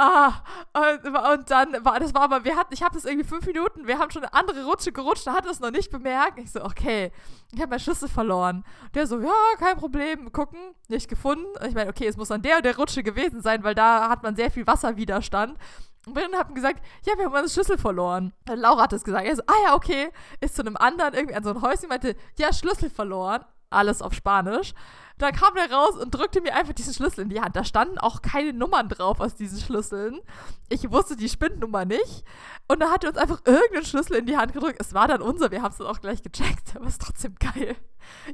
[0.00, 3.44] Ah, und, und, dann war das war aber, wir hatten, ich habe das irgendwie fünf
[3.46, 6.38] Minuten, wir haben schon eine andere Rutsche gerutscht, da hat es noch nicht bemerkt.
[6.38, 7.10] Ich so, okay,
[7.52, 8.64] ich habe meinen Schlüssel verloren.
[8.94, 11.46] Der so, ja, kein Problem, gucken, nicht gefunden.
[11.66, 14.22] Ich meine, okay, es muss an der und der Rutsche gewesen sein, weil da hat
[14.22, 15.58] man sehr viel Wasserwiderstand.
[16.06, 18.32] Und wir haben gesagt, ja, wir haben unsere Schlüssel verloren.
[18.48, 19.26] Und Laura hat es gesagt.
[19.26, 20.10] Er so, ah ja, okay.
[20.40, 23.44] Ist zu einem anderen irgendwie an so ein Häuschen, meinte, ja, Schlüssel verloren.
[23.70, 24.72] Alles auf Spanisch.
[25.18, 27.56] Dann kam er raus und drückte mir einfach diesen Schlüssel in die Hand.
[27.56, 30.20] Da standen auch keine Nummern drauf aus diesen Schlüsseln.
[30.68, 32.24] Ich wusste die Spindnummer nicht.
[32.68, 34.80] Und dann hat er uns einfach irgendeinen Schlüssel in die Hand gedrückt.
[34.80, 37.34] Es war dann unser, wir haben es dann auch gleich gecheckt, aber es ist trotzdem
[37.34, 37.76] geil.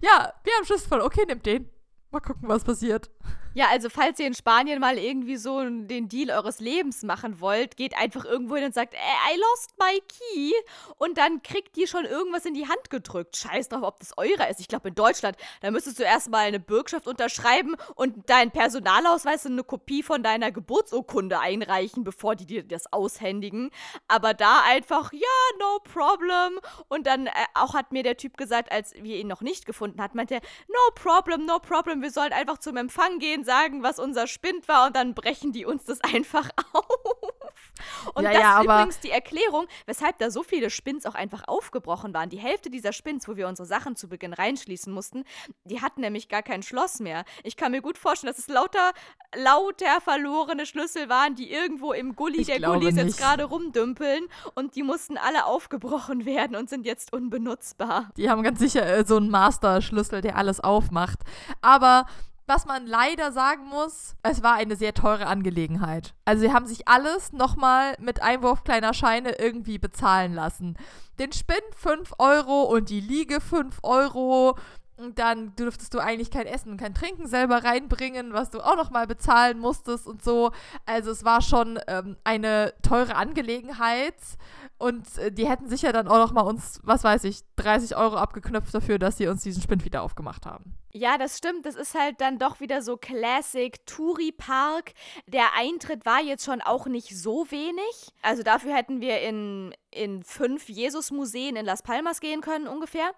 [0.03, 1.07] Ja, wir haben Schlüssel verloren.
[1.07, 1.71] Okay, nimm den.
[2.11, 3.11] Mal gucken, was passiert.
[3.57, 7.77] Ja, also falls ihr in Spanien mal irgendwie so den Deal eures Lebens machen wollt,
[7.77, 10.53] geht einfach irgendwo hin und sagt, I lost my key.
[10.99, 13.37] Und dann kriegt ihr schon irgendwas in die Hand gedrückt.
[13.37, 14.59] Scheiß drauf, ob das eurer ist.
[14.59, 19.53] Ich glaube, in Deutschland, da müsstest du erstmal eine Bürgschaft unterschreiben und deinen Personalausweis und
[19.53, 23.71] eine Kopie von deiner Geburtsurkunde einreichen, bevor die dir das aushändigen.
[24.09, 25.29] Aber da einfach, ja,
[25.61, 26.59] no problem.
[26.89, 30.03] Und dann äh, auch hat mir der Typ gesagt, als wir ihn noch nicht gefunden
[30.03, 33.99] hatten, meinte er, no problem, no problem wir sollen einfach zum Empfang gehen, sagen, was
[33.99, 37.35] unser Spind war und dann brechen die uns das einfach auf.
[38.15, 41.45] Und Ja, das ja, ist übrigens die Erklärung, weshalb da so viele Spins auch einfach
[41.47, 42.31] aufgebrochen waren.
[42.31, 45.25] Die Hälfte dieser Spins, wo wir unsere Sachen zu Beginn reinschließen mussten,
[45.65, 47.25] die hatten nämlich gar kein Schloss mehr.
[47.43, 48.93] Ich kann mir gut vorstellen, dass es lauter,
[49.35, 54.77] lauter verlorene Schlüssel waren, die irgendwo im Gully Ich der Gullis jetzt gerade rumdümpeln und
[54.77, 58.11] die mussten alle aufgebrochen werden und sind jetzt unbenutzbar.
[58.17, 61.21] Die haben ganz sicher äh, so einen Master-Schlüssel, der alles aufmacht.
[61.61, 62.07] Aber
[62.47, 66.15] was man leider sagen muss, es war eine sehr teure Angelegenheit.
[66.25, 70.77] Also sie haben sich alles nochmal mit Einwurf kleiner Scheine irgendwie bezahlen lassen.
[71.19, 74.57] Den Spind 5 Euro und die Liege 5 Euro.
[74.97, 78.77] Und dann dürftest du eigentlich kein Essen und kein Trinken selber reinbringen, was du auch
[78.77, 80.53] nochmal bezahlen musstest und so.
[80.87, 84.15] Also es war schon ähm, eine teure Angelegenheit.
[84.85, 88.17] Und äh, die hätten sicher dann auch noch mal uns, was weiß ich, 30 Euro
[88.17, 90.77] abgeknöpft dafür, dass sie uns diesen Spind wieder aufgemacht haben.
[90.93, 91.65] Ja, das stimmt.
[91.65, 94.93] Das ist halt dann doch wieder so Classic Touri Park.
[95.27, 98.13] Der Eintritt war jetzt schon auch nicht so wenig.
[98.21, 103.13] Also dafür hätten wir in, in fünf Jesus-Museen in Las Palmas gehen können ungefähr.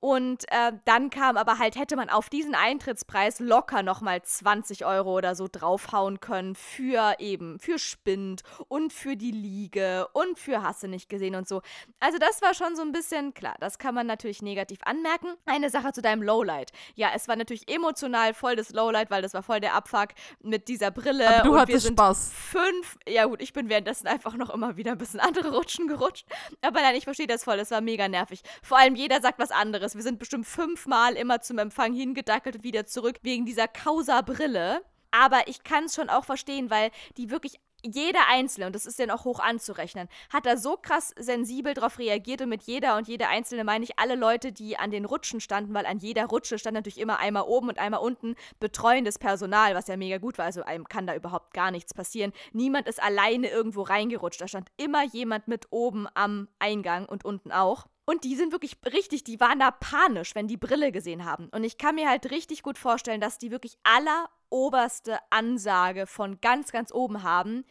[0.00, 5.16] Und äh, dann kam aber halt, hätte man auf diesen Eintrittspreis locker nochmal 20 Euro
[5.16, 10.88] oder so draufhauen können für eben, für Spind und für die Liege und für Hasse
[10.88, 11.62] nicht gesehen und so.
[12.00, 15.28] Also das war schon so ein bisschen, klar, das kann man natürlich negativ anmerken.
[15.46, 16.72] Eine Sache zu deinem Lowlight.
[16.94, 20.08] Ja, es war natürlich emotional voll das Lowlight, weil das war voll der Abfuck
[20.42, 21.28] mit dieser Brille.
[21.28, 22.32] Aber du und wir hattest sind Spaß.
[22.32, 26.15] fünf, ja gut, ich bin währenddessen einfach noch immer wieder ein bisschen andere Rutschen gerutscht.
[26.62, 28.42] Aber nein, ich verstehe das voll, das war mega nervig.
[28.62, 29.94] Vor allem jeder sagt was anderes.
[29.94, 34.82] Wir sind bestimmt fünfmal immer zum Empfang hingedackelt und wieder zurück wegen dieser Causa-Brille.
[35.10, 37.58] Aber ich kann es schon auch verstehen, weil die wirklich
[37.92, 41.98] jeder Einzelne, und das ist ja auch hoch anzurechnen, hat da so krass sensibel drauf
[41.98, 45.40] reagiert und mit jeder und jede Einzelne meine ich alle Leute, die an den Rutschen
[45.40, 49.74] standen, weil an jeder Rutsche stand natürlich immer einmal oben und einmal unten betreuendes Personal,
[49.74, 52.32] was ja mega gut war, also einem kann da überhaupt gar nichts passieren.
[52.52, 57.52] Niemand ist alleine irgendwo reingerutscht, da stand immer jemand mit oben am Eingang und unten
[57.52, 57.86] auch.
[58.06, 61.48] Und die sind wirklich richtig, die waren da panisch, wenn die Brille gesehen haben.
[61.48, 66.70] Und ich kann mir halt richtig gut vorstellen, dass die wirklich alleroberste Ansage von ganz,
[66.70, 67.64] ganz oben haben.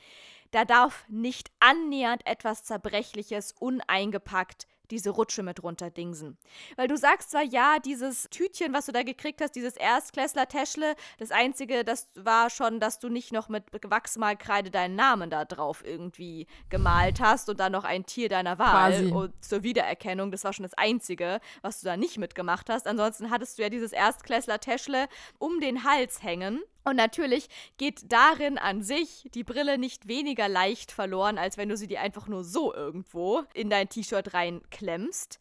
[0.51, 6.37] Da darf nicht annähernd etwas Zerbrechliches uneingepackt diese Rutsche mit runterdingsen.
[6.75, 11.31] Weil du sagst zwar, ja, dieses Tütchen, was du da gekriegt hast, dieses Erstklässler-Täschle, das
[11.31, 16.47] Einzige, das war schon, dass du nicht noch mit Wachsmalkreide deinen Namen da drauf irgendwie
[16.69, 20.31] gemalt hast und dann noch ein Tier deiner Wahl zur Wiedererkennung.
[20.31, 22.87] Das war schon das Einzige, was du da nicht mitgemacht hast.
[22.87, 25.07] Ansonsten hattest du ja dieses Erstklässler-Täschle
[25.37, 26.61] um den Hals hängen.
[26.85, 31.75] Und natürlich geht darin an sich die Brille nicht weniger leicht verloren, als wenn du
[31.75, 35.39] sie dir einfach nur so irgendwo in dein T-Shirt reinklemmst.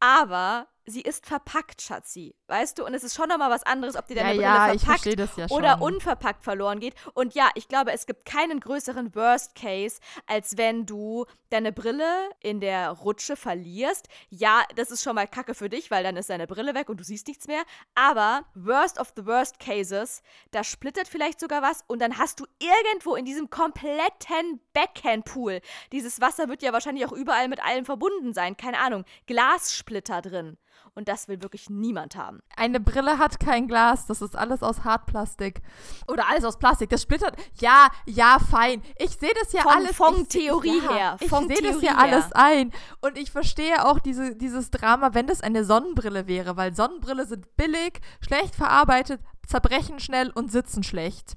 [0.00, 2.34] Aber sie ist verpackt, Schatzi.
[2.48, 2.84] Weißt du?
[2.84, 5.80] Und es ist schon nochmal was anderes, ob dir deine Brille ja, verpackt ja oder
[5.80, 6.94] unverpackt verloren geht.
[7.14, 12.30] Und ja, ich glaube, es gibt keinen größeren Worst Case, als wenn du deine Brille
[12.40, 14.08] in der Rutsche verlierst.
[14.30, 16.98] Ja, das ist schon mal Kacke für dich, weil dann ist deine Brille weg und
[16.98, 17.62] du siehst nichts mehr.
[17.94, 22.46] Aber worst of the worst cases, da splittert vielleicht sogar was und dann hast du
[22.58, 25.60] irgendwo in diesem kompletten Backhandpool,
[25.92, 30.56] dieses Wasser wird ja wahrscheinlich auch überall mit allem verbunden sein, keine Ahnung, Glassplitter drin.
[30.94, 32.40] Und das will wirklich niemand haben.
[32.56, 35.62] Eine Brille hat kein Glas, das ist alles aus Hartplastik.
[36.06, 37.36] Oder alles aus Plastik, das splittert.
[37.60, 38.82] Ja, ja, fein.
[38.98, 39.96] Ich sehe das ja Von- alles.
[39.96, 42.72] von ich, Theorie ja, her, Ich sehe das ja alles ein.
[43.00, 47.56] Und ich verstehe auch diese, dieses Drama, wenn das eine Sonnenbrille wäre, weil Sonnenbrille sind
[47.56, 51.34] billig, schlecht verarbeitet, zerbrechen schnell und sitzen schlecht.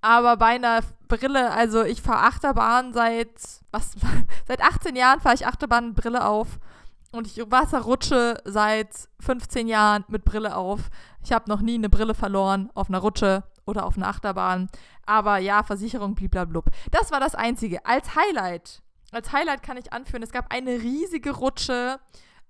[0.00, 3.30] Aber bei einer Brille, also ich fahre Achterbahn seit,
[3.72, 3.92] was,
[4.46, 6.58] seit 18 Jahren fahre ich Achterbahn mit Brille auf.
[7.18, 10.82] Und ich Wasserrutsche seit 15 Jahren mit Brille auf.
[11.24, 14.68] Ich habe noch nie eine Brille verloren auf einer Rutsche oder auf einer Achterbahn.
[15.04, 16.66] Aber ja, Versicherung, bliblablub.
[16.92, 17.84] Das war das Einzige.
[17.84, 21.98] Als Highlight, als Highlight kann ich anführen, es gab eine riesige Rutsche,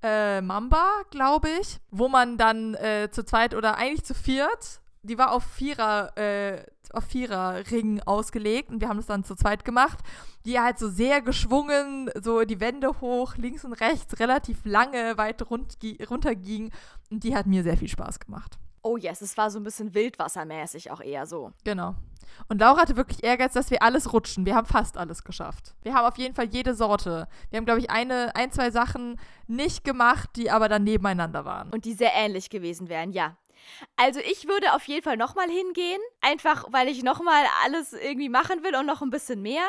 [0.03, 5.17] äh, Mamba, glaube ich, wo man dann äh, zu zweit oder eigentlich zu viert, die
[5.17, 6.63] war auf Vierer, äh,
[6.95, 9.99] auf Vierer-Ring ausgelegt und wir haben das dann zu zweit gemacht,
[10.45, 15.49] die halt so sehr geschwungen, so die Wände hoch, links und rechts, relativ lange weit
[15.51, 15.79] rund,
[16.11, 16.71] runter ging
[17.11, 18.59] und die hat mir sehr viel Spaß gemacht.
[18.83, 21.53] Oh yes, es war so ein bisschen wildwassermäßig auch eher so.
[21.65, 21.95] Genau.
[22.49, 24.47] Und Laura hatte wirklich Ehrgeiz, dass wir alles rutschen.
[24.47, 25.75] Wir haben fast alles geschafft.
[25.83, 27.27] Wir haben auf jeden Fall jede Sorte.
[27.51, 31.71] Wir haben, glaube ich, eine, ein, zwei Sachen nicht gemacht, die aber dann nebeneinander waren.
[31.71, 33.37] Und die sehr ähnlich gewesen wären, ja.
[33.97, 38.63] Also ich würde auf jeden Fall nochmal hingehen, einfach weil ich nochmal alles irgendwie machen
[38.63, 39.67] will und noch ein bisschen mehr.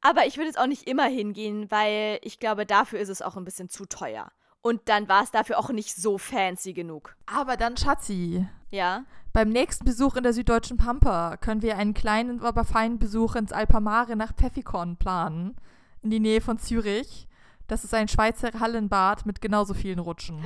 [0.00, 3.36] Aber ich würde jetzt auch nicht immer hingehen, weil ich glaube, dafür ist es auch
[3.36, 4.30] ein bisschen zu teuer.
[4.62, 7.16] Und dann war es dafür auch nicht so fancy genug.
[7.26, 9.04] Aber dann, Schatzi, Ja.
[9.32, 13.52] beim nächsten Besuch in der süddeutschen Pampa können wir einen kleinen, aber feinen Besuch ins
[13.52, 15.56] Alpamare nach Pfeffikon planen.
[16.02, 17.26] In die Nähe von Zürich.
[17.68, 20.44] Das ist ein Schweizer Hallenbad mit genauso vielen Rutschen.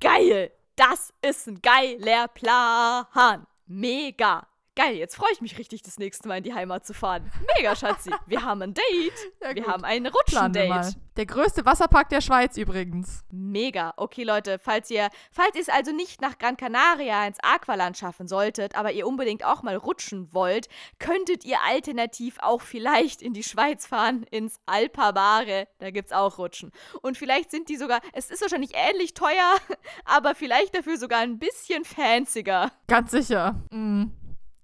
[0.00, 0.52] Geil!
[0.78, 3.48] Das ist ein geiler Plan.
[3.66, 4.46] Mega.
[4.78, 7.32] Geil, jetzt freue ich mich richtig, das nächste Mal in die Heimat zu fahren.
[7.56, 8.12] Mega, Schatzi.
[8.26, 9.12] Wir haben ein Date.
[9.42, 10.06] Ja, wir haben ein.
[10.06, 10.94] Rutschendate.
[11.16, 13.24] Der größte Wasserpark der Schweiz übrigens.
[13.32, 13.92] Mega.
[13.96, 18.28] Okay, Leute, falls ihr, falls ihr es also nicht nach Gran Canaria ins Aqualand schaffen
[18.28, 20.68] solltet, aber ihr unbedingt auch mal rutschen wollt,
[21.00, 25.66] könntet ihr alternativ auch vielleicht in die Schweiz fahren, ins Alpamare.
[25.80, 26.70] Da gibt's auch Rutschen.
[27.02, 29.56] Und vielleicht sind die sogar, es ist wahrscheinlich ähnlich teuer,
[30.04, 32.70] aber vielleicht dafür sogar ein bisschen fancier.
[32.86, 33.56] Ganz sicher.
[33.72, 34.12] Mhm.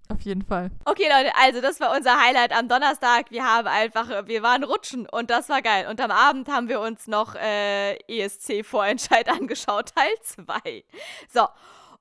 [0.09, 0.69] Auf jeden Fall.
[0.85, 3.31] Okay, Leute, also das war unser Highlight am Donnerstag.
[3.31, 5.87] Wir haben einfach, wir waren rutschen und das war geil.
[5.89, 10.83] Und am Abend haben wir uns noch äh, ESC-Vorentscheid angeschaut, Teil 2.
[11.33, 11.47] So.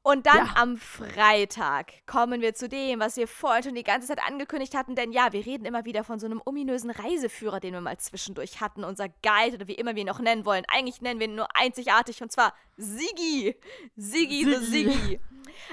[0.07, 0.53] Und dann Ja.
[0.57, 4.95] am Freitag kommen wir zu dem, was wir vorhin schon die ganze Zeit angekündigt hatten.
[4.95, 8.61] Denn ja, wir reden immer wieder von so einem ominösen Reiseführer, den wir mal zwischendurch
[8.61, 8.85] hatten.
[8.85, 10.65] Unser Guide oder wie immer wir ihn noch nennen wollen.
[10.69, 13.57] Eigentlich nennen wir ihn nur einzigartig und zwar Sigi.
[13.97, 14.93] Sigi the Siggi.
[14.93, 15.21] Siggi.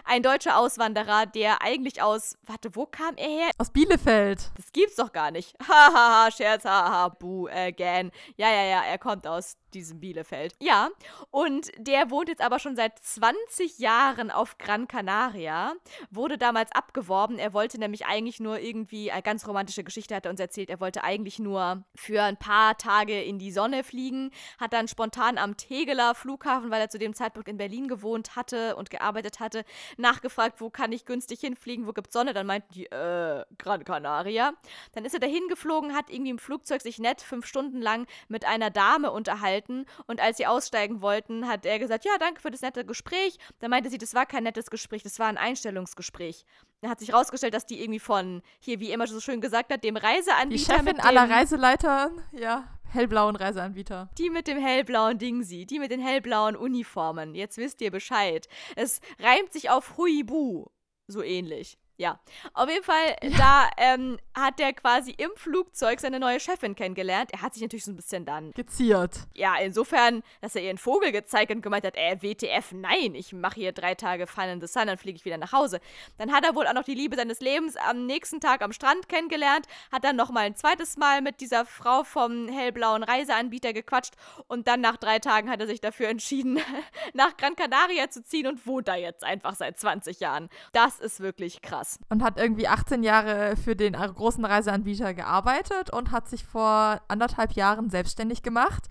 [0.06, 3.52] Ein deutscher Auswanderer, der eigentlich aus, warte, wo kam er her?
[3.58, 4.52] Aus Bielefeld.
[4.56, 5.56] Das gibt's doch gar nicht.
[5.68, 8.12] Hahaha, Scherz, haha, boo, again.
[8.38, 10.56] Ja, ja, ja, er kommt aus diesem Bielefeld.
[10.60, 10.90] Ja,
[11.32, 15.74] und der wohnt jetzt aber schon seit 20 Jahren auf Gran Canaria.
[16.10, 17.40] Wurde damals abgeworben.
[17.40, 20.80] Er wollte nämlich eigentlich nur irgendwie, eine ganz romantische Geschichte hat er uns erzählt, er
[20.80, 24.32] wollte eigentlich nur für ein paar Tage in die Sonne fliegen.
[24.60, 28.76] Hat dann spontan am Tegeler Flughafen, weil er zu dem Zeitpunkt in Berlin gewohnt hatte
[28.76, 29.64] und gearbeitet hatte,
[29.98, 32.34] nachgefragt, wo kann ich günstig hinfliegen, wo gibt's Sonne?
[32.34, 34.54] Dann meinten die, äh, Gran Canaria.
[34.94, 38.46] Dann ist er dahin geflogen, hat irgendwie im Flugzeug sich nett fünf Stunden lang mit
[38.46, 39.61] einer Dame unterhalten
[40.08, 43.38] und als sie aussteigen wollten, hat er gesagt, ja, danke für das nette Gespräch.
[43.60, 46.46] Dann meinte sie, das war kein nettes Gespräch, das war ein Einstellungsgespräch.
[46.82, 49.84] Dann hat sich rausgestellt, dass die irgendwie von, hier, wie immer so schön gesagt hat,
[49.84, 54.10] dem Die Reiseanbieter Chefin mit dem, aller Reiseleiter, ja, hellblauen Reiseanbieter.
[54.18, 57.36] die mit dem hellblauen Dingsi, die mit den hellblauen Uniformen.
[57.36, 58.48] Jetzt wisst ihr Bescheid.
[58.76, 60.66] Es reimt sich auf Huibu.
[61.08, 61.78] So ähnlich.
[62.02, 62.20] Ja.
[62.56, 67.32] Auf jeden Fall, da ähm, hat er quasi im Flugzeug seine neue Chefin kennengelernt.
[67.32, 69.20] Er hat sich natürlich so ein bisschen dann, Geziert.
[69.36, 73.54] ja, insofern, dass er ihren Vogel gezeigt und gemeint hat, äh, WTF, nein, ich mache
[73.60, 75.80] hier drei Tage Fun in the Sun, dann fliege ich wieder nach Hause.
[76.18, 79.08] Dann hat er wohl auch noch die Liebe seines Lebens am nächsten Tag am Strand
[79.08, 84.16] kennengelernt, hat dann nochmal ein zweites Mal mit dieser Frau vom hellblauen Reiseanbieter gequatscht
[84.48, 86.60] und dann nach drei Tagen hat er sich dafür entschieden,
[87.14, 90.50] nach Gran Canaria zu ziehen und wohnt da jetzt einfach seit 20 Jahren.
[90.72, 91.91] Das ist wirklich krass.
[92.10, 97.54] Und hat irgendwie 18 Jahre für den großen Reiseanbieter gearbeitet und hat sich vor anderthalb
[97.54, 98.88] Jahren selbstständig gemacht.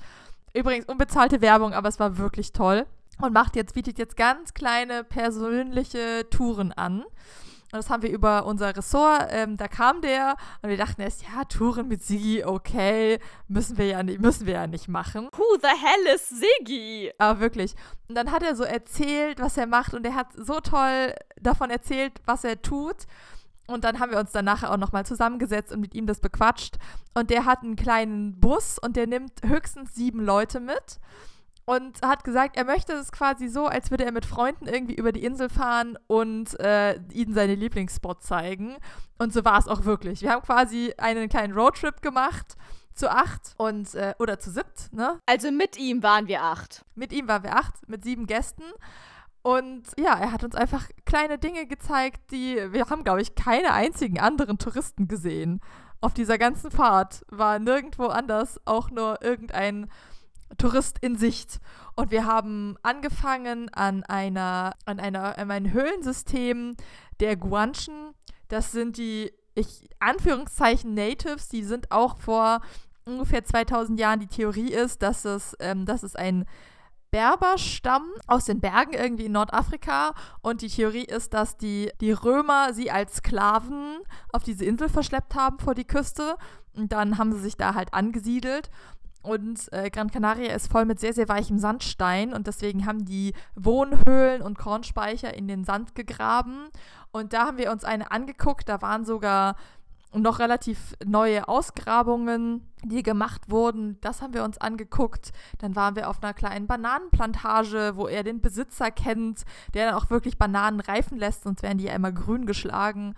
[0.54, 2.86] Übrigens unbezahlte Werbung, aber es war wirklich toll.
[3.20, 7.04] Und macht jetzt, bietet jetzt ganz kleine persönliche Touren an.
[7.72, 11.22] Und das haben wir über unser Ressort, ähm, da kam der und wir dachten erst,
[11.22, 15.28] ja, Touren mit Sigi, okay, müssen wir ja nicht, müssen wir ja nicht machen.
[15.36, 17.12] Who the hell is Siggi?
[17.18, 17.76] Aber wirklich.
[18.08, 21.70] Und dann hat er so erzählt, was er macht und er hat so toll davon
[21.70, 23.06] erzählt, was er tut.
[23.68, 26.76] Und dann haben wir uns dann nachher auch nochmal zusammengesetzt und mit ihm das bequatscht.
[27.14, 30.98] Und der hat einen kleinen Bus und der nimmt höchstens sieben Leute mit.
[31.64, 35.12] Und hat gesagt, er möchte es quasi so, als würde er mit Freunden irgendwie über
[35.12, 38.76] die Insel fahren und äh, ihnen seine Lieblingsspots zeigen.
[39.18, 40.22] Und so war es auch wirklich.
[40.22, 42.56] Wir haben quasi einen kleinen Roadtrip gemacht
[42.94, 45.18] zu acht und äh, oder zu siebt, ne?
[45.26, 46.84] Also mit ihm waren wir acht.
[46.94, 48.64] Mit ihm waren wir acht, mit sieben Gästen.
[49.42, 53.72] Und ja, er hat uns einfach kleine Dinge gezeigt, die wir haben, glaube ich, keine
[53.72, 55.60] einzigen anderen Touristen gesehen.
[56.02, 59.90] Auf dieser ganzen Fahrt war nirgendwo anders auch nur irgendein
[60.58, 61.60] Tourist in Sicht.
[61.96, 66.76] Und wir haben angefangen an einer, an einer, an einem Höhlensystem
[67.20, 68.14] der Guanchen.
[68.48, 72.60] Das sind die, ich, Anführungszeichen Natives, die sind auch vor
[73.04, 74.20] ungefähr 2000 Jahren.
[74.20, 76.46] Die Theorie ist, dass es, ähm, dass es ein
[77.10, 82.72] Berberstamm aus den Bergen irgendwie in Nordafrika und die Theorie ist, dass die, die Römer
[82.72, 83.98] sie als Sklaven
[84.32, 86.36] auf diese Insel verschleppt haben vor die Küste
[86.76, 88.70] und dann haben sie sich da halt angesiedelt
[89.22, 93.34] Und äh, Gran Canaria ist voll mit sehr, sehr weichem Sandstein und deswegen haben die
[93.54, 96.68] Wohnhöhlen und Kornspeicher in den Sand gegraben.
[97.12, 99.56] Und da haben wir uns eine angeguckt, da waren sogar
[100.12, 103.98] noch relativ neue Ausgrabungen, die gemacht wurden.
[104.00, 105.30] Das haben wir uns angeguckt.
[105.58, 109.44] Dann waren wir auf einer kleinen Bananenplantage, wo er den Besitzer kennt,
[109.74, 113.14] der dann auch wirklich Bananen reifen lässt, sonst werden die ja immer grün geschlagen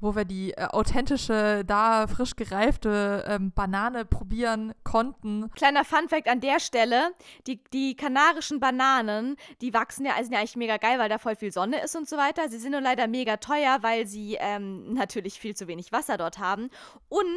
[0.00, 5.50] wo wir die äh, authentische, da frisch gereifte ähm, Banane probieren konnten.
[5.54, 7.12] Kleiner Funfact an der Stelle:
[7.46, 11.36] die, die kanarischen Bananen, die wachsen ja, sind ja eigentlich mega geil, weil da voll
[11.36, 12.48] viel Sonne ist und so weiter.
[12.48, 16.38] Sie sind nur leider mega teuer, weil sie ähm, natürlich viel zu wenig Wasser dort
[16.38, 16.70] haben.
[17.08, 17.30] Und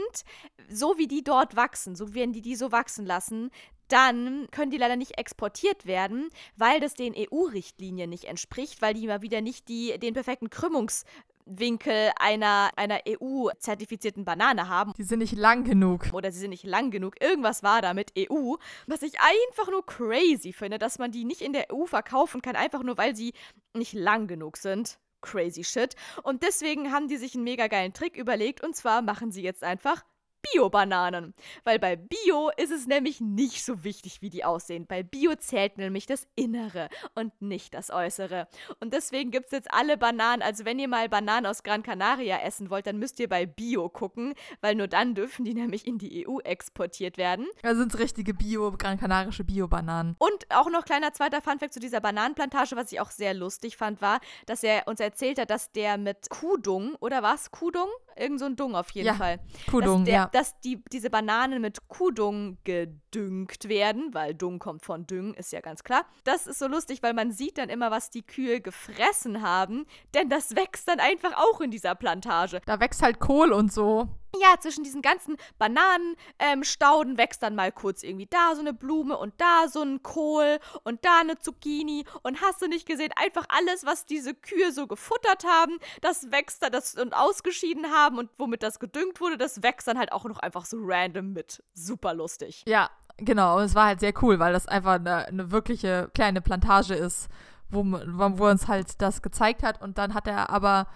[0.69, 3.51] so wie die dort wachsen, so werden die die so wachsen lassen,
[3.89, 9.05] dann können die leider nicht exportiert werden, weil das den EU-Richtlinien nicht entspricht, weil die
[9.07, 11.05] mal wieder nicht die, den perfekten Krümmungs-
[11.45, 14.93] Winkel einer, einer EU-zertifizierten Banane haben.
[14.97, 16.07] Die sind nicht lang genug.
[16.13, 17.21] Oder sie sind nicht lang genug.
[17.21, 18.55] Irgendwas war da mit EU,
[18.87, 22.55] was ich einfach nur crazy finde, dass man die nicht in der EU verkaufen kann,
[22.55, 23.33] einfach nur weil sie
[23.73, 24.99] nicht lang genug sind.
[25.21, 25.95] Crazy shit.
[26.23, 29.63] Und deswegen haben die sich einen mega geilen Trick überlegt und zwar machen sie jetzt
[29.63, 30.03] einfach
[30.51, 31.33] Bio-Bananen.
[31.63, 34.85] Weil bei Bio ist es nämlich nicht so wichtig, wie die aussehen.
[34.87, 38.47] Bei Bio zählt nämlich das Innere und nicht das Äußere.
[38.79, 40.41] Und deswegen gibt es jetzt alle Bananen.
[40.41, 43.89] Also wenn ihr mal Bananen aus Gran Canaria essen wollt, dann müsst ihr bei Bio
[43.89, 47.47] gucken, weil nur dann dürfen die nämlich in die EU exportiert werden.
[47.61, 50.15] Da sind es richtige Bio, Gran Canarische Bio-Bananen.
[50.19, 54.01] Und auch noch kleiner zweiter Funfact zu dieser Bananenplantage, was ich auch sehr lustig fand,
[54.01, 57.51] war, dass er uns erzählt hat, dass der mit Kuhdung, oder was?
[57.51, 57.87] Kuhdung?
[58.15, 59.39] Irgend so ein Dung auf jeden ja, Fall.
[59.69, 60.29] Kuhdung, der, ja.
[60.33, 65.61] Dass die, diese Bananen mit Kuhdung gedüngt werden, weil Dung kommt von Düngen, ist ja
[65.61, 66.05] ganz klar.
[66.25, 70.29] Das ist so lustig, weil man sieht dann immer, was die Kühe gefressen haben, denn
[70.29, 72.61] das wächst dann einfach auch in dieser Plantage.
[72.65, 74.09] Da wächst halt Kohl und so
[74.41, 79.17] ja, zwischen diesen ganzen Bananenstauden ähm, wächst dann mal kurz irgendwie da so eine Blume
[79.17, 83.45] und da so ein Kohl und da eine Zucchini und hast du nicht gesehen, einfach
[83.49, 88.29] alles, was diese Kühe so gefuttert haben, das wächst da das und ausgeschieden haben und
[88.37, 91.63] womit das gedüngt wurde, das wächst dann halt auch noch einfach so random mit.
[91.73, 92.63] Super lustig.
[92.67, 93.57] Ja, genau.
[93.57, 97.27] Und es war halt sehr cool, weil das einfach eine, eine wirkliche kleine Plantage ist,
[97.69, 100.87] wo, wo uns halt das gezeigt hat und dann hat er aber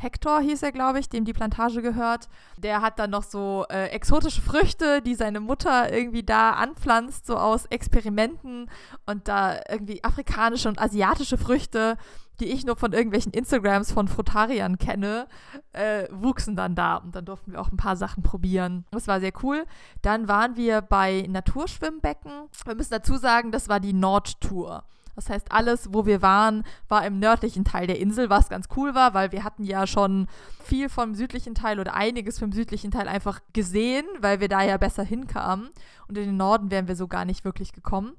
[0.00, 2.30] Hector hieß er, glaube ich, dem die Plantage gehört.
[2.56, 7.36] Der hat dann noch so äh, exotische Früchte, die seine Mutter irgendwie da anpflanzt, so
[7.36, 8.70] aus Experimenten
[9.04, 11.98] und da irgendwie afrikanische und asiatische Früchte,
[12.40, 15.26] die ich nur von irgendwelchen Instagrams von Frutariern kenne,
[15.74, 16.96] äh, wuchsen dann da.
[16.96, 18.86] Und dann durften wir auch ein paar Sachen probieren.
[18.92, 19.66] Das war sehr cool.
[20.00, 22.32] Dann waren wir bei Naturschwimmbecken.
[22.64, 24.84] Wir müssen dazu sagen, das war die Nordtour.
[25.20, 28.94] Das heißt, alles, wo wir waren, war im nördlichen Teil der Insel, was ganz cool
[28.94, 30.28] war, weil wir hatten ja schon
[30.64, 34.78] viel vom südlichen Teil oder einiges vom südlichen Teil einfach gesehen, weil wir da ja
[34.78, 35.68] besser hinkamen.
[36.08, 38.14] Und in den Norden wären wir so gar nicht wirklich gekommen.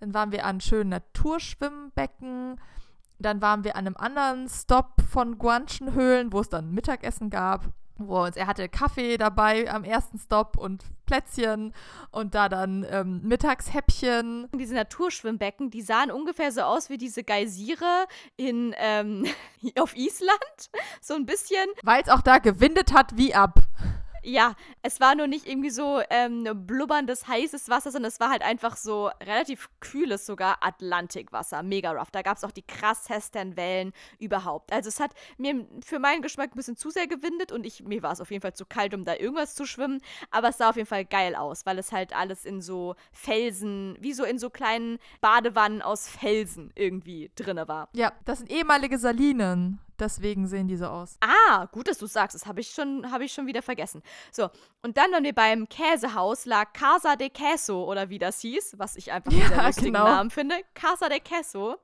[0.00, 2.58] Dann waren wir an schönen Naturschwimmbecken.
[3.18, 8.24] Dann waren wir an einem anderen Stop von Guanchen-Höhlen, wo es dann Mittagessen gab wo
[8.24, 11.72] uns, er hatte Kaffee dabei am ersten Stop und Plätzchen
[12.10, 14.48] und da dann ähm, Mittagshäppchen.
[14.54, 19.26] Diese Naturschwimmbecken, die sahen ungefähr so aus wie diese Geysire in ähm,
[19.78, 20.70] auf Island,
[21.00, 21.66] so ein bisschen.
[21.82, 23.60] Weil es auch da gewindet hat wie ab.
[24.28, 28.42] Ja, es war nur nicht irgendwie so ähm, blubberndes, heißes Wasser, sondern es war halt
[28.42, 31.62] einfach so relativ kühles sogar Atlantikwasser.
[31.62, 32.10] Mega rough.
[32.10, 34.72] Da gab es auch die krassesten Wellen überhaupt.
[34.72, 38.02] Also es hat mir für meinen Geschmack ein bisschen zu sehr gewindet und ich, mir
[38.02, 40.02] war es auf jeden Fall zu kalt, um da irgendwas zu schwimmen.
[40.32, 43.96] Aber es sah auf jeden Fall geil aus, weil es halt alles in so Felsen,
[44.00, 47.88] wie so in so kleinen Badewannen aus Felsen irgendwie drinne war.
[47.92, 49.78] Ja, das sind ehemalige Salinen.
[49.98, 51.16] Deswegen sehen die so aus.
[51.20, 52.34] Ah, gut, dass du sagst.
[52.34, 54.02] Das habe ich, schon, hab ich schon wieder vergessen.
[54.30, 54.50] So,
[54.82, 58.96] und dann waren wir beim Käsehaus La Casa de Queso oder wie das hieß, was
[58.96, 60.04] ich einfach einen sehr lustigen genau.
[60.04, 60.56] Namen finde.
[60.74, 61.76] Casa de Queso.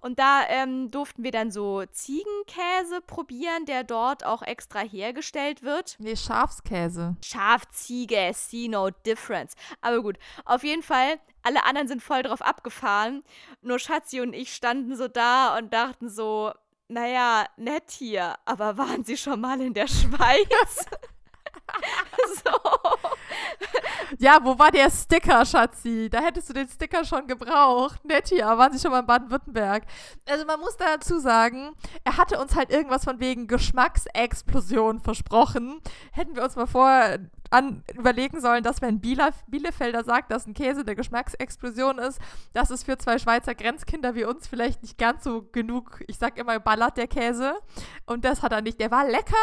[0.00, 5.96] Und da ähm, durften wir dann so Ziegenkäse probieren, der dort auch extra hergestellt wird.
[5.98, 7.16] Nee, Schafskäse.
[7.24, 9.54] Schafziege, see no difference.
[9.80, 13.22] Aber gut, auf jeden Fall alle anderen sind voll drauf abgefahren.
[13.62, 16.52] Nur Schatzi und ich standen so da und dachten so,
[16.90, 20.86] naja, nett hier, aber waren Sie schon mal in der Schweiz?
[22.44, 22.50] so.
[24.18, 26.08] Ja, wo war der Sticker, Schatzi?
[26.10, 28.04] Da hättest du den Sticker schon gebraucht.
[28.04, 29.84] Nett hier, waren Sie schon mal in Baden-Württemberg?
[30.28, 35.80] Also man muss dazu sagen, er hatte uns halt irgendwas von wegen Geschmacksexplosion versprochen.
[36.12, 37.18] Hätten wir uns mal vor
[37.50, 42.20] an, überlegen sollen, dass wenn Bielef Bielefelder sagt, dass ein Käse eine Geschmacksexplosion ist,
[42.52, 46.38] dass es für zwei Schweizer Grenzkinder wie uns vielleicht nicht ganz so genug, ich sag
[46.38, 47.54] immer, ballert der Käse.
[48.06, 48.80] Und das hat er nicht.
[48.80, 49.34] Der war lecker,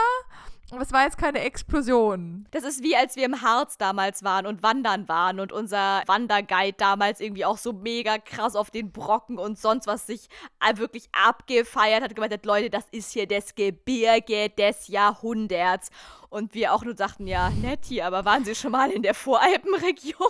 [0.71, 2.45] es war jetzt keine Explosion.
[2.51, 6.75] Das ist wie als wir im Harz damals waren und wandern waren und unser Wanderguide
[6.77, 10.27] damals irgendwie auch so mega krass auf den Brocken und sonst was sich
[10.59, 15.89] äh, wirklich abgefeiert hat, gemeint hat, Leute, das ist hier das Gebirge des Jahrhunderts.
[16.29, 19.13] Und wir auch nur dachten, ja, nett hier, aber waren Sie schon mal in der
[19.13, 20.27] Voralpenregion?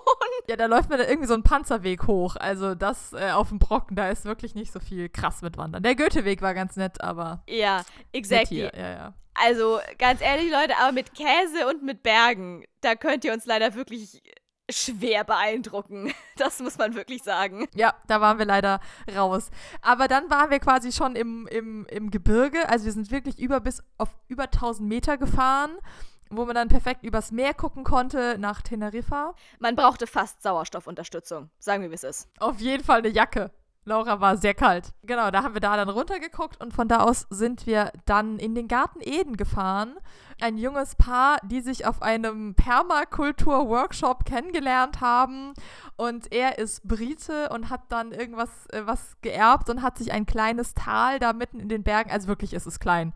[0.48, 2.36] Ja, da läuft mir da irgendwie so ein Panzerweg hoch.
[2.36, 5.82] Also das äh, auf dem Brocken, da ist wirklich nicht so viel krass mit Wandern.
[5.82, 7.42] Der Goetheweg war ganz nett, aber.
[7.50, 8.58] Ja, exactly.
[8.58, 8.72] Hier.
[8.76, 9.14] Ja, ja.
[9.40, 13.76] Also, ganz ehrlich, Leute, aber mit Käse und mit Bergen, da könnt ihr uns leider
[13.76, 14.22] wirklich
[14.70, 16.14] schwer beeindrucken.
[16.38, 17.68] Das muss man wirklich sagen.
[17.74, 18.80] Ja, da waren wir leider
[19.16, 19.50] raus.
[19.82, 22.70] Aber dann waren wir quasi schon im, im, im Gebirge.
[22.70, 25.72] Also wir sind wirklich über bis auf über 1000 Meter gefahren,
[26.30, 29.34] wo man dann perfekt übers Meer gucken konnte nach Teneriffa.
[29.58, 31.50] Man brauchte fast Sauerstoffunterstützung.
[31.58, 32.30] Sagen wir, wie es ist.
[32.38, 33.50] Auf jeden Fall eine Jacke.
[33.88, 34.94] Laura war sehr kalt.
[35.04, 38.54] Genau, da haben wir da dann runtergeguckt und von da aus sind wir dann in
[38.54, 39.96] den Garten Eden gefahren.
[40.42, 45.54] Ein junges Paar, die sich auf einem Permakultur-Workshop kennengelernt haben.
[45.96, 50.26] Und er ist Brite und hat dann irgendwas äh, was geerbt und hat sich ein
[50.26, 53.14] kleines Tal da mitten in den Bergen, also wirklich ist es klein,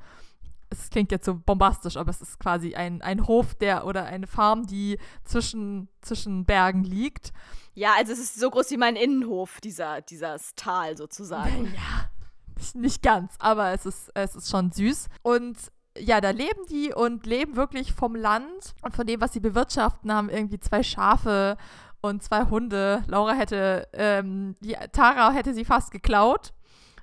[0.71, 4.25] es klingt jetzt so bombastisch, aber es ist quasi ein, ein Hof der oder eine
[4.25, 7.33] Farm, die zwischen, zwischen Bergen liegt.
[7.73, 11.73] Ja, also es ist so groß wie mein Innenhof, dieser, dieses Tal sozusagen.
[11.75, 12.09] Ja,
[12.57, 15.07] nicht, nicht ganz, aber es ist, es ist schon süß.
[15.23, 15.57] Und
[15.97, 20.11] ja, da leben die und leben wirklich vom Land und von dem, was sie bewirtschaften,
[20.13, 21.57] haben irgendwie zwei Schafe
[22.01, 23.03] und zwei Hunde.
[23.07, 26.53] Laura hätte, ähm, die, Tara hätte sie fast geklaut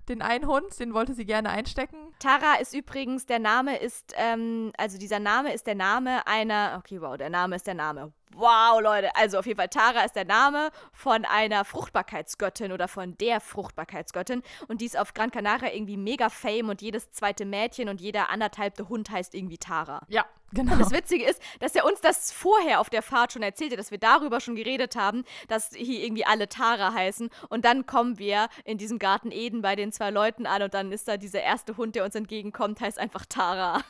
[0.08, 1.96] den einen Hund, den wollte sie gerne einstecken.
[2.18, 7.00] Tara ist übrigens, der Name ist, ähm, also dieser Name ist der Name einer, okay,
[7.00, 8.12] wow, der Name ist der Name.
[8.34, 13.16] Wow, Leute, also auf jeden Fall, Tara ist der Name von einer Fruchtbarkeitsgöttin oder von
[13.18, 17.88] der Fruchtbarkeitsgöttin und die ist auf Gran Canaria irgendwie mega fame und jedes zweite Mädchen
[17.88, 20.02] und jeder anderthalbte Hund heißt irgendwie Tara.
[20.08, 20.72] Ja, Genau.
[20.72, 23.90] Und das Witzige ist, dass er uns das vorher auf der Fahrt schon erzählte, dass
[23.90, 27.28] wir darüber schon geredet haben, dass hier irgendwie alle Tara heißen.
[27.48, 30.90] Und dann kommen wir in diesem Garten Eden bei den zwei Leuten an und dann
[30.90, 33.82] ist da dieser erste Hund, der uns entgegenkommt, heißt einfach Tara.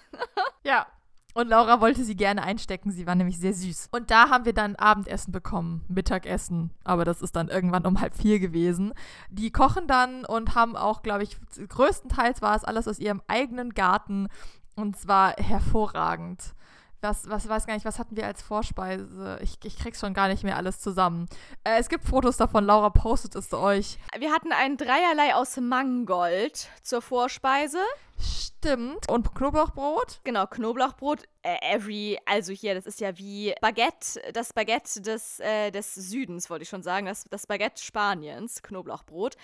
[0.65, 0.87] ja.
[1.35, 3.89] Und Laura wollte sie gerne einstecken, sie war nämlich sehr süß.
[3.93, 8.17] Und da haben wir dann Abendessen bekommen, Mittagessen, aber das ist dann irgendwann um halb
[8.17, 8.93] vier gewesen.
[9.31, 11.37] Die kochen dann und haben auch, glaube ich,
[11.69, 14.29] größtenteils war es alles aus ihrem eigenen Garten
[14.75, 16.55] und zwar hervorragend.
[17.01, 19.39] Was, was weiß gar nicht, was hatten wir als Vorspeise?
[19.41, 21.29] Ich, ich krieg's schon gar nicht mehr alles zusammen.
[21.63, 23.99] Äh, es gibt Fotos davon, Laura postet es euch.
[24.19, 27.79] Wir hatten ein Dreierlei aus Mangold zur Vorspeise.
[28.21, 29.09] Stimmt.
[29.09, 30.21] Und Knoblauchbrot?
[30.25, 31.23] Genau, Knoblauchbrot.
[31.43, 36.51] Äh, every, also hier, das ist ja wie Baguette, das Baguette des, äh, des Südens,
[36.51, 37.07] wollte ich schon sagen.
[37.07, 39.37] Das, das Baguette Spaniens, Knoblauchbrot.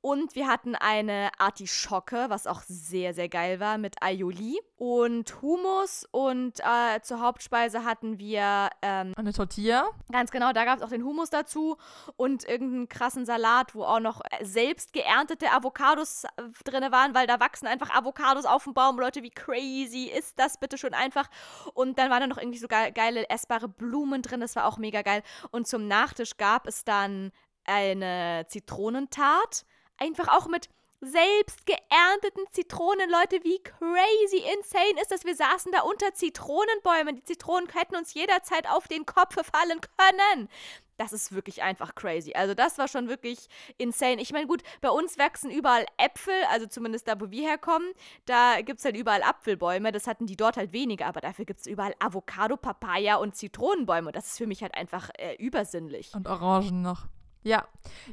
[0.00, 6.04] Und wir hatten eine Artischocke, was auch sehr, sehr geil war, mit Aioli und Hummus.
[6.10, 9.86] Und äh, zur Hauptspeise hatten wir ähm, eine Tortilla.
[10.10, 11.76] Ganz genau, da gab es auch den Hummus dazu
[12.16, 17.38] und irgendeinen krassen Salat, wo auch noch selbst geerntete Avocados äh, drin waren, weil da
[17.38, 18.15] wachsen einfach Avocados
[18.46, 18.98] auf dem Baum.
[18.98, 21.28] Leute, wie crazy ist das bitte schon einfach?
[21.74, 25.02] Und dann waren da noch irgendwie so geile essbare Blumen drin, das war auch mega
[25.02, 25.22] geil.
[25.50, 27.32] Und zum Nachtisch gab es dann
[27.64, 29.64] eine Zitronentart,
[29.98, 30.68] einfach auch mit
[31.00, 35.24] selbst geernteten Zitronen, Leute, wie crazy insane ist das?
[35.24, 37.16] Wir saßen da unter Zitronenbäumen.
[37.16, 40.48] Die Zitronen hätten uns jederzeit auf den Kopf fallen können.
[40.96, 42.32] Das ist wirklich einfach crazy.
[42.34, 44.20] Also das war schon wirklich insane.
[44.22, 47.92] Ich meine, gut, bei uns wachsen überall Äpfel, also zumindest da, wo wir herkommen.
[48.24, 49.92] Da gibt es halt überall Apfelbäume.
[49.92, 54.12] Das hatten die dort halt weniger, aber dafür gibt es überall Avocado, Papaya und Zitronenbäume.
[54.12, 56.14] Das ist für mich halt einfach äh, übersinnlich.
[56.14, 57.06] Und Orangen noch.
[57.42, 57.64] Ja,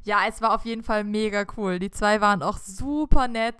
[0.04, 1.80] ja, es war auf jeden Fall mega cool.
[1.80, 3.56] Die zwei waren auch super nett,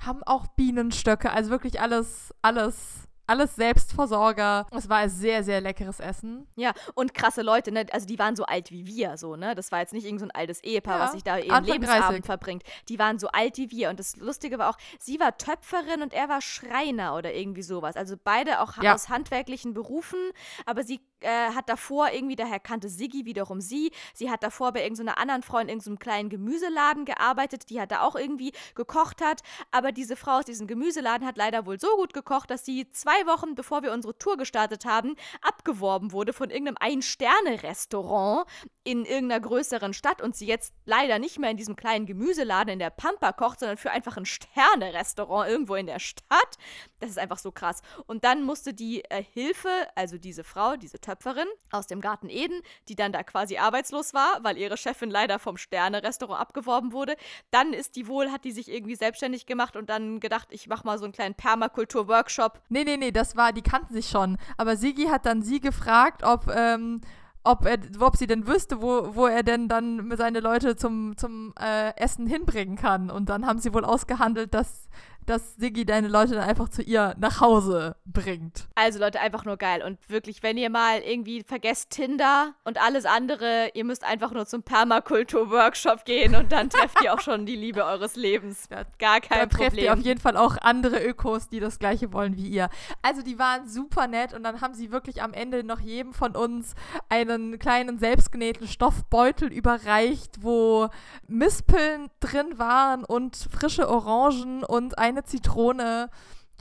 [0.00, 4.66] haben auch Bienenstöcke, also wirklich alles, alles alles Selbstversorger.
[4.72, 6.46] Es war ein sehr, sehr leckeres Essen.
[6.56, 7.86] Ja, und krasse Leute, ne?
[7.92, 9.54] Also die waren so alt wie wir, so, ne?
[9.54, 12.10] Das war jetzt nicht irgendein so altes Ehepaar, ja, was sich da ihren Anfang Lebensabend
[12.10, 12.26] 30.
[12.26, 12.62] verbringt.
[12.88, 13.90] Die waren so alt wie wir.
[13.90, 17.96] Und das Lustige war auch, sie war Töpferin und er war Schreiner oder irgendwie sowas.
[17.96, 18.94] Also beide auch ja.
[18.94, 20.18] aus handwerklichen Berufen,
[20.66, 23.92] aber sie äh, hat davor irgendwie, daher kannte Siggi wiederum sie.
[24.14, 28.02] Sie hat davor bei irgendeiner anderen Frau in irgendeinem kleinen Gemüseladen gearbeitet, die hat da
[28.02, 29.42] auch irgendwie gekocht hat.
[29.70, 33.26] Aber diese Frau aus diesem Gemüseladen hat leider wohl so gut gekocht, dass sie zwei
[33.26, 38.46] Wochen, bevor wir unsere Tour gestartet haben, abgeworben wurde von irgendeinem Ein-Sterne-Restaurant
[38.84, 42.78] in irgendeiner größeren Stadt und sie jetzt leider nicht mehr in diesem kleinen Gemüseladen in
[42.78, 46.58] der Pampa kocht, sondern für einfach ein Sterne-Restaurant irgendwo in der Stadt.
[46.98, 47.82] Das ist einfach so krass.
[48.06, 52.28] Und dann musste die äh, Hilfe, also diese Frau, diese Töpferin, Töpferin aus dem Garten
[52.30, 57.16] Eden, die dann da quasi arbeitslos war, weil ihre Chefin leider vom Sterne-Restaurant abgeworben wurde.
[57.50, 60.86] Dann ist die wohl, hat die sich irgendwie selbstständig gemacht und dann gedacht, ich mache
[60.86, 62.60] mal so einen kleinen Permakultur-Workshop.
[62.70, 64.38] Nee, nee, nee, das war, die kannten sich schon.
[64.56, 67.02] Aber Sigi hat dann sie gefragt, ob, ähm,
[67.44, 71.52] ob, er, ob sie denn wüsste, wo, wo er denn dann seine Leute zum, zum
[71.60, 73.10] äh, Essen hinbringen kann.
[73.10, 74.88] Und dann haben sie wohl ausgehandelt, dass
[75.26, 78.68] dass Siggi deine Leute dann einfach zu ihr nach Hause bringt.
[78.74, 79.82] Also Leute, einfach nur geil.
[79.82, 84.46] Und wirklich, wenn ihr mal irgendwie vergesst Tinder und alles andere, ihr müsst einfach nur
[84.46, 88.68] zum Permakultur-Workshop gehen und dann trefft ihr auch schon die Liebe eures Lebens.
[88.68, 89.70] Gar kein dann Problem.
[89.70, 92.68] trefft ihr auf jeden Fall auch andere Ökos, die das gleiche wollen wie ihr.
[93.02, 96.36] Also die waren super nett und dann haben sie wirklich am Ende noch jedem von
[96.36, 96.74] uns
[97.08, 100.88] einen kleinen selbstgenähten Stoffbeutel überreicht, wo
[101.28, 106.10] Mispeln drin waren und frische Orangen und ein eine Zitrone,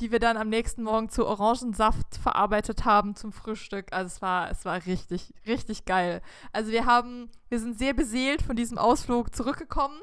[0.02, 3.94] die wir dann am nächsten Morgen zu Orangensaft verarbeitet haben zum Frühstück.
[3.94, 6.22] Also es war, es war richtig, richtig geil.
[6.52, 9.99] Also wir haben, wir sind sehr beseelt von diesem Ausflug zurückgekommen.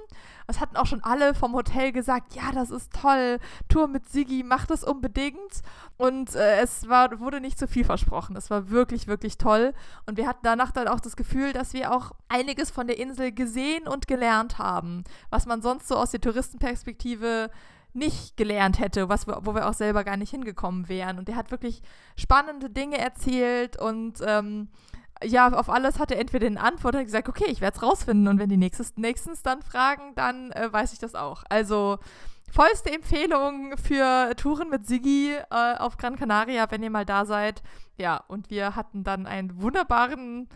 [0.46, 3.38] Es hatten auch schon alle vom Hotel gesagt, ja, das ist toll,
[3.68, 5.62] Tour mit Sigi, mach das unbedingt.
[5.96, 8.36] Und äh, es war, wurde nicht zu viel versprochen.
[8.36, 9.74] Es war wirklich, wirklich toll.
[10.06, 13.32] Und wir hatten danach dann auch das Gefühl, dass wir auch einiges von der Insel
[13.32, 17.50] gesehen und gelernt haben, was man sonst so aus der Touristenperspektive
[17.92, 21.18] nicht gelernt hätte, was wir, wo wir auch selber gar nicht hingekommen wären.
[21.18, 21.82] Und er hat wirklich
[22.16, 24.68] spannende Dinge erzählt und ähm,
[25.24, 28.28] ja, auf alles hat er entweder eine Antwort oder gesagt, okay, ich werde es rausfinden.
[28.28, 31.42] Und wenn die nächstes, nächstens dann fragen, dann äh, weiß ich das auch.
[31.48, 31.98] Also
[32.52, 37.62] vollste Empfehlung für Touren mit Siggi äh, auf Gran Canaria, wenn ihr mal da seid.
[37.96, 40.48] Ja, und wir hatten dann einen wunderbaren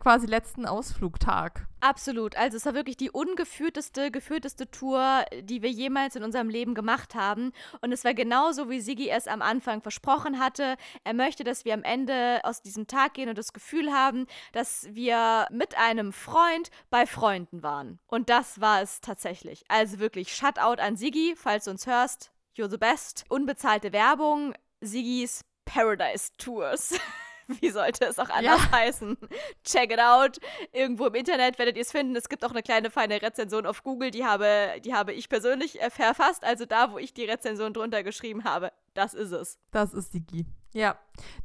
[0.00, 1.66] quasi letzten Ausflugtag.
[1.80, 2.36] Absolut.
[2.36, 7.14] Also es war wirklich die ungeführteste, geführteste Tour, die wir jemals in unserem Leben gemacht
[7.14, 7.52] haben.
[7.82, 10.76] Und es war genauso, wie Sigi es am Anfang versprochen hatte.
[11.04, 14.86] Er möchte, dass wir am Ende aus diesem Tag gehen und das Gefühl haben, dass
[14.90, 17.98] wir mit einem Freund bei Freunden waren.
[18.06, 19.64] Und das war es tatsächlich.
[19.68, 22.32] Also wirklich, Shutout an Sigi, falls du uns hörst.
[22.56, 23.24] You're the best.
[23.28, 24.54] Unbezahlte Werbung.
[24.80, 26.94] Sigis Paradise Tours.
[27.60, 28.72] Wie sollte es auch anders ja.
[28.72, 29.16] heißen?
[29.64, 30.38] Check it out.
[30.72, 32.16] Irgendwo im Internet werdet ihr es finden.
[32.16, 35.80] Es gibt auch eine kleine feine Rezension auf Google, die habe, die habe ich persönlich
[35.80, 36.44] äh, verfasst.
[36.44, 38.72] Also da, wo ich die Rezension drunter geschrieben habe.
[38.94, 39.58] Das ist es.
[39.70, 40.46] Das ist Digi.
[40.72, 40.96] Ja,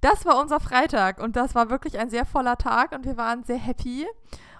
[0.01, 3.43] das war unser Freitag und das war wirklich ein sehr voller Tag und wir waren
[3.43, 4.07] sehr happy.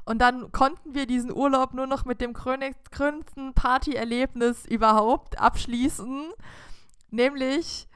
[0.06, 6.32] Und dann konnten wir diesen Urlaub nur noch mit dem krönendsten Partyerlebnis überhaupt abschließen.
[7.12, 7.89] Nämlich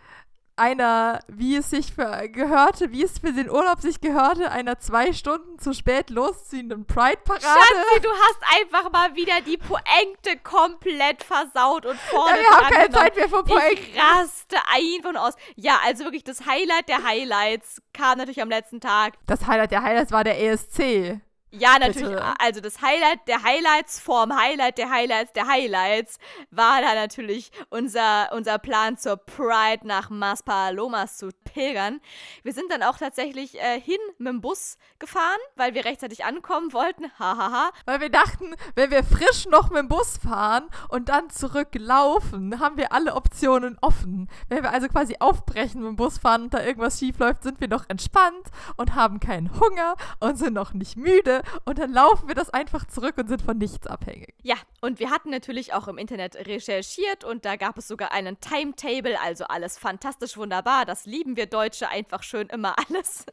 [0.56, 5.14] einer, wie es sich für gehörte, wie es für den Urlaub sich gehörte, einer zwei
[5.14, 7.44] Stunden zu spät losziehenden Pride-Parade.
[7.44, 12.74] Schatzi, du hast einfach mal wieder die Pointe komplett versaut und vorne ja, wir haben
[12.74, 13.74] keine Zeit mehr für Pointe.
[13.74, 15.34] Ich raste einfach aus.
[15.56, 19.14] Ja, also wirklich das Highlight der Highlights kam natürlich am letzten Tag.
[19.26, 21.20] Das Highlight der Highlights war der ESC.
[21.56, 22.10] Ja, natürlich.
[22.10, 22.34] Bitte.
[22.40, 26.18] Also das Highlight der Highlights vorm Highlight der Highlights der Highlights
[26.50, 32.02] war da natürlich unser, unser Plan zur Pride nach Maspalomas zu pilgern.
[32.42, 36.74] Wir sind dann auch tatsächlich äh, hin mit dem Bus gefahren, weil wir rechtzeitig ankommen
[36.74, 37.12] wollten.
[37.20, 37.70] Hahaha.
[37.86, 42.78] weil wir dachten, wenn wir frisch noch mit dem Bus fahren und dann zurücklaufen, haben
[42.78, 44.28] wir alle Optionen offen.
[44.50, 47.62] Wenn wir also quasi aufbrechen mit dem Bus fahren und da irgendwas schief läuft, sind
[47.62, 52.28] wir noch entspannt und haben keinen Hunger und sind noch nicht müde und dann laufen
[52.28, 54.34] wir das einfach zurück und sind von nichts abhängig.
[54.44, 58.40] Ja, und wir hatten natürlich auch im Internet recherchiert und da gab es sogar einen
[58.40, 60.86] Timetable, also alles fantastisch wunderbar.
[60.86, 63.26] Das lieben wir Deutsche einfach schön immer alles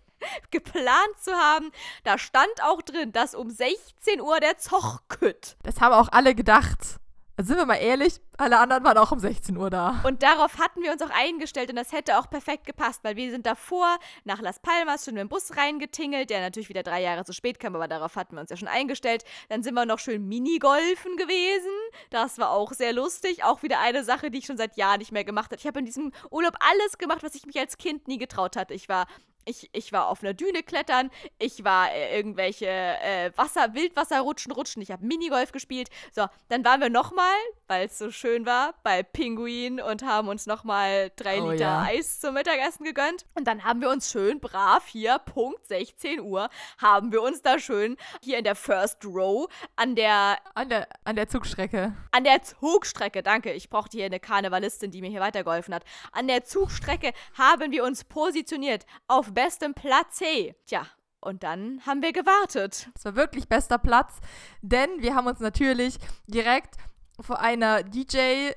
[0.50, 1.70] geplant zu haben.
[2.04, 5.56] Da stand auch drin, dass um 16 Uhr der Zoch kütt.
[5.62, 7.00] Das haben auch alle gedacht.
[7.42, 10.00] Sind wir mal ehrlich, alle anderen waren auch um 16 Uhr da.
[10.04, 13.30] Und darauf hatten wir uns auch eingestellt und das hätte auch perfekt gepasst, weil wir
[13.30, 17.24] sind davor nach Las Palmas schon mit dem Bus reingetingelt, der natürlich wieder drei Jahre
[17.24, 19.24] zu spät kam, aber darauf hatten wir uns ja schon eingestellt.
[19.48, 21.72] Dann sind wir noch schön Minigolfen gewesen.
[22.10, 23.44] Das war auch sehr lustig.
[23.44, 25.56] Auch wieder eine Sache, die ich schon seit Jahren nicht mehr gemacht habe.
[25.56, 28.74] Ich habe in diesem Urlaub alles gemacht, was ich mich als Kind nie getraut hatte.
[28.74, 29.06] Ich war
[29.44, 34.82] ich, ich war auf einer Düne klettern, ich war äh, irgendwelche äh, Wasser, Wildwasserrutschen rutschen,
[34.82, 35.88] ich habe Minigolf gespielt.
[36.12, 37.34] So, dann waren wir nochmal,
[37.70, 41.82] weil es so schön war, bei Pinguin und haben uns nochmal drei oh, Liter ja.
[41.82, 43.24] Eis zum Mittagessen gegönnt.
[43.36, 46.48] Und dann haben wir uns schön brav hier, Punkt 16 Uhr,
[46.78, 50.38] haben wir uns da schön hier in der First Row an der...
[50.54, 51.94] An der, an der Zugstrecke.
[52.10, 53.52] An der Zugstrecke, danke.
[53.52, 55.84] Ich brauchte hier eine Karnevalistin, die mir hier weitergeholfen hat.
[56.10, 60.56] An der Zugstrecke haben wir uns positioniert auf bestem Platz C.
[60.66, 60.88] Tja,
[61.20, 62.88] und dann haben wir gewartet.
[62.96, 64.18] Es war wirklich bester Platz,
[64.62, 66.76] denn wir haben uns natürlich direkt
[67.22, 68.50] vor einer DJ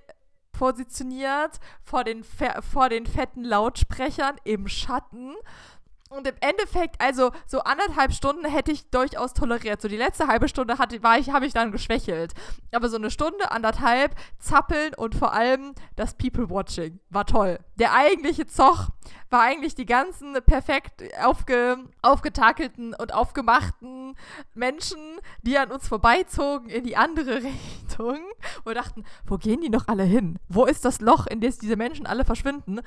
[0.52, 5.36] positioniert, vor den, vor den fetten Lautsprechern im Schatten
[6.16, 9.82] Und im Endeffekt, also so anderthalb Stunden hätte ich durchaus toleriert.
[9.82, 12.34] So die letzte halbe Stunde hatte, war ich, habe ich dann geschwächelt.
[12.72, 17.60] Aber so eine Stunde, anderthalb, zappeln und vor allem das People-Watching war toll.
[17.80, 18.90] Der eigentliche Zoch
[19.32, 24.16] war eigentlich die ganzen perfekt aufge, aufgetakelten und aufgemachten
[24.54, 25.00] Menschen,
[25.42, 28.20] die an uns vorbeizogen in die andere Richtung.
[28.64, 30.38] Und dachten, wo gehen die noch alle hin?
[30.48, 32.82] Wo ist das Loch, in das diese Menschen alle verschwinden?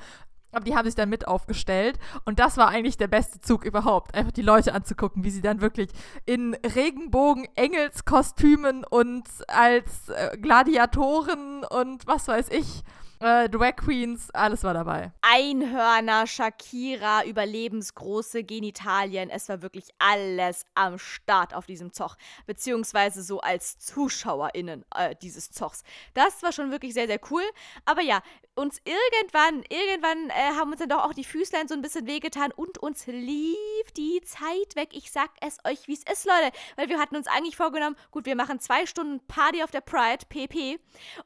[0.51, 1.99] Aber die haben sich dann mit aufgestellt.
[2.25, 4.15] Und das war eigentlich der beste Zug überhaupt.
[4.15, 5.89] Einfach die Leute anzugucken, wie sie dann wirklich
[6.25, 12.83] in Regenbogen-Engelskostümen und als äh, Gladiatoren und was weiß ich
[13.19, 15.11] äh, Drag Queens, alles war dabei.
[15.21, 19.29] Einhörner, Shakira, überlebensgroße Genitalien.
[19.29, 22.15] Es war wirklich alles am Start auf diesem Zoch.
[22.45, 25.83] Beziehungsweise so als ZuschauerInnen äh, dieses Zochs.
[26.13, 27.43] Das war schon wirklich sehr, sehr cool.
[27.85, 28.21] Aber ja,
[28.57, 32.51] uns irgendwann, irgendwann äh, haben uns dann doch auch die Füßlein so ein bisschen wehgetan
[32.51, 34.89] und uns lief die Zeit weg.
[34.91, 36.51] Ich sag es euch, wie es ist, Leute.
[36.75, 40.25] Weil wir hatten uns eigentlich vorgenommen, gut, wir machen zwei Stunden Party auf der Pride,
[40.27, 40.79] PP.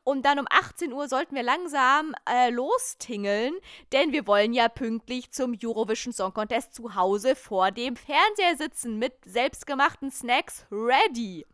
[0.04, 3.54] Und dann um 18 Uhr sollten wir langsam äh, lostingeln,
[3.94, 9.00] denn wir wollen ja pünktlich zum Eurovision Song Contest zu Hause vor dem Fernseher sitzen
[9.00, 11.46] mit selbstgemachten Snacks ready.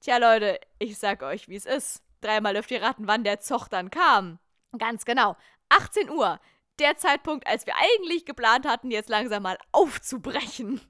[0.00, 2.02] Tja, Leute, ich sag euch, wie es ist.
[2.20, 4.38] Dreimal dürft ihr raten, wann der Zoch dann kam.
[4.78, 5.36] Ganz genau.
[5.68, 6.40] 18 Uhr.
[6.78, 10.80] Der Zeitpunkt, als wir eigentlich geplant hatten, jetzt langsam mal aufzubrechen.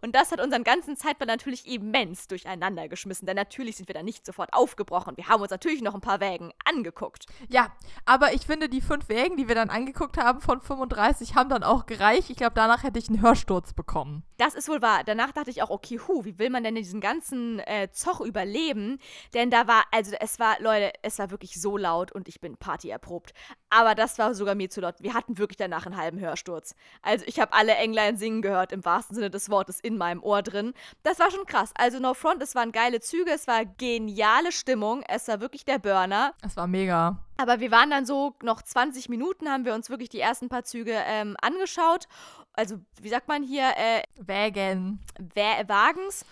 [0.00, 4.02] Und das hat unseren ganzen Zeitplan natürlich immens durcheinander geschmissen, denn natürlich sind wir da
[4.02, 5.16] nicht sofort aufgebrochen.
[5.16, 7.26] Wir haben uns natürlich noch ein paar Wägen angeguckt.
[7.48, 7.72] Ja,
[8.04, 11.62] aber ich finde, die fünf Wägen, die wir dann angeguckt haben von 35, haben dann
[11.62, 12.30] auch gereicht.
[12.30, 14.22] Ich glaube, danach hätte ich einen Hörsturz bekommen.
[14.38, 15.02] Das ist wohl wahr.
[15.04, 18.98] Danach dachte ich auch, okay, hu, wie will man denn diesen ganzen äh, Zoch überleben?
[19.34, 22.56] Denn da war, also es war, Leute, es war wirklich so laut und ich bin
[22.56, 23.34] Party erprobt.
[23.68, 24.94] Aber das war sogar mir zu laut.
[25.00, 26.74] Wir hatten wirklich danach einen halben Hörsturz.
[27.02, 30.42] Also ich habe alle Englein singen gehört, im wahrsten Sinne des Wortes, in meinem Ohr
[30.42, 30.74] drin.
[31.02, 31.72] Das war schon krass.
[31.76, 35.78] Also No Front, es waren geile Züge, es war geniale Stimmung, es war wirklich der
[35.78, 36.34] Burner.
[36.42, 37.18] Es war mega.
[37.36, 40.64] Aber wir waren dann so noch 20 Minuten, haben wir uns wirklich die ersten paar
[40.64, 42.06] Züge ähm, angeschaut.
[42.52, 43.70] Also, wie sagt man hier?
[43.76, 45.00] Äh, Wägen.
[45.18, 46.24] Wä Wagens.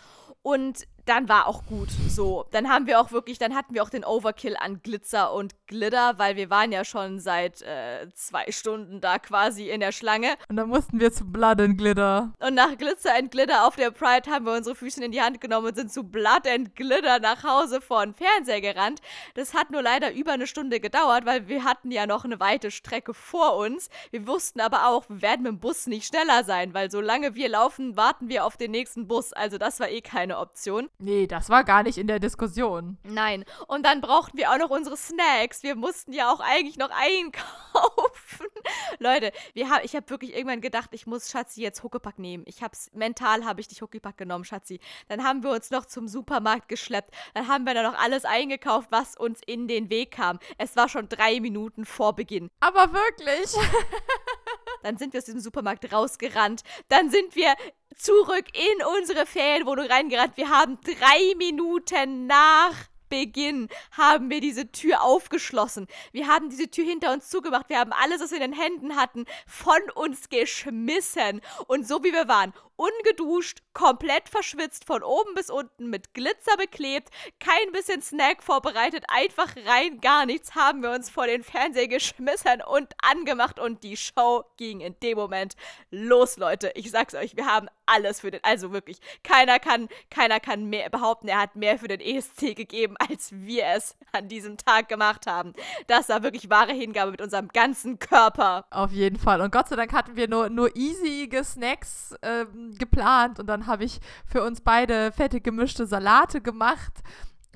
[0.43, 2.47] Und dann war auch gut so.
[2.51, 6.19] Dann haben wir auch wirklich, dann hatten wir auch den Overkill an Glitzer und Glitter,
[6.19, 10.35] weil wir waren ja schon seit äh, zwei Stunden da quasi in der Schlange.
[10.49, 12.33] Und dann mussten wir zu Blood and Glitter.
[12.39, 15.41] Und nach Glitzer and Glitter auf der Pride haben wir unsere Füße in die Hand
[15.41, 19.01] genommen und sind zu Blood and Glitter nach Hause vor den Fernseher gerannt.
[19.35, 22.71] Das hat nur leider über eine Stunde gedauert, weil wir hatten ja noch eine weite
[22.71, 23.91] Strecke vor uns.
[24.11, 27.49] Wir wussten aber auch, wir werden mit dem Bus nicht schneller sein, weil solange wir
[27.49, 29.33] laufen, warten wir auf den nächsten Bus.
[29.33, 30.89] Also das war eh keine Option.
[30.99, 32.99] Nee, das war gar nicht in der Diskussion.
[33.05, 33.45] Nein.
[33.67, 35.56] Und dann brauchten wir auch noch unsere Snacks.
[35.63, 38.47] Wir mussten ja auch eigentlich noch einkaufen.
[38.99, 42.45] Leute, wir hab, ich habe wirklich irgendwann gedacht, ich muss Schatzi jetzt Huckepack nehmen.
[42.47, 44.81] Ich hab's, mental habe ich dich Huckepack genommen, Schatzi.
[45.09, 47.15] Dann haben wir uns noch zum Supermarkt geschleppt.
[47.35, 50.39] Dann haben wir da noch alles eingekauft, was uns in den Weg kam.
[50.59, 52.51] Es war schon drei Minuten vor Beginn.
[52.61, 53.53] Aber wirklich.
[54.83, 56.63] Dann sind wir aus diesem Supermarkt rausgerannt.
[56.89, 57.55] Dann sind wir
[57.97, 60.37] zurück in unsere Ferienwohnung reingerannt.
[60.37, 62.75] Wir haben drei Minuten nach
[63.09, 65.87] Beginn haben wir diese Tür aufgeschlossen.
[66.13, 67.69] Wir haben diese Tür hinter uns zugemacht.
[67.69, 71.41] Wir haben alles, was wir in den Händen hatten, von uns geschmissen.
[71.67, 77.09] Und so wie wir waren, ungeduscht, komplett verschwitzt, von oben bis unten, mit Glitzer beklebt,
[77.41, 82.63] kein bisschen Snack vorbereitet, einfach rein gar nichts, haben wir uns vor den Fernseher geschmissen
[82.67, 85.55] und angemacht und die Show ging in dem Moment
[85.91, 86.71] los, Leute.
[86.75, 90.91] Ich sag's euch, wir haben alles für den, also wirklich, keiner kann, keiner kann mehr
[90.91, 95.27] behaupten, er hat mehr für den ESC gegeben, als wir es an diesem Tag gemacht
[95.27, 95.55] haben.
[95.87, 98.67] Das war wirklich wahre Hingabe mit unserem ganzen Körper.
[98.71, 99.41] Auf jeden Fall.
[99.41, 103.85] Und Gott sei Dank hatten wir nur, nur easige Snacks ähm, geplant und dann habe
[103.85, 107.03] ich für uns beide fette gemischte Salate gemacht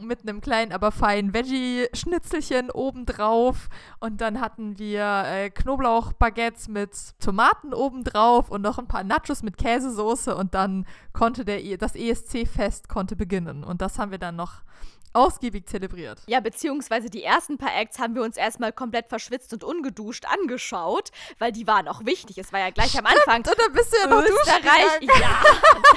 [0.03, 3.69] mit einem kleinen, aber feinen Veggie-Schnitzelchen obendrauf.
[3.99, 9.57] Und dann hatten wir äh, Knoblauch-Baguettes mit Tomaten obendrauf und noch ein paar Nachos mit
[9.57, 10.37] Käsesoße.
[10.37, 13.65] Und dann konnte der, e das ESC-Fest beginnen.
[13.65, 14.63] Und das haben wir dann noch
[15.13, 16.21] ausgiebig zelebriert.
[16.27, 21.11] Ja, beziehungsweise die ersten paar Acts haben wir uns erstmal komplett verschwitzt und ungeduscht angeschaut,
[21.39, 22.39] weil die waren auch wichtig.
[22.39, 23.39] Es war ja gleich am Anfang.
[23.39, 25.11] Und dann bist du ja noch Österreich, ja.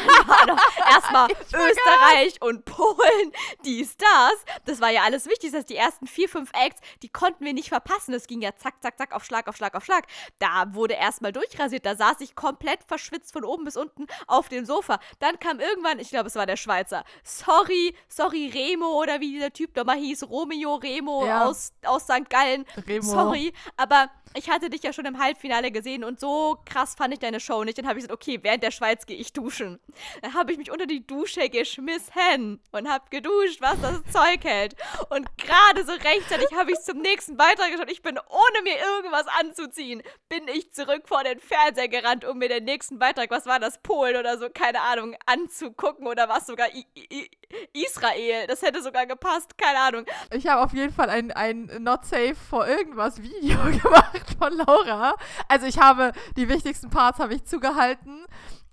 [0.04, 3.32] Dann war doch erstmal Österreich und Polen,
[3.66, 4.44] die Stars.
[4.66, 5.52] Das war ja alles wichtig.
[5.52, 8.14] Das heißt, die ersten vier, fünf Acts, die konnten wir nicht verpassen.
[8.14, 10.06] Das ging ja zack, zack, zack, auf Schlag, auf Schlag, auf Schlag.
[10.40, 11.86] Da wurde erstmal durchrasiert.
[11.86, 15.00] Da saß ich komplett verschwitzt von oben bis unten auf dem Sofa.
[15.20, 17.04] Dann kam irgendwann, ich glaube, es war der Schweizer.
[17.24, 21.46] Sorry, sorry, Remo oder wie dieser Typ nochmal hieß, Romeo Remo Ja.
[21.46, 22.30] aus, aus St.
[22.30, 22.66] Gallen.
[22.88, 23.04] Remo.
[23.04, 27.20] Sorry, aber ich hatte dich ja schon im Halbfinale gesehen und so krass fand ich
[27.20, 27.78] deine Show nicht.
[27.78, 29.80] Dann habe ich gesagt, okay, während der Schweiz gehe ich duschen.
[30.24, 34.76] Dann habe ich mich unter die Dusche geschmissen und habe geduscht, was das Zeug hält.
[35.10, 37.92] Und gerade so rechtzeitig habe ich zum nächsten Beitrag geschaut.
[37.92, 42.50] Ich bin, ohne mir irgendwas anzuziehen, bin ich zurück vor den Fernseher gerannt, um mir
[42.50, 46.70] den nächsten Beitrag, was war das, Polen oder so, keine Ahnung, anzugucken oder was sogar
[46.74, 47.30] I I
[47.74, 48.48] Israel.
[48.48, 50.06] Das hätte sogar gepasst, keine Ahnung.
[50.32, 55.16] Ich habe auf jeden Fall ein, ein Not Safe for irgendwas Video gemacht von Laura.
[55.48, 58.26] Also ich habe die wichtigsten Parts habe ich zugehalten,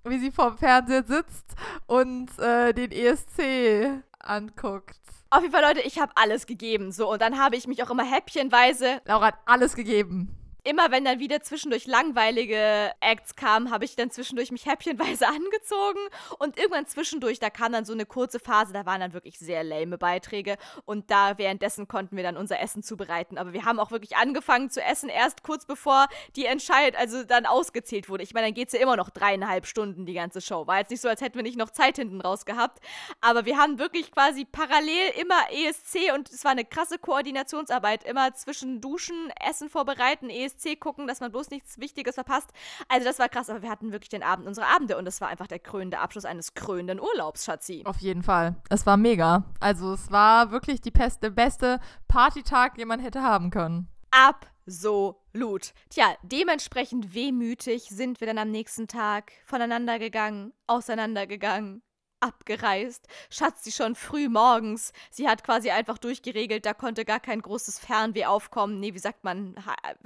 [0.05, 1.55] wie sie vorm Fernseher sitzt
[1.87, 5.01] und äh, den ESC anguckt.
[5.31, 6.93] Auf jeden Fall, Leute, ich habe alles gegeben.
[6.93, 10.37] So, und dann habe ich mich auch immer häppchenweise Laura hat alles gegeben.
[10.65, 16.01] Immer wenn dann wieder zwischendurch langweilige Acts kamen, habe ich dann zwischendurch mich häppchenweise angezogen
[16.39, 19.65] und irgendwann zwischendurch, da kam dann so eine kurze Phase, da waren dann wirklich sehr
[19.65, 23.39] lame Beiträge und da währenddessen konnten wir dann unser Essen zubereiten.
[23.39, 26.07] Aber wir haben auch wirklich angefangen zu essen, erst kurz bevor
[26.37, 28.23] die Entscheid, also dann ausgezählt wurde.
[28.23, 30.67] Ich meine, dann geht es ja immer noch dreieinhalb Stunden, die ganze Show.
[30.67, 32.81] War jetzt nicht so, als hätten wir nicht noch Zeit hinten raus gehabt.
[33.21, 38.05] Aber wir haben wirklich quasi parallel immer ESC und es war eine krasse Koordinationsarbeit.
[38.05, 40.50] Immer zwischen Duschen, Essen vorbereiten, ESC
[40.81, 42.51] gucken, dass man bloß nichts Wichtiges verpasst.
[42.89, 45.29] Also das war krass, aber wir hatten wirklich den Abend unserer Abende und das war
[45.29, 47.83] einfach der krönende Abschluss eines krönenden Urlaubs, Schatzi.
[47.85, 48.57] Auf jeden Fall.
[48.69, 49.45] Es war mega.
[49.61, 53.89] Also es war wirklich die beste, beste Partytag, den man hätte haben können.
[54.11, 55.73] Absolut.
[55.89, 61.83] Tja, dementsprechend wehmütig sind wir dann am nächsten Tag voneinander gegangen, auseinandergegangen,
[62.21, 63.07] abgereist.
[63.31, 64.93] Schatzi schon früh morgens.
[65.11, 68.79] Sie hat quasi einfach durchgeregelt, da konnte gar kein großes Fernweh aufkommen.
[68.79, 69.55] Nee, wie sagt man?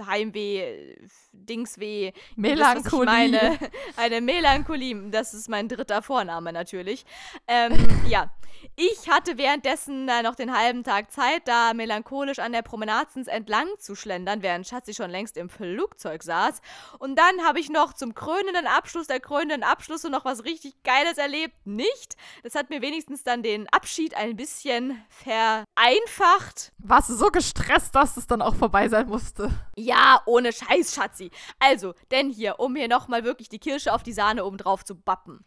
[0.05, 0.97] Heimweh,
[1.33, 2.13] Dingsweh.
[2.37, 3.05] Melancholie.
[3.07, 3.59] meine.
[3.97, 5.11] Eine Melancholie.
[5.11, 7.05] Das ist mein dritter Vorname natürlich.
[7.47, 7.77] Ähm,
[8.09, 8.31] ja.
[8.77, 13.67] Ich hatte währenddessen äh, noch den halben Tag Zeit, da melancholisch an der Promenadens entlang
[13.79, 16.63] zu schlendern, während Schatzi schon längst im Flugzeug saß.
[16.99, 21.19] Und dann habe ich noch zum krönenden Abschluss der krönenden Abschlüsse noch was richtig Geiles
[21.19, 21.55] erlebt.
[21.67, 22.04] Nicht.
[22.43, 26.73] Das hat mir wenigstens dann den Abschied ein bisschen vereinfacht.
[26.79, 29.51] Warst du so gestresst, dass es dann auch vorbei sein musste?
[29.77, 31.31] Ja, ohne Scheiß, Schatzi.
[31.59, 34.95] Also, denn hier, um hier nochmal wirklich die Kirsche auf die Sahne oben drauf zu
[34.95, 35.45] bappen.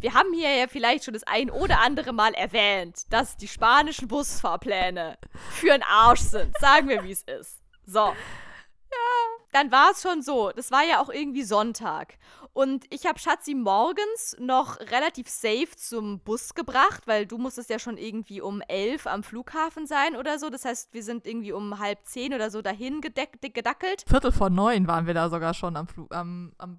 [0.00, 4.08] Wir haben hier ja vielleicht schon das ein oder andere Mal erwähnt, dass die spanischen
[4.08, 5.16] Busfahrpläne
[5.50, 6.58] für ein Arsch sind.
[6.58, 7.62] Sagen wir, wie es ist.
[7.86, 7.98] So.
[7.98, 9.31] Ja.
[9.52, 10.50] Dann war es schon so.
[10.50, 12.18] Das war ja auch irgendwie Sonntag.
[12.54, 17.78] Und ich habe Schatzi morgens noch relativ safe zum Bus gebracht, weil du musstest ja
[17.78, 20.50] schon irgendwie um elf am Flughafen sein oder so.
[20.50, 24.04] Das heißt, wir sind irgendwie um halb zehn oder so dahin gedackelt.
[24.06, 26.78] Viertel vor neun waren wir da sogar schon am, Flug, am, am,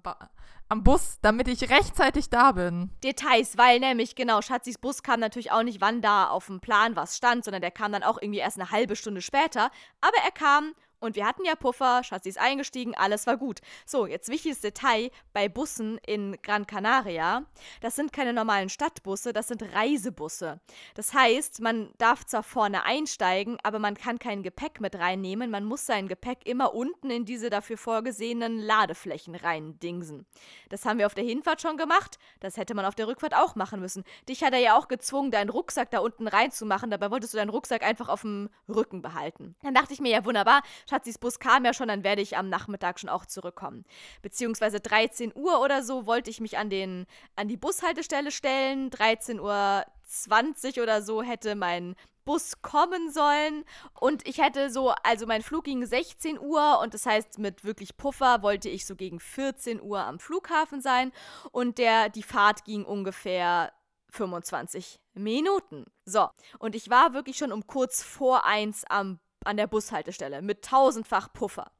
[0.68, 2.90] am Bus, damit ich rechtzeitig da bin.
[3.02, 6.94] Details, weil nämlich, genau, Schatzis Bus kam natürlich auch nicht, wann da auf dem Plan
[6.94, 9.70] was stand, sondern der kam dann auch irgendwie erst eine halbe Stunde später.
[10.00, 13.60] Aber er kam und wir hatten ja Puffer, Schatzi ist eingestiegen, alles war gut.
[13.86, 17.44] So, jetzt wichtiges Detail bei Bussen in Gran Canaria.
[17.80, 20.60] Das sind keine normalen Stadtbusse, das sind Reisebusse.
[20.94, 25.50] Das heißt, man darf zwar vorne einsteigen, aber man kann kein Gepäck mit reinnehmen.
[25.50, 30.26] Man muss sein Gepäck immer unten in diese dafür vorgesehenen Ladeflächen reindingsen.
[30.68, 32.18] Das haben wir auf der Hinfahrt schon gemacht.
[32.40, 34.04] Das hätte man auf der Rückfahrt auch machen müssen.
[34.28, 36.90] Dich hat er ja auch gezwungen, deinen Rucksack da unten reinzumachen.
[36.90, 39.54] Dabei wolltest du deinen Rucksack einfach auf dem Rücken behalten.
[39.62, 42.48] Dann dachte ich mir, ja wunderbar, Schatzis Bus kam ja schon, dann werde ich am
[42.48, 43.84] Nachmittag schon auch zurückkommen.
[44.22, 47.06] Beziehungsweise 13 Uhr oder so wollte ich mich an, den,
[47.36, 48.90] an die Bushaltestelle stellen.
[48.90, 53.64] 13 Uhr 20 oder so hätte mein Bus kommen sollen
[54.00, 57.96] und ich hätte so, also mein Flug ging 16 Uhr und das heißt mit wirklich
[57.96, 61.12] Puffer wollte ich so gegen 14 Uhr am Flughafen sein
[61.52, 63.72] und der, die Fahrt ging ungefähr
[64.10, 65.84] 25 Minuten.
[66.04, 66.28] So,
[66.58, 71.32] und ich war wirklich schon um kurz vor eins am, an der Bushaltestelle mit tausendfach
[71.32, 71.70] Puffer.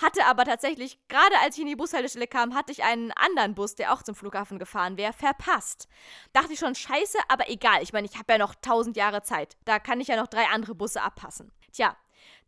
[0.00, 3.74] Hatte aber tatsächlich, gerade als ich in die Bushaltestelle kam, hatte ich einen anderen Bus,
[3.74, 5.88] der auch zum Flughafen gefahren wäre, verpasst.
[6.32, 7.82] Dachte ich schon, scheiße, aber egal.
[7.82, 9.56] Ich meine, ich habe ja noch tausend Jahre Zeit.
[9.64, 11.52] Da kann ich ja noch drei andere Busse abpassen.
[11.72, 11.96] Tja,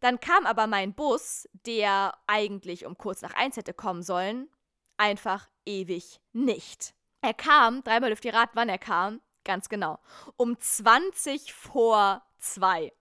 [0.00, 4.48] dann kam aber mein Bus, der eigentlich um kurz nach eins hätte kommen sollen,
[4.96, 6.94] einfach ewig nicht.
[7.20, 9.98] Er kam, dreimal auf die Rad, wann er kam, ganz genau,
[10.36, 12.92] um 20 vor zwei.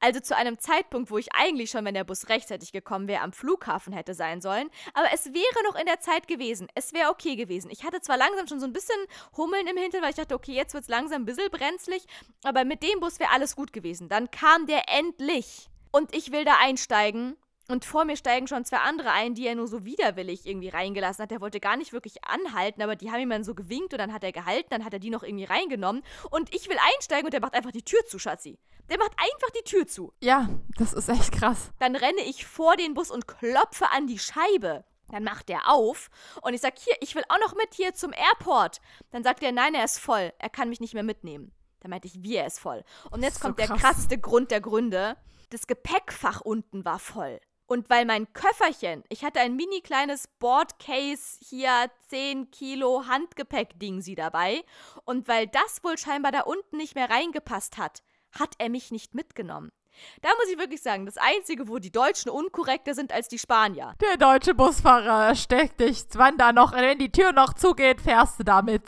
[0.00, 3.32] Also zu einem Zeitpunkt, wo ich eigentlich schon, wenn der Bus rechtzeitig gekommen wäre, am
[3.32, 4.70] Flughafen hätte sein sollen.
[4.94, 6.68] Aber es wäre noch in der Zeit gewesen.
[6.74, 7.70] Es wäre okay gewesen.
[7.70, 8.96] Ich hatte zwar langsam schon so ein bisschen
[9.36, 12.04] Hummeln im Hintern, weil ich dachte, okay, jetzt wird es langsam ein bisschen brenzlig.
[12.42, 14.08] Aber mit dem Bus wäre alles gut gewesen.
[14.08, 15.68] Dann kam der endlich.
[15.90, 17.36] Und ich will da einsteigen.
[17.68, 21.22] Und vor mir steigen schon zwei andere ein, die er nur so widerwillig irgendwie reingelassen
[21.22, 21.30] hat.
[21.30, 24.12] Der wollte gar nicht wirklich anhalten, aber die haben ihm dann so gewinkt und dann
[24.12, 26.02] hat er gehalten, dann hat er die noch irgendwie reingenommen.
[26.30, 28.58] Und ich will einsteigen und der macht einfach die Tür zu, Schatzi.
[28.90, 30.12] Der macht einfach die Tür zu.
[30.20, 31.70] Ja, das ist echt krass.
[31.78, 34.84] Dann renne ich vor den Bus und klopfe an die Scheibe.
[35.10, 36.10] Dann macht er auf
[36.40, 38.80] und ich sag, hier, ich will auch noch mit hier zum Airport.
[39.10, 40.32] Dann sagt er, nein, er ist voll.
[40.38, 41.52] Er kann mich nicht mehr mitnehmen.
[41.80, 42.82] Da meinte ich, wie er ist voll.
[43.10, 43.80] Und jetzt So kommt der krass.
[43.80, 45.16] krasseste Grund der Gründe.
[45.50, 47.40] Das Gepäckfach unten war voll.
[47.72, 54.14] Und weil mein Köfferchen, ich hatte ein mini kleines Boardcase hier, 10 Kilo Handgepäck-Ding sie
[54.14, 54.62] dabei.
[55.06, 58.02] Und weil das wohl scheinbar da unten nicht mehr reingepasst hat,
[58.38, 59.72] hat er mich nicht mitgenommen.
[60.20, 63.94] Da muss ich wirklich sagen, das Einzige, wo die Deutschen unkorrekter sind als die Spanier.
[64.02, 68.44] Der deutsche Busfahrer steckt dich, wann da noch, wenn die Tür noch zugeht, fährst du
[68.44, 68.84] damit.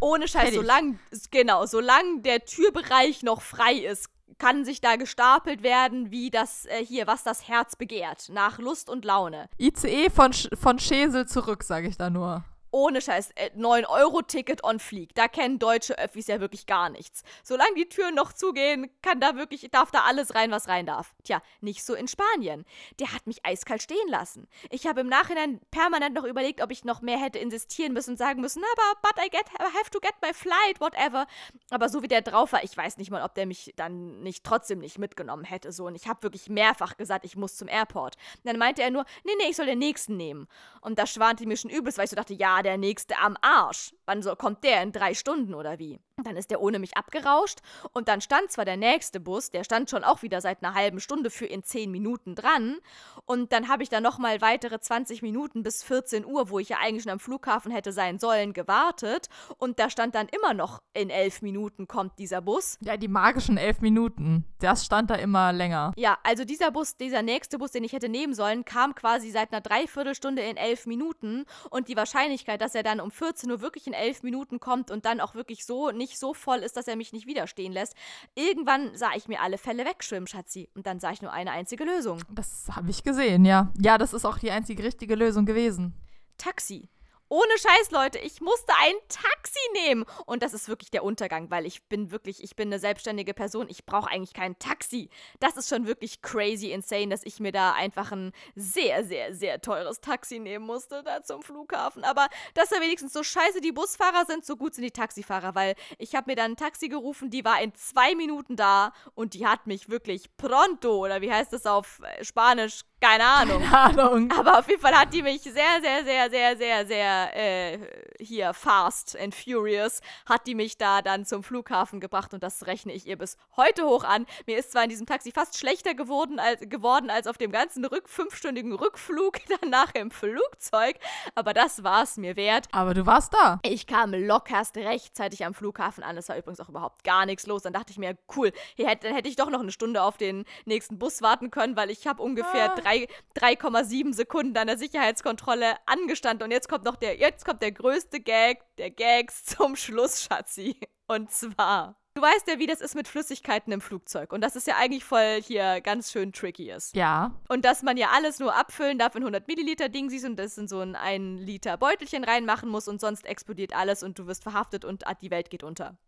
[0.00, 0.98] Ohne Scheiß, solange,
[1.30, 6.84] genau, solange der Türbereich noch frei ist, kann sich da gestapelt werden, wie das äh,
[6.84, 9.48] hier, was das Herz begehrt, nach Lust und Laune.
[9.58, 12.44] ICE von, Sch von Schesel zurück, sage ich da nur.
[12.70, 15.14] Ohne Scheiß, äh, 9-Euro-Ticket on Fleek.
[15.14, 17.22] Da kennen deutsche Öffis ja wirklich gar nichts.
[17.42, 21.14] Solange die Türen noch zugehen, kann da wirklich, darf da alles rein, was rein darf.
[21.24, 22.64] Tja, nicht so in Spanien.
[22.98, 24.48] Der hat mich eiskalt stehen lassen.
[24.70, 28.16] Ich habe im Nachhinein permanent noch überlegt, ob ich noch mehr hätte insistieren müssen und
[28.16, 31.26] sagen müssen, aber but I get, I have to get my flight, whatever.
[31.70, 34.44] Aber so wie der drauf war, ich weiß nicht mal, ob der mich dann nicht
[34.44, 35.72] trotzdem nicht mitgenommen hätte.
[35.72, 35.86] So.
[35.86, 38.16] Und ich habe wirklich mehrfach gesagt, ich muss zum Airport.
[38.36, 40.48] Und dann meinte er nur, nee, nee, ich soll den nächsten nehmen.
[40.80, 43.94] Und da schwante mir schon übelst, weil ich so dachte, ja, der nächste am Arsch.
[44.06, 46.00] Wann so, kommt der in drei Stunden oder wie?
[46.24, 47.58] Dann ist der ohne mich abgerauscht
[47.92, 50.98] und dann stand zwar der nächste Bus, der stand schon auch wieder seit einer halben
[50.98, 52.78] Stunde für in zehn Minuten dran
[53.26, 56.78] und dann habe ich da nochmal weitere 20 Minuten bis 14 Uhr, wo ich ja
[56.80, 59.28] eigentlich schon am Flughafen hätte sein sollen, gewartet
[59.58, 62.78] und da stand dann immer noch in elf Minuten kommt dieser Bus.
[62.80, 64.46] Ja, die magischen elf Minuten.
[64.58, 65.92] Das stand da immer länger.
[65.98, 69.52] Ja, also dieser Bus, dieser nächste Bus, den ich hätte nehmen sollen, kam quasi seit
[69.52, 73.86] einer Dreiviertelstunde in elf Minuten und die Wahrscheinlichkeit, dass er dann um 14 Uhr wirklich
[73.86, 76.96] in elf Minuten kommt und dann auch wirklich so nicht so voll ist, dass er
[76.96, 77.94] mich nicht widerstehen lässt.
[78.34, 80.68] Irgendwann sah ich mir alle Fälle wegschwimmen, Schatzi.
[80.74, 82.22] Und dann sah ich nur eine einzige Lösung.
[82.30, 83.72] Das habe ich gesehen, ja.
[83.80, 85.94] Ja, das ist auch die einzige richtige Lösung gewesen.
[86.38, 86.88] Taxi.
[87.28, 90.04] Ohne Scheiß, Leute, ich musste ein Taxi nehmen.
[90.26, 93.66] Und das ist wirklich der Untergang, weil ich bin wirklich, ich bin eine selbstständige Person.
[93.68, 95.10] Ich brauche eigentlich kein Taxi.
[95.40, 99.60] Das ist schon wirklich crazy insane, dass ich mir da einfach ein sehr, sehr, sehr
[99.60, 102.04] teures Taxi nehmen musste, da zum Flughafen.
[102.04, 105.56] Aber das ist ja wenigstens so scheiße, die Busfahrer sind, so gut sind die Taxifahrer,
[105.56, 109.34] weil ich habe mir dann ein Taxi gerufen, die war in zwei Minuten da und
[109.34, 112.82] die hat mich wirklich pronto, oder wie heißt das auf äh, Spanisch?
[113.00, 113.62] Keine Ahnung.
[113.62, 114.32] Keine Ahnung.
[114.32, 115.52] Aber auf jeden Fall hat die mich sehr,
[115.82, 117.78] sehr, sehr, sehr, sehr, sehr äh,
[118.18, 122.92] hier fast and furious hat die mich da dann zum Flughafen gebracht und das rechne
[122.92, 124.26] ich ihr bis heute hoch an.
[124.46, 127.84] Mir ist zwar in diesem Taxi fast schlechter geworden als, geworden als auf dem ganzen
[127.84, 130.96] Rück fünfstündigen Rückflug danach im Flugzeug,
[131.34, 132.66] aber das war es mir wert.
[132.72, 133.60] Aber du warst da.
[133.62, 136.16] Ich kam lockerst rechtzeitig am Flughafen an.
[136.16, 137.62] Es war übrigens auch überhaupt gar nichts los.
[137.62, 140.16] Dann dachte ich mir, cool, hier hätte, dann hätte ich doch noch eine Stunde auf
[140.16, 142.74] den nächsten Bus warten können, weil ich habe ungefähr Ah.
[142.86, 146.44] Drei- 3,7 Sekunden an der Sicherheitskontrolle angestanden.
[146.44, 150.78] Und jetzt kommt noch der, jetzt kommt der größte Gag der Gags zum Schluss, Schatzi.
[151.08, 151.96] Und zwar.
[152.14, 154.32] Du weißt ja, wie das ist mit Flüssigkeiten im Flugzeug.
[154.32, 156.96] Und dass es ja eigentlich voll hier ganz schön tricky ist.
[156.96, 157.32] Ja.
[157.48, 160.66] Und dass man ja alles nur abfüllen darf in 100 Milliliter Dingsies und das in
[160.66, 164.86] so ein 1 Liter Beutelchen reinmachen muss und sonst explodiert alles und du wirst verhaftet
[164.86, 165.98] und die Welt geht unter.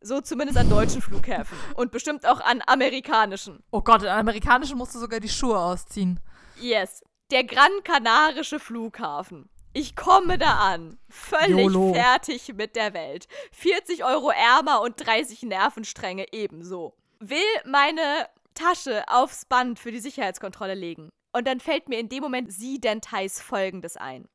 [0.00, 3.62] So zumindest an deutschen Flughäfen und bestimmt auch an amerikanischen.
[3.70, 6.20] Oh Gott, in amerikanischen musst du sogar die Schuhe ausziehen.
[6.60, 7.02] Yes.
[7.30, 9.48] Der Gran Canarische Flughafen.
[9.72, 10.98] Ich komme da an.
[11.08, 11.92] Völlig YOLO.
[11.94, 13.26] fertig mit der Welt.
[13.52, 16.94] 40 Euro ärmer und 30 Nervenstränge ebenso.
[17.18, 21.10] Will meine Tasche aufs Band für die Sicherheitskontrolle legen.
[21.32, 24.28] Und dann fällt mir in dem Moment Sidenteils folgendes ein.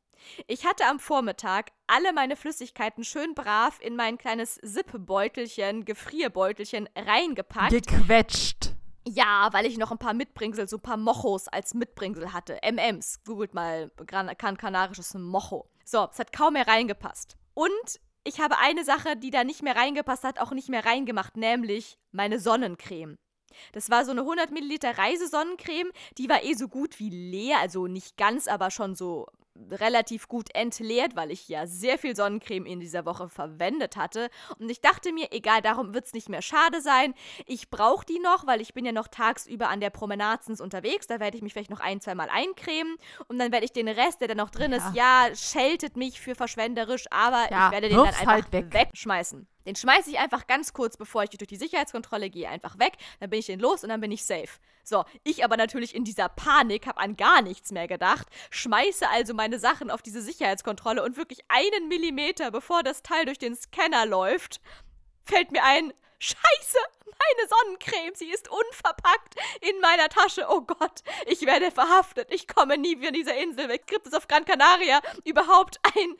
[0.47, 7.71] Ich hatte am Vormittag alle meine Flüssigkeiten schön brav in mein kleines Sippbeutelchen, Gefrierbeutelchen reingepackt.
[7.71, 8.73] Gequetscht.
[9.07, 12.59] Ja, weil ich noch ein paar Mitbringsel, so ein paar Mochos als Mitbringsel hatte.
[12.61, 13.23] MMs.
[13.23, 15.67] Googelt mal Gran kan kanarisches Mocho.
[15.83, 17.37] So, es hat kaum mehr reingepasst.
[17.55, 21.37] Und ich habe eine Sache, die da nicht mehr reingepasst hat, auch nicht mehr reingemacht,
[21.37, 23.17] nämlich meine Sonnencreme.
[23.71, 27.87] Das war so eine 100 Milliliter Reisesonnencreme, die war eh so gut wie leer, also
[27.87, 29.25] nicht ganz, aber schon so
[29.71, 34.29] relativ gut entleert, weil ich ja sehr viel Sonnencreme in dieser Woche verwendet hatte.
[34.57, 37.13] Und ich dachte mir, egal, darum wird es nicht mehr schade sein.
[37.45, 41.07] Ich brauche die noch, weil ich bin ja noch tagsüber an der Promenadens unterwegs.
[41.07, 42.95] Da werde ich mich vielleicht noch ein, zwei Mal eincremen.
[43.27, 46.35] Und dann werde ich den Rest, der da noch drin ist, ja, scheltet mich für
[46.35, 48.73] verschwenderisch, aber Ja, ich werde den dann wirf's einfach halt weg.
[48.73, 49.47] wegschmeißen.
[49.65, 52.93] Den schmeiße ich einfach ganz kurz, bevor ich durch die Sicherheitskontrolle gehe, einfach weg.
[53.19, 54.49] Dann bin ich den los und dann bin ich safe.
[54.83, 59.33] So, ich aber natürlich in dieser Panik habe an gar nichts mehr gedacht, schmeiße also
[59.33, 64.05] meine Sachen auf diese Sicherheitskontrolle und wirklich einen Millimeter, bevor das Teil durch den Scanner
[64.05, 64.61] läuft,
[65.23, 70.47] fällt mir ein, Scheiße, meine Sonnencreme, sie ist unverpackt in meiner Tasche.
[70.49, 72.29] Oh Gott, ich werde verhaftet.
[72.29, 73.87] Ich komme nie von dieser Insel weg.
[73.87, 76.15] Gibt es auf Gran Canaria überhaupt ein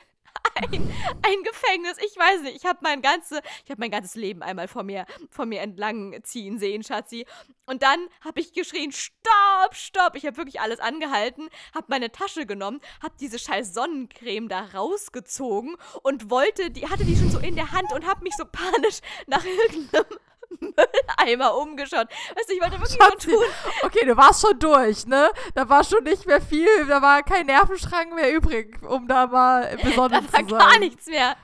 [0.55, 1.97] ein, ein Gefängnis.
[2.05, 2.57] Ich weiß nicht.
[2.57, 6.59] Ich habe mein, ganze, hab mein ganzes Leben einmal vor mir, vor mir entlang ziehen
[6.59, 7.25] sehen, Schatzi.
[7.65, 10.15] Und dann habe ich geschrien, stopp, stopp.
[10.15, 15.75] Ich habe wirklich alles angehalten, habe meine Tasche genommen, habe diese scheiß Sonnencreme da rausgezogen
[16.01, 18.99] und wollte, die hatte die schon so in der Hand und habe mich so panisch
[19.27, 20.19] nach irgendeinem
[20.59, 22.07] Mülleimer umgeschaut.
[22.35, 23.31] Weißt du, ich wollte wirklich Schatzi.
[23.31, 23.45] so tun.
[23.83, 25.31] Okay, du warst schon durch, ne?
[25.53, 29.77] Da war schon nicht mehr viel, da war kein Nervenschrank mehr übrig, um da mal
[29.83, 30.47] besonders zu sein.
[30.47, 31.35] Da war gar nichts mehr.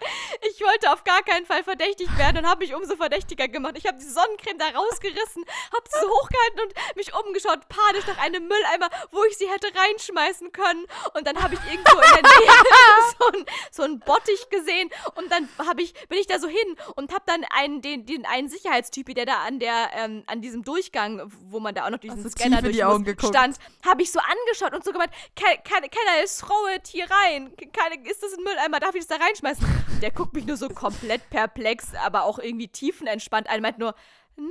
[0.49, 3.75] Ich wollte auf gar keinen Fall verdächtig werden und habe mich umso verdächtiger gemacht.
[3.77, 8.17] Ich habe die Sonnencreme da rausgerissen, habe sie so hochgehalten und mich umgeschaut, panisch nach
[8.23, 10.85] einem Mülleimer, wo ich sie hätte reinschmeißen können.
[11.13, 12.51] Und dann habe ich irgendwo in der Nähe
[13.19, 17.13] so, ein, so einen Bottich gesehen und dann ich, bin ich da so hin und
[17.13, 20.63] habe dann einen, den, den einen Sicherheits Typi, der da an der, ähm, an diesem
[20.63, 24.19] Durchgang, wo man da auch noch diesen also Scanner durch muss, stand, habe ich so
[24.19, 25.83] angeschaut und so gemeint, kann, kann
[26.15, 27.53] er es throw it hier rein?
[27.73, 28.79] Kann, ist das ein Mülleimer?
[28.79, 29.65] Darf ich das da reinschmeißen?
[30.01, 33.95] Der guckt mich nur so komplett perplex, aber auch irgendwie tiefenentspannt an, meint nur,
[34.37, 34.45] No,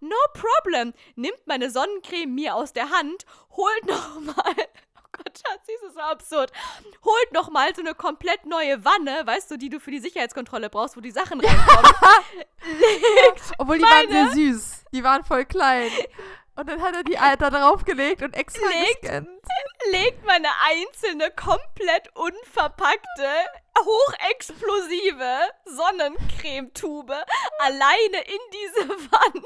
[0.00, 0.92] no problem.
[1.14, 4.54] Nimmt meine Sonnencreme mir aus der Hand, holt nochmal
[5.24, 6.52] Gott, Schatz, das ist so absurd.
[7.04, 10.96] Holt nochmal so eine komplett neue Wanne, weißt du, die du für die Sicherheitskontrolle brauchst,
[10.96, 11.92] wo die Sachen reinkommen.
[12.62, 14.84] Legt Obwohl die meine, waren sehr süß.
[14.92, 15.90] Die waren voll klein.
[16.56, 19.28] Und dann hat er die Alter draufgelegt und extra legt, gescannt.
[19.92, 23.28] Legt meine einzelne, komplett unverpackte,
[23.78, 27.16] hochexplosive Sonnencremetube
[27.60, 29.42] alleine in diese Wanne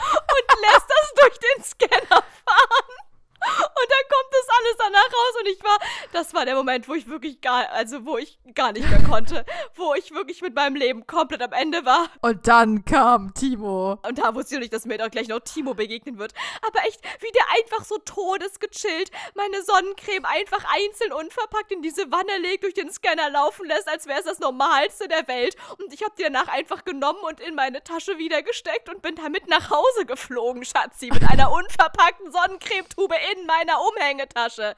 [0.00, 3.09] und lässt das durch den Scanner fahren.
[3.40, 5.78] Und dann kommt das alles danach raus und ich war,
[6.12, 9.44] das war der Moment, wo ich wirklich gar, also wo ich gar nicht mehr konnte,
[9.74, 12.08] wo ich wirklich mit meinem Leben komplett am Ende war.
[12.20, 13.98] Und dann kam Timo.
[14.02, 16.34] Und da wusste ich nicht, dass mir doch gleich noch Timo begegnen wird.
[16.66, 22.38] Aber echt, wie der einfach so todesgechillt meine Sonnencreme einfach einzeln unverpackt in diese Wanne
[22.38, 25.56] legt, durch den Scanner laufen lässt, als wäre es das Normalste der Welt.
[25.78, 29.14] Und ich habe die danach einfach genommen und in meine Tasche wieder gesteckt und bin
[29.14, 34.74] damit nach Hause geflogen, Schatzi, mit einer unverpackten Sonnencremetube in meiner Umhängetasche.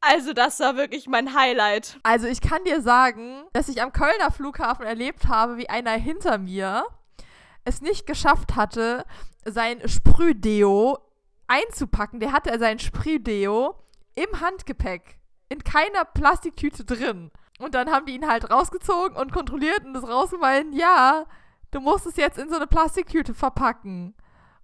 [0.00, 1.98] Also, das war wirklich mein Highlight.
[2.02, 6.38] Also, ich kann dir sagen, dass ich am Kölner Flughafen erlebt habe, wie einer hinter
[6.38, 6.86] mir
[7.64, 9.04] es nicht geschafft hatte,
[9.44, 10.98] sein Sprühdeo
[11.46, 12.20] einzupacken.
[12.20, 13.74] Der hatte sein Sprühdeo
[14.14, 15.18] im Handgepäck.
[15.48, 17.30] In keiner Plastiktüte drin.
[17.58, 21.26] Und dann haben die ihn halt rausgezogen und kontrolliert und das rausgemeint, ja,
[21.72, 24.14] du musst es jetzt in so eine Plastiktüte verpacken.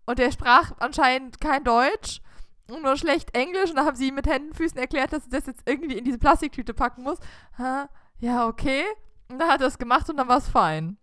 [0.06, 2.22] Und der sprach anscheinend kein Deutsch
[2.68, 5.30] nur schlecht Englisch und da haben sie ihm mit Händen und Füßen erklärt, dass er
[5.30, 7.18] das jetzt irgendwie in diese Plastiktüte packen muss.
[7.58, 7.88] Ha,
[8.18, 8.84] ja, okay.
[9.28, 10.98] Und dann hat er es gemacht und dann war es fein.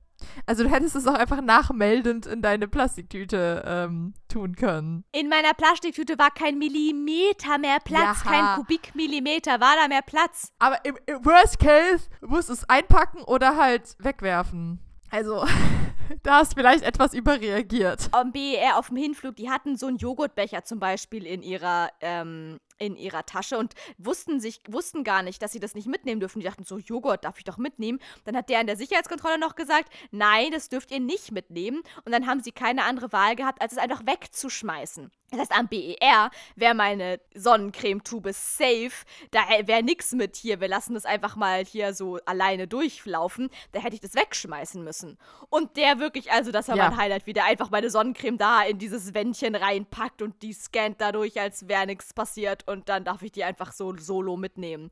[0.46, 5.04] Also du hättest es auch einfach nachmeldend in deine Plastiktüte ähm, tun können.
[5.12, 8.32] In meiner Plastiktüte war kein Millimeter mehr Platz, ja.
[8.32, 10.54] kein Kubikmillimeter war da mehr Platz.
[10.60, 14.80] Aber im, im Worst Case musst du es einpacken oder halt wegwerfen.
[15.14, 15.46] Also,
[16.24, 18.10] da hast du vielleicht etwas überreagiert.
[18.14, 22.60] Am BER auf dem Hinflug, die hatten so einen Joghurtbecher zum Beispiel in ihrer, ähm,
[22.78, 26.40] in ihrer Tasche und wussten sich, wussten gar nicht, dass sie das nicht mitnehmen dürfen.
[26.40, 28.00] Die dachten so, Joghurt darf ich doch mitnehmen.
[28.26, 31.82] Dann hat der in der Sicherheitskontrolle noch gesagt, nein, das dürft ihr nicht mitnehmen.
[32.06, 35.12] Und dann haben sie keine andere Wahl gehabt, als es einfach wegzuschmeißen.
[35.34, 38.92] Das heißt, am BER wäre meine Sonnencremetube safe.
[39.32, 40.62] Da wäre nichts mit hier.
[40.62, 43.50] Wir lassen das einfach mal hier so alleine durchlaufen.
[43.72, 45.18] Da hätte ich das wegschmeißen müssen.
[45.50, 46.90] Und der wirklich, also das war ja.
[46.90, 51.02] mein Highlight, wie der einfach meine Sonnencreme da in dieses Wändchen reinpackt und die scannt
[51.02, 52.63] dadurch, als wäre nichts passiert.
[52.66, 54.90] Und dann darf ich die einfach so solo mitnehmen.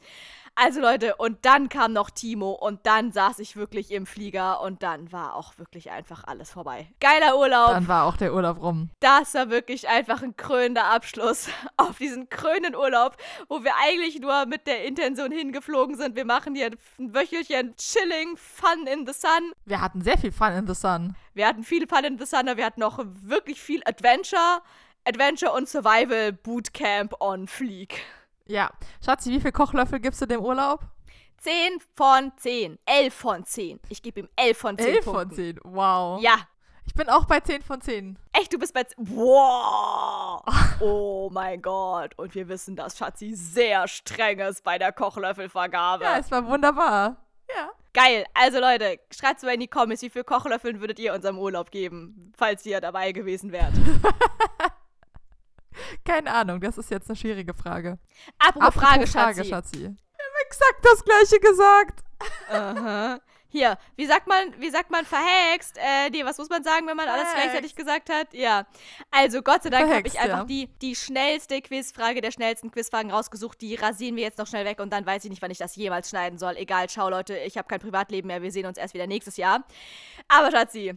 [0.56, 4.84] Also Leute, und dann kam noch Timo und dann saß ich wirklich im Flieger und
[4.84, 6.88] dann war auch wirklich einfach alles vorbei.
[7.00, 7.70] Geiler Urlaub.
[7.70, 8.90] Dann war auch der Urlaub rum.
[9.00, 13.16] Das war wirklich einfach ein krönender Abschluss auf diesen krönenden Urlaub,
[13.48, 16.18] wo wir eigentlich nur mit der Intention hingeflogen sind.
[16.18, 19.54] Wir machen hier ein Wöchelchen Chilling, Fun in the Sun.
[19.66, 21.16] Wir hatten sehr viel Fun in the Sun.
[21.34, 24.62] Wir hatten viel Fun in the Sun, aber wir hatten noch wirklich viel Adventure.
[25.06, 28.02] Adventure und Survival Bootcamp on Fleek.
[28.46, 28.72] Ja.
[29.04, 30.82] Schatzi, wie viele Kochlöffel gibst du dem Urlaub?
[31.38, 31.54] 10
[31.96, 32.78] von 10.
[32.86, 33.80] 11 von 10.
[33.90, 35.28] Ich gebe ihm 11 von 10 11 Punkten.
[35.28, 36.22] von 10, wow.
[36.22, 36.36] Ja.
[36.86, 38.20] Ich bin auch bei 10 von 10.
[38.34, 38.98] Echt, du bist bei 10?
[39.10, 40.44] Wow.
[40.82, 42.18] Oh mein Gott.
[42.18, 46.04] Und wir wissen, dass Schatzi sehr streng ist bei der Kochlöffelvergabe.
[46.04, 47.18] Ja, es war wunderbar.
[47.50, 47.72] Ja.
[47.94, 48.26] Geil.
[48.34, 52.34] Also Leute, schreibt mal in die Comments, wie viel Kochlöffeln würdet ihr unserem Urlaub geben,
[52.38, 53.74] falls ihr dabei gewesen wärt.
[56.06, 57.98] Keine Ahnung, das ist jetzt eine schwierige Frage.
[58.38, 59.50] Apropos, Apropos Frage, Frage, Schatzi.
[59.50, 59.80] Schatzi.
[59.80, 62.04] Wir haben exakt das gleiche gesagt.
[62.50, 63.20] Aha.
[63.52, 65.78] Hier, wie sagt man, wie sagt man verhext?
[65.78, 67.44] Äh, nee, was muss man sagen, wenn man alles Verhext.
[67.44, 68.34] gleichzeitig gesagt hat?
[68.34, 68.66] Ja.
[69.12, 70.44] Also, Gott sei Dank habe ich einfach ja.
[70.46, 73.60] die, die schnellste Quizfrage der schnellsten Quizfragen rausgesucht.
[73.60, 75.76] Die rasieren wir jetzt noch schnell weg und dann weiß ich nicht, wann ich das
[75.76, 76.56] jemals schneiden soll.
[76.56, 78.42] Egal, ciao Leute, ich habe kein Privatleben mehr.
[78.42, 79.66] Wir sehen uns erst wieder nächstes Jahr.
[80.30, 80.94] Aber Schatzi,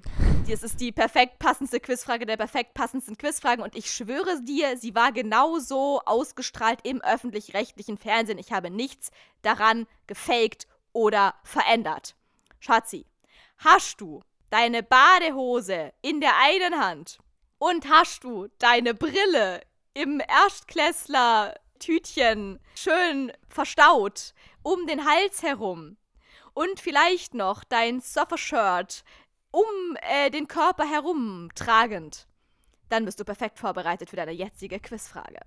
[0.48, 4.94] das ist die perfekt passendste Quizfrage der perfekt passendsten Quizfragen und ich schwöre dir, sie
[4.94, 8.38] war genauso ausgestrahlt im öffentlich-rechtlichen Fernsehen.
[8.38, 9.10] Ich habe nichts
[9.42, 12.14] daran gefaked oder verändert.
[12.64, 13.06] Schatzi,
[13.58, 17.18] hast du deine Badehose in der einen Hand
[17.58, 19.60] und hast du deine Brille
[19.92, 24.32] im Erstklässler-Tütchen schön verstaut
[24.62, 25.98] um den Hals herum
[26.54, 29.04] und vielleicht noch dein Surfer-Shirt
[29.50, 32.26] um äh, den Körper herum tragend,
[32.88, 35.40] dann bist du perfekt vorbereitet für deine jetzige Quizfrage.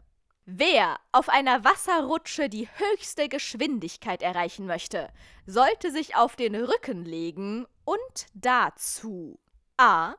[0.50, 5.10] Wer auf einer Wasserrutsche die höchste Geschwindigkeit erreichen möchte,
[5.46, 9.42] sollte sich auf den Rücken legen und dazu
[9.76, 10.14] A.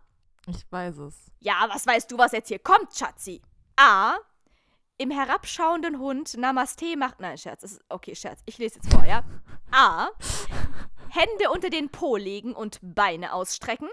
[0.46, 1.30] Ich weiß es.
[1.40, 3.40] Ja, was weißt du, was jetzt hier kommt, Schatzi?
[3.76, 4.18] A.
[4.98, 7.20] Im herabschauenden Hund Namaste macht.
[7.20, 7.62] Nein, Scherz.
[7.62, 8.42] Ist, okay, Scherz.
[8.44, 9.24] Ich lese jetzt vor, ja?
[9.70, 10.08] A.
[11.08, 13.88] Hände unter den Po legen und Beine ausstrecken.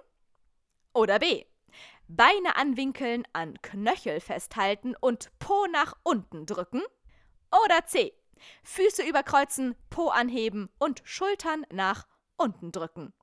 [0.91, 1.45] Oder B.
[2.07, 6.81] Beine anwinkeln, an Knöchel festhalten und Po nach unten drücken.
[7.65, 8.13] Oder C.
[8.63, 12.05] Füße überkreuzen, Po anheben und Schultern nach
[12.37, 13.13] unten drücken.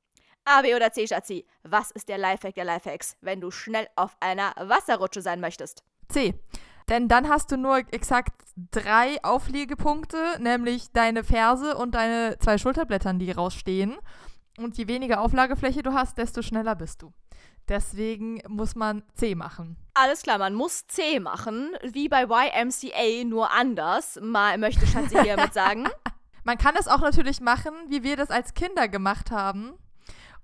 [0.44, 1.46] A, B oder C, Schatzi.
[1.62, 5.84] Was ist der Lifehack der Lifehacks, wenn du schnell auf einer Wasserrutsche sein möchtest?
[6.08, 6.34] C.
[6.88, 8.32] Denn dann hast du nur exakt
[8.72, 13.96] drei Aufliegepunkte, nämlich deine Ferse und deine zwei Schulterblättern, die rausstehen.
[14.58, 17.12] Und je weniger Auflagefläche du hast, desto schneller bist du.
[17.68, 19.76] Deswegen muss man C machen.
[19.94, 24.18] Alles klar, man muss C machen, wie bei YMCA, nur anders.
[24.20, 25.88] Mal möchte Schatzi hiermit sagen.
[26.44, 29.74] Man kann es auch natürlich machen, wie wir das als Kinder gemacht haben.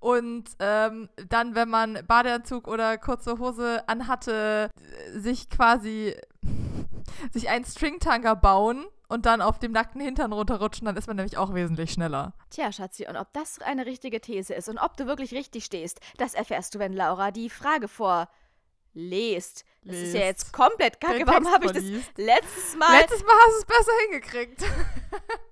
[0.01, 4.71] Und ähm, dann, wenn man Badeanzug oder kurze Hose anhatte,
[5.13, 6.15] sich quasi
[7.33, 11.37] sich einen Stringtanker bauen und dann auf dem nackten Hintern runterrutschen, dann ist man nämlich
[11.37, 12.35] auch wesentlich schneller.
[12.51, 16.01] Tja, Schatzi, und ob das eine richtige These ist und ob du wirklich richtig stehst,
[16.19, 19.65] das erfährst du, wenn Laura die Frage vorlest.
[19.85, 21.19] Das ist ja jetzt komplett kacke.
[21.19, 21.85] Den Warum habe ich das
[22.17, 24.65] letztes Mal Letztes Mal hast du es besser hingekriegt.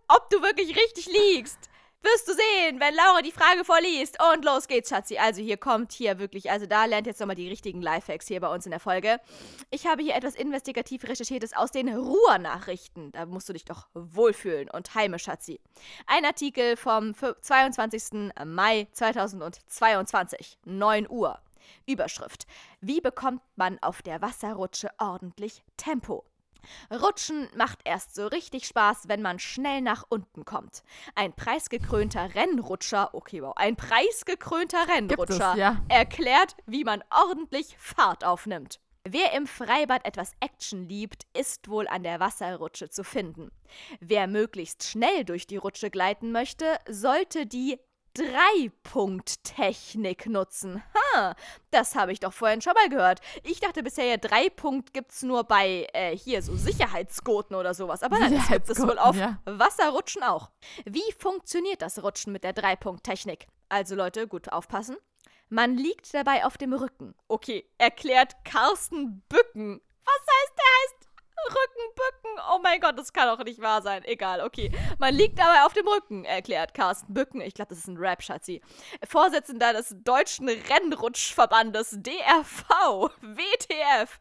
[0.08, 1.58] ob du wirklich richtig liegst.
[2.12, 4.16] Wirst du sehen, wenn Laura die Frage vorliest.
[4.32, 5.18] Und los geht's, Schatzi.
[5.18, 8.46] Also hier kommt hier wirklich, also da lernt jetzt nochmal die richtigen Lifehacks hier bei
[8.48, 9.18] uns in der Folge.
[9.70, 13.10] Ich habe hier etwas investigativ recherchiertes aus den Ruhr-Nachrichten.
[13.10, 15.60] Da musst du dich doch wohlfühlen und heimisch, Schatzi.
[16.06, 18.30] Ein Artikel vom fü- 22.
[18.44, 21.40] Mai 2022, 9 Uhr.
[21.86, 22.46] Überschrift.
[22.80, 26.24] Wie bekommt man auf der Wasserrutsche ordentlich Tempo?
[26.90, 30.82] Rutschen macht erst so richtig Spaß, wenn man schnell nach unten kommt.
[31.14, 35.82] Ein preisgekrönter Rennrutscher, okay, wow, ein preisgekrönter Rennrutscher ja.
[35.88, 38.80] erklärt, wie man ordentlich Fahrt aufnimmt.
[39.09, 43.52] Wer im Freibad etwas Action liebt, ist wohl an der Wasserrutsche zu finden.
[44.01, 47.78] Wer möglichst schnell durch die Rutsche gleiten möchte, sollte die
[48.16, 50.82] Drei-Punkt-Technik nutzen.
[51.14, 51.34] Ha,
[51.70, 53.20] das habe ich doch vorhin schon mal gehört.
[53.43, 58.02] Ich dachte bisher, ja, Drei-Punkt gibt's nur bei, äh, hier, so Sicherheitsgurten oder sowas.
[58.02, 60.51] Aber nein, das gibt es wohl auf Sicherheitsgurten, Wasserrutschen auch.
[60.84, 63.47] Wie funktioniert das Rutschen mit der Drei-Punkt-Technik?
[63.68, 64.97] Also Leute, gut aufpassen.
[65.48, 67.14] Man liegt dabei auf dem Rücken.
[67.28, 69.80] Okay, erklärt Carsten Bücken.
[70.05, 70.64] Was heißt der
[71.48, 71.56] heißt?
[71.56, 72.43] Rückenbücken.
[72.52, 74.05] Oh mein Gott, das kann doch nicht wahr sein.
[74.05, 74.70] Egal, okay.
[74.98, 77.40] Man liegt dabei auf dem Rücken, erklärt Carsten Bücken.
[77.40, 78.60] Ich glaube, das ist ein Rap, Schatzi.
[79.09, 84.18] Vorsitzender des Deutschen Rennrutschverbandes DRV, WTF.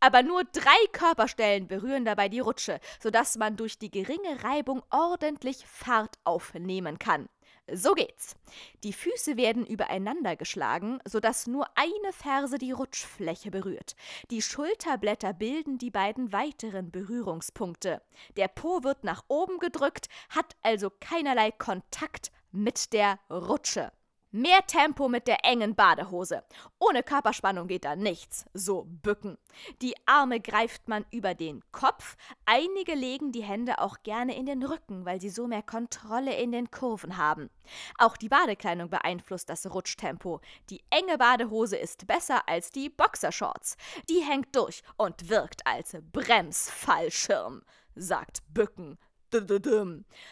[0.00, 5.64] Aber nur drei Körperstellen berühren dabei die Rutsche, sodass man durch die geringe Reibung ordentlich
[5.64, 7.28] Fahrt aufnehmen kann.
[7.70, 8.34] So geht's.
[8.82, 13.94] Die Füße werden übereinander geschlagen, sodass nur eine Ferse die Rutschfläche berührt.
[14.30, 18.02] Die Schulterblätter bilden die beiden weiteren Berührungspunkte.
[18.36, 23.92] Der Po wird nach oben gedrückt, hat also keinerlei Kontakt mit der Rutsche.
[24.34, 26.42] Mehr Tempo mit der engen Badehose.
[26.78, 28.46] Ohne Körperspannung geht da nichts.
[28.54, 29.36] So bücken.
[29.82, 32.16] Die Arme greift man über den Kopf.
[32.46, 36.50] Einige legen die Hände auch gerne in den Rücken, weil sie so mehr Kontrolle in
[36.50, 37.50] den Kurven haben.
[37.98, 40.40] Auch die Badekleidung beeinflusst das Rutschtempo.
[40.70, 43.76] Die enge Badehose ist besser als die Boxershorts.
[44.08, 47.60] Die hängt durch und wirkt als Bremsfallschirm,
[47.96, 48.96] sagt Bücken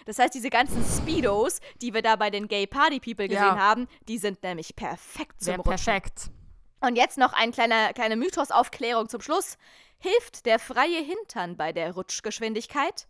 [0.07, 3.59] Das heißt, diese ganzen Speedos, die wir da bei den Gay Party People gesehen Ja.
[3.59, 5.71] haben, die sind nämlich perfekt zum Wäre Rutschen.
[5.85, 6.31] perfekt.
[6.81, 9.57] Und jetzt noch ein kleiner, kleine Mythosaufklärung zum Schluss.
[9.99, 13.07] Hilft der freie Hintern bei der Rutschgeschwindigkeit?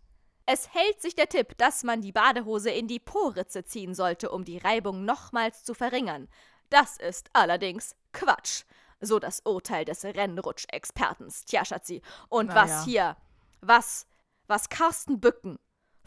[0.46, 4.44] Es hält sich der Tipp, dass man die Badehose in die Po-Ritze ziehen sollte, um
[4.44, 6.28] die Reibung nochmals zu verringern.
[6.70, 8.64] Das ist allerdings Quatsch.
[9.00, 11.44] So das Urteil des Rennrutschexpertens.
[11.44, 12.02] Tja, Schatzi.
[12.28, 12.84] Und Na was ja.
[12.84, 13.16] hier,
[13.60, 14.06] was,
[14.48, 15.58] was Carsten Bücken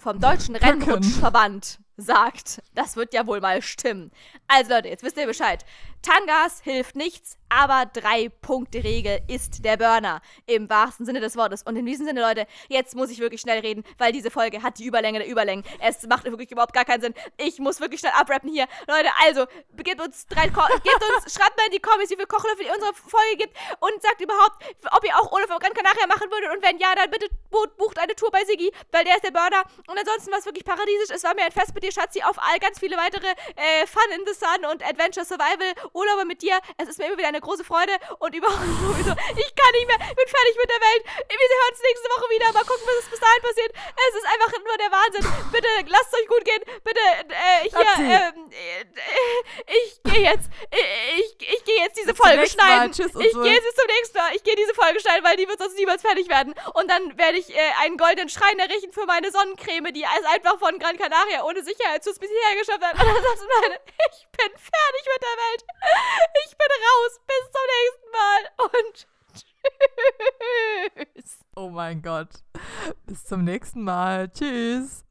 [0.04, 0.56] vom Deutschen.
[0.56, 4.12] Rennrutschverband sagt, das wird ja wohl mal stimmen.
[4.48, 5.66] Also Leute, jetzt wisst ihr Bescheid.
[6.02, 10.22] Tangas hilft nichts, aber Drei-Punkte-Regel ist der Burner.
[10.46, 11.64] Im wahrsten Sinne des Wortes.
[11.64, 14.80] Und in diesem Sinne, Leute, jetzt muss ich wirklich schnell reden, weil diese Folge hat
[14.80, 15.64] die Überlänge der Überlängen.
[15.80, 17.14] Es macht wirklich überhaupt gar keinen Sinn.
[17.38, 18.68] Ich muss wirklich schnell abrappen hier.
[18.88, 19.46] Leute, also,
[19.78, 22.74] gebt uns drei, Ko gebt uns, schreibt mal in die Comments, wie viel Kochlöffel ihr
[22.74, 26.52] unsere Folge gibt und sagt überhaupt, ob ihr auch Urlaub auf Gran Canaria machen würdet.
[26.56, 29.32] Und wenn ja, dann bitte bu- bucht eine Tour bei Siggi, weil der ist der
[29.32, 29.64] Burner.
[29.88, 31.16] Und ansonsten war es wirklich paradiesisch.
[31.16, 34.04] Es war mir ein Fest mit dir, Schatzi, auf all ganz viele weitere äh, Fun
[34.16, 36.58] in the Sun und Adventure Survival Urlaube mit dir.
[36.78, 39.12] Es ist mir immer wieder eine große Freude und überhaupt sowieso.
[39.38, 40.00] Ich kann nicht mehr.
[40.00, 41.04] Ich bin fertig mit der Welt.
[41.30, 42.48] Wir hören uns nächste Woche wieder.
[42.54, 43.72] Mal gucken, was bis dahin passiert.
[43.76, 45.24] Es ist einfach nur der Wahnsinn.
[45.52, 46.64] Bitte lasst es euch gut gehen.
[46.84, 48.34] Bitte äh, hier.
[48.34, 48.86] Ähm, äh,
[49.68, 50.48] ich gehe jetzt.
[50.72, 52.90] äh, Ich, ich gehe jetzt diese Folge nächsten Mal.
[52.90, 52.92] schneiden.
[52.94, 53.42] Tschüss ich so.
[53.42, 54.36] gehe jetzt bis zum nächsten Mal.
[54.36, 56.54] Ich gehe diese Folge schneiden, weil die wird sonst niemals fertig werden.
[56.74, 60.58] Und dann werde ich äh, einen goldenen Schrein errichten für meine Sonnencreme, die es einfach
[60.60, 62.94] von Gran Canaria ohne Sicherheitsschutz bis hierher geschafft hat.
[62.94, 65.64] Und ansonsten, Leute, ich bin fertig mit der Welt.
[66.46, 67.20] Ich bin raus.
[67.40, 68.42] Bis zum nächsten Mal.
[68.58, 69.08] Und
[71.16, 71.40] tschüss.
[71.56, 72.30] Oh mein Gott.
[73.06, 74.30] Bis zum nächsten Mal.
[74.30, 75.06] Tschüss.